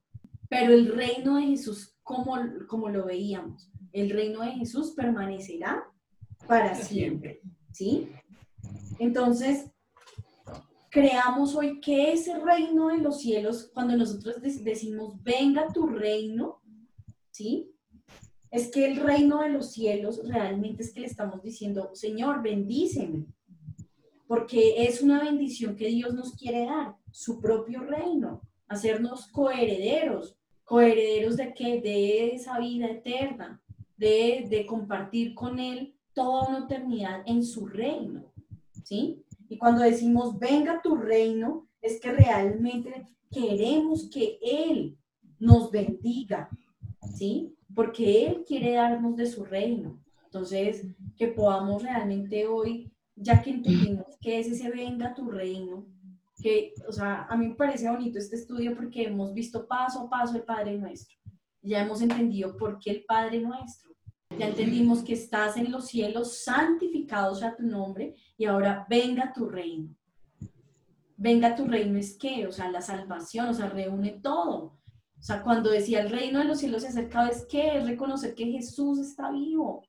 Pero 0.50 0.74
el 0.74 0.88
reino 0.92 1.36
de 1.36 1.44
Jesús, 1.44 1.96
como, 2.02 2.36
como 2.68 2.90
lo 2.90 3.06
veíamos, 3.06 3.70
el 3.94 4.10
reino 4.10 4.42
de 4.42 4.52
Jesús 4.52 4.92
permanecerá 4.92 5.84
para 6.48 6.76
siempre. 6.76 7.42
¿Sí? 7.72 8.10
Entonces, 9.00 9.66
creamos 10.90 11.56
hoy 11.56 11.80
que 11.80 12.12
ese 12.12 12.38
reino 12.40 12.90
de 12.90 12.98
los 12.98 13.22
cielos, 13.22 13.72
cuando 13.74 13.96
nosotros 13.96 14.42
decimos, 14.42 15.24
venga 15.24 15.68
tu 15.74 15.88
reino, 15.88 16.62
¿sí? 17.32 17.74
es 18.54 18.70
que 18.70 18.86
el 18.86 18.98
reino 18.98 19.42
de 19.42 19.50
los 19.50 19.72
cielos 19.72 20.22
realmente 20.24 20.84
es 20.84 20.94
que 20.94 21.00
le 21.00 21.08
estamos 21.08 21.42
diciendo, 21.42 21.90
Señor, 21.96 22.44
bendíceme, 22.44 23.26
porque 24.28 24.86
es 24.86 25.02
una 25.02 25.24
bendición 25.24 25.76
que 25.76 25.88
Dios 25.88 26.14
nos 26.14 26.36
quiere 26.36 26.66
dar, 26.66 26.96
su 27.10 27.42
propio 27.42 27.82
reino, 27.82 28.44
hacernos 28.68 29.26
coherederos. 29.32 30.38
¿Coherederos 30.66 31.36
de 31.38 31.52
qué? 31.56 31.82
De 31.82 32.36
esa 32.36 32.60
vida 32.60 32.88
eterna, 32.88 33.63
de, 34.04 34.66
compartir 34.68 35.34
con 35.34 35.60
Él 35.60 35.96
toda 36.14 36.48
una 36.48 36.66
eternidad 36.66 37.24
en 37.26 37.44
su 37.44 37.66
reino, 37.66 38.32
¿sí? 38.84 39.24
Y 39.50 39.58
cuando 39.58 39.82
decimos, 39.82 40.38
venga 40.40 40.82
tu 40.82 40.96
reino, 40.96 41.68
es 41.82 42.00
que 42.00 42.12
realmente 42.12 43.06
queremos 43.32 44.10
que 44.10 44.40
Él 44.42 44.98
nos 45.40 45.72
bendiga, 45.72 46.50
¿sí? 47.16 47.56
porque 47.74 48.28
Él 48.28 48.44
quiere 48.48 48.74
darnos 48.74 49.16
de 49.16 49.26
su 49.26 49.44
reino. 49.44 50.00
Entonces, 50.26 50.88
que 51.18 51.28
podamos 51.28 51.84
realmente 51.84 52.48
hoy, 52.48 52.92
ya 53.16 53.42
que 53.42 53.52
entendimos 53.52 54.18
que 54.20 54.40
es 54.40 54.48
ese 54.48 54.70
venga 54.70 55.14
tu 55.14 55.30
reino, 55.30 55.86
que, 56.42 56.74
o 56.88 56.92
sea, 56.92 57.26
a 57.30 57.38
mí 57.38 57.50
me 57.50 57.56
parece 57.56 57.90
bonito 57.90 58.18
este 58.18 58.36
estudio 58.36 58.76
porque 58.76 59.04
hemos 59.04 59.34
visto 59.34 59.68
paso 59.68 60.02
a 60.02 60.10
paso 60.10 60.36
el 60.36 60.44
Padre 60.44 60.78
Nuestro. 60.78 61.18
Ya 61.62 61.84
hemos 61.84 62.02
entendido 62.02 62.58
por 62.58 62.80
qué 62.80 62.92
el 62.92 63.06
Padre 63.06 63.40
Nuestro. 63.40 63.93
Ya 64.40 64.48
entendimos 64.48 65.04
que 65.04 65.14
estás 65.14 65.58
en 65.58 65.72
los 65.72 65.88
cielos, 65.88 66.44
santificados 66.44 67.40
sea 67.40 67.56
tu 67.56 67.64
nombre, 67.64 68.16
y 68.38 68.46
ahora 68.46 68.86
venga 68.90 69.32
tu 69.32 69.48
reino. 69.48 69.96
Venga 71.16 71.56
tu 71.56 71.66
reino 71.66 72.00
es 72.00 72.18
que, 72.18 72.48
o 72.48 72.52
sea, 72.52 72.72
la 72.72 72.82
salvación, 72.82 73.50
o 73.50 73.54
sea, 73.54 73.70
reúne 73.70 74.20
todo. 74.24 74.80
O 75.20 75.26
sea, 75.26 75.44
cuando 75.44 75.70
decía 75.70 76.02
el 76.02 76.10
reino 76.10 76.40
de 76.40 76.46
los 76.46 76.60
cielos 76.60 76.82
se 76.82 76.90
acercaba, 76.90 77.30
es 77.30 77.46
que 77.46 77.78
es 77.78 77.86
reconocer 77.86 78.34
que 78.34 78.52
Jesús 78.52 79.00
está 79.00 79.32
vivo, 79.32 79.84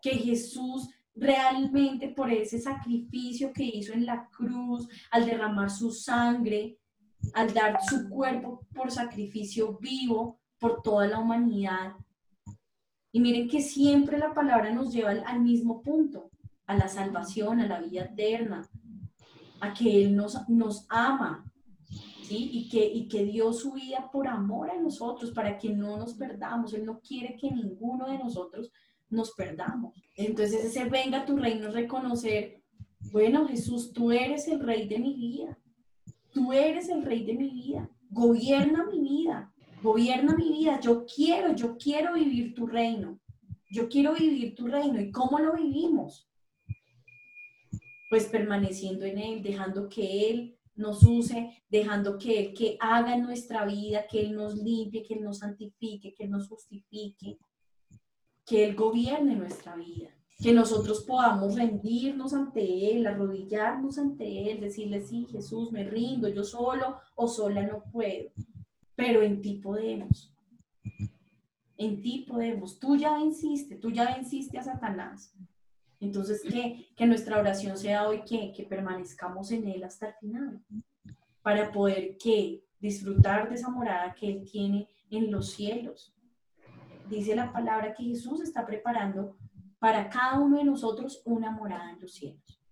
que 0.00 0.12
Jesús 0.12 0.88
realmente 1.14 2.08
por 2.08 2.32
ese 2.32 2.58
sacrificio 2.58 3.52
que 3.52 3.64
hizo 3.64 3.92
en 3.92 4.06
la 4.06 4.28
cruz, 4.30 4.88
al 5.10 5.26
derramar 5.26 5.70
su 5.70 5.92
sangre, 5.92 6.78
al 7.34 7.52
dar 7.52 7.78
su 7.84 8.08
cuerpo 8.08 8.66
por 8.74 8.90
sacrificio 8.90 9.78
vivo 9.78 10.40
por 10.58 10.82
toda 10.82 11.06
la 11.06 11.18
humanidad. 11.18 11.92
Y 13.12 13.20
miren 13.20 13.48
que 13.48 13.60
siempre 13.60 14.18
la 14.18 14.32
palabra 14.32 14.72
nos 14.72 14.92
lleva 14.92 15.10
al, 15.10 15.40
mismo 15.40 15.82
punto, 15.82 16.30
a 16.66 16.76
la 16.76 16.88
salvación, 16.88 17.60
a 17.60 17.66
la 17.66 17.80
vida 17.80 18.04
eterna, 18.04 18.66
a 19.60 19.74
que 19.74 20.02
Él 20.02 20.16
nos, 20.16 20.48
nos 20.48 20.86
ama, 20.88 21.44
y 22.34 22.68
que, 22.70 22.84
y 22.84 23.08
que 23.08 23.24
dio 23.24 23.52
su 23.52 23.72
vida 23.72 24.10
por 24.10 24.26
amor 24.26 24.70
a 24.70 24.80
nosotros, 24.80 25.32
para 25.32 25.58
que 25.58 25.68
no 25.68 25.98
nos 25.98 26.14
perdamos. 26.14 26.72
Él 26.72 26.86
no 26.86 27.00
quiere 27.00 27.36
que 27.36 27.50
ninguno 27.50 28.06
de 28.06 28.18
nosotros 28.18 28.72
nos 29.10 29.32
perdamos. 29.32 29.94
Entonces 30.16 30.64
ese 30.64 30.84
venga 30.88 31.24
tu 31.24 31.36
reino 31.36 31.70
reconocer 31.70 32.62
Bueno, 33.12 33.46
Jesús, 33.46 33.92
tú 33.92 34.12
eres 34.12 34.48
el 34.48 34.60
rey 34.60 34.88
de 34.88 34.98
mi 34.98 35.14
vida. 35.14 35.58
Tú 36.32 36.52
eres 36.52 36.88
el 36.88 37.04
rey 37.04 37.24
de 37.24 37.34
mi 37.34 37.50
vida. 37.50 37.90
Gobierna 38.08 38.86
mi 38.86 39.00
vida. 39.00 39.51
Gobierna 39.82 40.36
mi 40.36 40.48
vida. 40.50 40.80
Yo 40.80 41.04
quiero, 41.04 41.54
yo 41.54 41.76
quiero 41.76 42.14
vivir 42.14 42.54
tu 42.54 42.66
reino. 42.66 43.18
Yo 43.70 43.88
quiero 43.88 44.14
vivir 44.14 44.54
tu 44.54 44.66
reino. 44.66 45.00
¿Y 45.00 45.10
cómo 45.10 45.38
lo 45.38 45.54
vivimos? 45.54 46.28
Pues 48.08 48.26
permaneciendo 48.26 49.04
en 49.04 49.18
Él, 49.18 49.42
dejando 49.42 49.88
que 49.88 50.30
Él 50.30 50.58
nos 50.74 51.02
use, 51.02 51.62
dejando 51.68 52.18
que 52.18 52.40
Él 52.40 52.54
que 52.54 52.76
haga 52.80 53.14
en 53.14 53.22
nuestra 53.22 53.64
vida, 53.64 54.06
que 54.06 54.20
Él 54.20 54.34
nos 54.34 54.56
limpie, 54.56 55.02
que 55.02 55.14
Él 55.14 55.22
nos 55.22 55.38
santifique, 55.38 56.14
que 56.14 56.24
Él 56.24 56.30
nos 56.30 56.48
justifique, 56.48 57.38
que 58.44 58.64
Él 58.64 58.76
gobierne 58.76 59.36
nuestra 59.36 59.74
vida 59.76 60.10
que 60.42 60.52
nosotros 60.52 61.04
podamos 61.04 61.54
rendirnos 61.54 62.34
ante 62.34 62.90
Él, 62.90 63.06
arrodillarnos 63.06 63.96
ante 63.96 64.50
Él, 64.50 64.60
decirle, 64.60 65.00
sí, 65.00 65.26
Jesús, 65.30 65.70
me 65.70 65.84
rindo, 65.84 66.28
yo 66.28 66.42
solo 66.42 66.96
o 67.14 67.28
sola 67.28 67.62
no 67.62 67.84
puedo, 67.92 68.30
pero 69.02 69.20
en 69.20 69.42
ti 69.42 69.54
podemos. 69.54 70.32
En 71.76 72.00
ti 72.00 72.24
podemos. 72.28 72.78
Tú 72.78 72.96
ya 72.96 73.18
venciste, 73.18 73.74
tú 73.74 73.90
ya 73.90 74.14
venciste 74.14 74.58
a 74.58 74.62
Satanás. 74.62 75.34
Entonces, 75.98 76.40
que, 76.42 76.86
que 76.94 77.06
nuestra 77.06 77.40
oración 77.40 77.76
sea 77.76 78.06
hoy 78.06 78.22
que, 78.22 78.52
que 78.52 78.62
permanezcamos 78.62 79.50
en 79.50 79.66
Él 79.66 79.82
hasta 79.82 80.10
el 80.10 80.14
final, 80.20 80.64
para 81.42 81.72
poder 81.72 82.16
que 82.16 82.64
disfrutar 82.78 83.48
de 83.48 83.56
esa 83.56 83.70
morada 83.70 84.14
que 84.14 84.28
Él 84.28 84.48
tiene 84.48 84.88
en 85.10 85.32
los 85.32 85.50
cielos. 85.50 86.14
Dice 87.10 87.34
la 87.34 87.52
palabra 87.52 87.94
que 87.94 88.04
Jesús 88.04 88.40
está 88.40 88.64
preparando 88.64 89.36
para 89.80 90.08
cada 90.10 90.38
uno 90.38 90.58
de 90.58 90.64
nosotros 90.64 91.22
una 91.24 91.50
morada 91.50 91.90
en 91.90 92.00
los 92.00 92.14
cielos. 92.14 92.62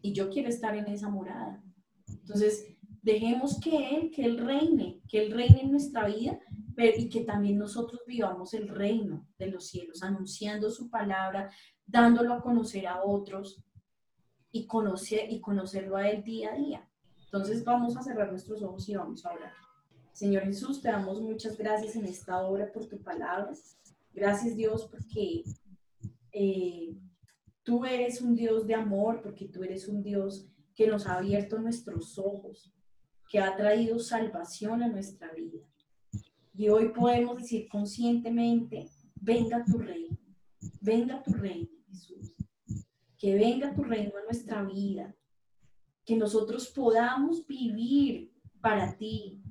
Y 0.00 0.14
yo 0.14 0.30
quiero 0.30 0.48
estar 0.48 0.74
en 0.74 0.86
esa 0.86 1.10
morada. 1.10 1.62
Entonces, 2.08 2.75
dejemos 3.06 3.60
que 3.60 3.96
Él, 3.96 4.10
que 4.10 4.24
Él 4.24 4.38
reine, 4.44 5.00
que 5.08 5.24
Él 5.24 5.30
reine 5.30 5.60
en 5.62 5.70
nuestra 5.70 6.08
vida 6.08 6.40
y 6.76 7.08
que 7.08 7.20
también 7.20 7.56
nosotros 7.56 8.02
vivamos 8.04 8.52
el 8.52 8.68
reino 8.68 9.28
de 9.38 9.46
los 9.46 9.68
cielos, 9.68 10.02
anunciando 10.02 10.70
su 10.70 10.90
palabra, 10.90 11.48
dándolo 11.86 12.34
a 12.34 12.42
conocer 12.42 12.88
a 12.88 13.04
otros 13.04 13.62
y, 14.50 14.66
conocer, 14.66 15.30
y 15.32 15.40
conocerlo 15.40 15.96
a 15.96 16.10
Él 16.10 16.24
día 16.24 16.52
a 16.52 16.56
día. 16.56 16.90
Entonces 17.26 17.62
vamos 17.62 17.96
a 17.96 18.02
cerrar 18.02 18.28
nuestros 18.28 18.60
ojos 18.64 18.88
y 18.88 18.96
vamos 18.96 19.24
a 19.24 19.32
orar. 19.32 19.52
Señor 20.12 20.42
Jesús, 20.42 20.82
te 20.82 20.88
damos 20.88 21.22
muchas 21.22 21.56
gracias 21.56 21.94
en 21.94 22.06
esta 22.06 22.44
hora 22.44 22.72
por 22.72 22.86
tu 22.86 23.00
palabra. 23.00 23.52
Gracias 24.12 24.56
Dios 24.56 24.88
porque 24.90 25.44
eh, 26.32 26.92
tú 27.62 27.84
eres 27.84 28.20
un 28.20 28.34
Dios 28.34 28.66
de 28.66 28.74
amor, 28.74 29.22
porque 29.22 29.46
tú 29.46 29.62
eres 29.62 29.86
un 29.86 30.02
Dios 30.02 30.48
que 30.74 30.88
nos 30.88 31.06
ha 31.06 31.18
abierto 31.18 31.58
nuestros 31.60 32.18
ojos, 32.18 32.75
que 33.28 33.38
ha 33.40 33.56
traído 33.56 33.98
salvación 33.98 34.82
a 34.82 34.88
nuestra 34.88 35.32
vida. 35.32 35.66
Y 36.54 36.68
hoy 36.68 36.88
podemos 36.88 37.36
decir 37.36 37.68
conscientemente, 37.68 38.88
venga 39.20 39.64
tu 39.64 39.78
reino, 39.78 40.16
venga 40.80 41.22
tu 41.22 41.32
reino, 41.32 41.68
Jesús. 41.88 42.34
Que 43.18 43.34
venga 43.34 43.74
tu 43.74 43.82
reino 43.82 44.12
a 44.16 44.24
nuestra 44.24 44.62
vida, 44.62 45.14
que 46.04 46.16
nosotros 46.16 46.68
podamos 46.68 47.46
vivir 47.46 48.32
para 48.60 48.96
ti, 48.96 49.42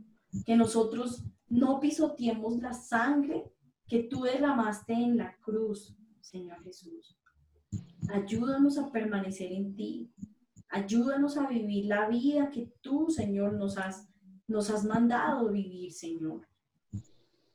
que 0.46 0.56
nosotros 0.56 1.24
no 1.48 1.80
pisoteemos 1.80 2.58
la 2.60 2.74
sangre 2.74 3.52
que 3.88 4.04
tú 4.04 4.24
derramaste 4.24 4.94
en 4.94 5.18
la 5.18 5.36
cruz, 5.38 5.96
Señor 6.22 6.64
Jesús. 6.64 7.18
Ayúdanos 8.10 8.78
a 8.78 8.92
permanecer 8.92 9.52
en 9.52 9.76
ti. 9.76 10.12
Ayúdanos 10.76 11.38
a 11.38 11.48
vivir 11.48 11.86
la 11.86 12.10
vida 12.10 12.50
que 12.50 12.70
tú, 12.82 13.10
Señor, 13.10 13.54
nos 13.54 13.78
has, 13.78 14.10
nos 14.46 14.70
has 14.70 14.84
mandado 14.84 15.50
vivir, 15.50 15.94
Señor. 15.94 16.46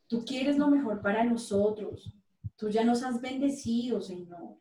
Tú 0.07 0.25
quieres 0.25 0.57
lo 0.57 0.68
mejor 0.68 1.03
para 1.03 1.23
nosotros. 1.23 2.16
Tú 2.57 2.71
ya 2.71 2.83
nos 2.83 3.03
has 3.03 3.21
bendecido, 3.21 4.01
Señor. 4.01 4.57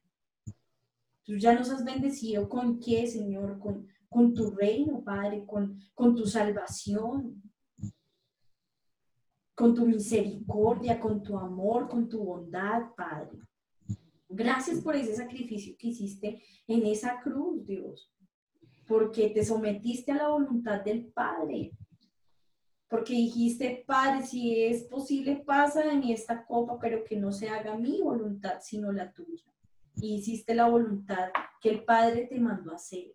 Tú 1.24 1.38
ya 1.38 1.56
nos 1.56 1.70
has 1.70 1.86
bendecido 1.86 2.50
con 2.50 2.82
qué, 2.82 3.08
Señor? 3.08 3.60
Con, 3.60 3.88
con 4.10 4.34
tu 4.34 4.52
reino, 4.52 5.06
Padre, 5.06 5.46
con, 5.46 5.80
con 5.96 6.14
tu 6.14 6.26
salvación, 6.26 7.42
con 9.56 9.74
tu 9.74 9.86
misericordia, 9.86 11.00
con 11.00 11.24
tu 11.24 11.38
amor, 11.38 11.88
con 11.88 12.10
tu 12.10 12.26
bondad, 12.26 12.94
Padre. 12.98 13.40
Gracias 14.28 14.82
por 14.82 14.98
ese 14.98 15.16
sacrificio 15.16 15.78
que 15.80 15.88
hiciste 15.88 16.44
en 16.68 16.86
esa 16.86 17.22
cruz, 17.22 17.66
Dios, 17.66 18.12
porque 18.90 19.30
te 19.30 19.46
sometiste 19.46 20.12
a 20.12 20.16
la 20.16 20.30
voluntad 20.30 20.82
del 20.82 21.06
Padre, 21.06 21.72
porque 22.88 23.14
dijiste, 23.14 23.84
Padre, 23.86 24.26
si 24.26 24.64
es 24.64 24.82
posible, 24.86 25.44
pasa 25.46 25.84
de 25.84 25.96
mí 25.96 26.12
esta 26.12 26.44
copa, 26.44 26.80
pero 26.80 27.04
que 27.04 27.16
no 27.16 27.32
se 27.32 27.50
haga 27.50 27.78
mi 27.78 28.02
voluntad, 28.02 28.56
sino 28.62 28.92
la 28.92 29.14
tuya. 29.14 29.46
Y 29.98 30.16
hiciste 30.16 30.56
la 30.56 30.68
voluntad 30.68 31.30
que 31.62 31.70
el 31.70 31.84
Padre 31.84 32.26
te 32.26 32.40
mandó 32.40 32.72
a 32.72 32.78
hacer. 32.78 33.14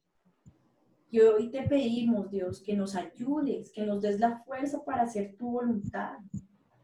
Y 1.11 1.19
hoy 1.19 1.51
te 1.51 1.63
pedimos, 1.63 2.31
Dios, 2.31 2.61
que 2.61 2.77
nos 2.77 2.95
ayudes, 2.95 3.73
que 3.73 3.85
nos 3.85 4.01
des 4.01 4.21
la 4.21 4.45
fuerza 4.45 4.85
para 4.85 5.03
hacer 5.03 5.35
tu 5.37 5.51
voluntad, 5.51 6.19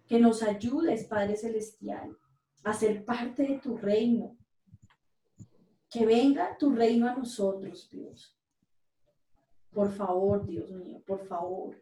que 0.09 0.18
nos 0.18 0.43
ayudes, 0.43 1.05
Padre 1.05 1.36
Celestial, 1.36 2.16
a 2.64 2.72
ser 2.72 3.05
parte 3.05 3.45
de 3.45 3.59
tu 3.61 3.76
reino. 3.76 4.36
Que 5.88 6.05
venga 6.05 6.57
tu 6.59 6.72
reino 6.72 7.09
a 7.09 7.14
nosotros, 7.14 7.88
Dios. 7.88 8.39
Por 9.72 9.92
favor, 9.92 10.44
Dios 10.46 10.70
mío, 10.72 11.00
por 11.06 11.24
favor. 11.26 11.76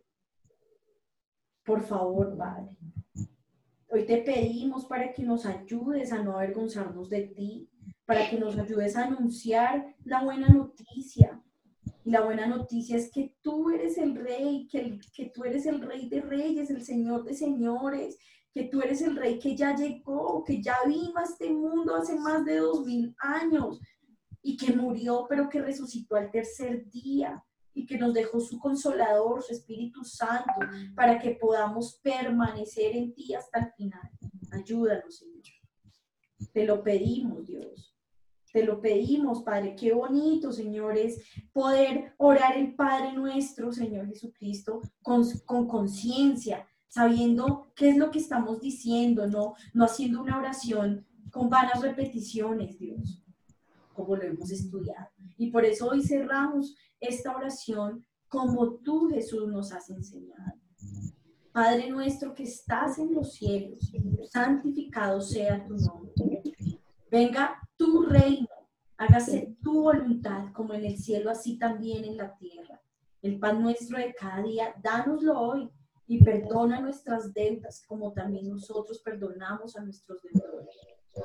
Por 1.65 1.83
favor, 1.83 2.37
Padre. 2.37 2.77
Hoy 3.91 4.05
te 4.05 4.19
pedimos 4.19 4.85
para 4.85 5.13
que 5.13 5.23
nos 5.23 5.47
ayudes 5.47 6.13
a 6.13 6.23
no 6.23 6.35
avergonzarnos 6.35 7.09
de 7.09 7.23
ti, 7.23 7.71
para 8.05 8.29
que 8.29 8.39
nos 8.39 8.59
ayudes 8.59 8.95
a 8.97 9.05
anunciar 9.05 9.97
la 10.05 10.23
buena 10.23 10.49
noticia. 10.49 11.43
Y 12.05 12.11
la 12.11 12.21
buena 12.21 12.47
noticia 12.47 12.97
es 12.97 13.11
que 13.11 13.35
tú 13.41 13.71
eres 13.71 13.97
el 13.97 14.17
rey, 14.17 14.69
que, 14.71 14.99
que 15.15 15.31
tú 15.35 15.45
eres 15.45 15.65
el 15.65 15.81
rey 15.81 16.11
de 16.11 16.21
reyes, 16.21 16.71
el 16.71 16.83
señor 16.83 17.25
de 17.25 17.35
señores, 17.35 18.19
que 18.53 18.65
tú 18.65 18.83
eres 18.83 19.01
el 19.01 19.17
rey 19.17 19.39
que 19.39 19.57
ya 19.57 19.75
llegó, 19.75 20.45
que 20.45 20.63
ya 20.63 20.77
vino 20.87 21.19
a 21.19 21.25
este 21.25 21.51
mundo 21.51 21.97
hace 21.97 22.19
más 22.19 22.45
de 22.45 22.57
dos 22.57 22.85
mil 22.85 23.15
años 23.21 23.81
y 24.43 24.57
que 24.59 24.75
murió, 24.75 25.27
pero 25.29 25.49
que 25.49 25.63
resucitó 25.63 26.17
al 26.17 26.31
tercer 26.31 26.89
día 26.91 27.43
y 27.79 27.87
que 27.87 27.97
nos 27.97 28.13
dejó 28.13 28.41
su 28.41 28.59
consolador, 28.59 29.43
su 29.43 29.53
Espíritu 29.53 30.05
Santo, 30.05 30.53
para 30.97 31.19
que 31.19 31.31
podamos 31.33 32.01
permanecer 32.03 32.97
en 32.97 33.15
ti 33.15 33.35
hasta 33.35 33.61
el 33.61 33.73
final. 33.73 34.11
Ayúdanos, 34.51 35.17
Señor. 35.17 35.45
Te 36.53 36.65
lo 36.65 36.83
pedimos, 36.83 37.47
Dios. 37.47 37.97
Te 38.53 38.65
lo 38.65 38.81
pedimos, 38.81 39.43
Padre. 39.45 39.77
Qué 39.77 39.93
bonito, 39.93 40.53
Señor, 40.53 40.97
es 40.97 41.23
poder 41.53 42.15
orar 42.17 42.57
el 42.57 42.75
Padre 42.75 43.13
nuestro, 43.13 43.73
Señor 43.73 44.09
Jesucristo, 44.09 44.81
con 45.01 45.69
conciencia, 45.69 46.67
sabiendo 46.89 47.73
qué 47.77 47.91
es 47.91 47.97
lo 47.97 48.11
que 48.11 48.19
estamos 48.19 48.61
diciendo, 48.61 49.29
no, 49.29 49.55
no 49.73 49.85
haciendo 49.85 50.21
una 50.21 50.39
oración 50.39 51.07
con 51.31 51.49
vanas 51.49 51.81
repeticiones, 51.81 52.79
Dios, 52.79 53.23
como 53.99 54.15
lo 54.15 54.23
hemos 54.23 54.53
estudiado. 54.53 55.09
Y 55.37 55.51
por 55.51 55.65
eso 55.65 55.89
hoy 55.89 56.03
cerramos 56.03 56.77
esta 57.01 57.37
oración 57.37 58.07
como 58.29 58.77
tú, 58.77 59.09
Jesús, 59.09 59.49
nos 59.49 59.73
has 59.73 59.91
enseñado. 59.91 60.53
Padre 61.53 61.91
nuestro 61.91 62.33
que 62.33 62.45
estás 62.45 62.99
en 63.01 63.13
los 63.13 63.33
cielos, 63.33 63.91
santificado 64.31 65.21
sea 65.21 65.67
tu 65.67 65.75
nombre. 65.75 66.43
Venga 67.11 67.59
tu 67.77 68.03
reino, 68.03 68.47
hágase 68.97 69.57
tu 69.61 69.83
voluntad 69.83 70.53
como 70.53 70.75
en 70.75 70.85
el 70.85 70.97
cielo, 70.97 71.31
así 71.31 71.59
también 71.59 72.05
en 72.05 72.17
la 72.17 72.37
tierra. 72.37 72.81
El 73.21 73.41
pan 73.41 73.61
nuestro 73.61 73.99
de 73.99 74.15
cada 74.15 74.43
día, 74.45 74.75
dánoslo 74.81 75.41
hoy 75.41 75.69
y 76.07 76.23
perdona 76.23 76.81
nuestras 76.81 77.35
deudas, 77.35 77.83
como 77.89 78.13
también 78.13 78.49
nosotros 78.49 79.01
perdonamos 79.01 79.75
a 79.77 79.83
nuestros 79.83 80.23
deudores. 80.23 80.69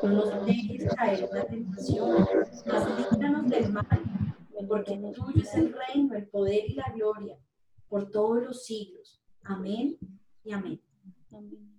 No 0.01 0.09
nos 0.09 0.45
dejes 0.45 0.93
caer 0.95 1.23
en 1.23 1.37
la 1.37 1.45
tentación, 1.45 2.25
mas 2.65 3.11
líbranos 3.11 3.49
del 3.49 3.71
mal, 3.71 3.87
porque 4.67 4.97
tuyo 5.13 5.41
es 5.41 5.53
el 5.55 5.73
reino, 5.73 6.15
el 6.15 6.27
poder 6.27 6.69
y 6.69 6.73
la 6.73 6.91
gloria, 6.95 7.37
por 7.87 8.09
todos 8.09 8.43
los 8.43 8.65
siglos. 8.65 9.21
Amén 9.43 9.97
y 10.43 10.51
amén. 10.51 10.81
amén. 11.31 11.72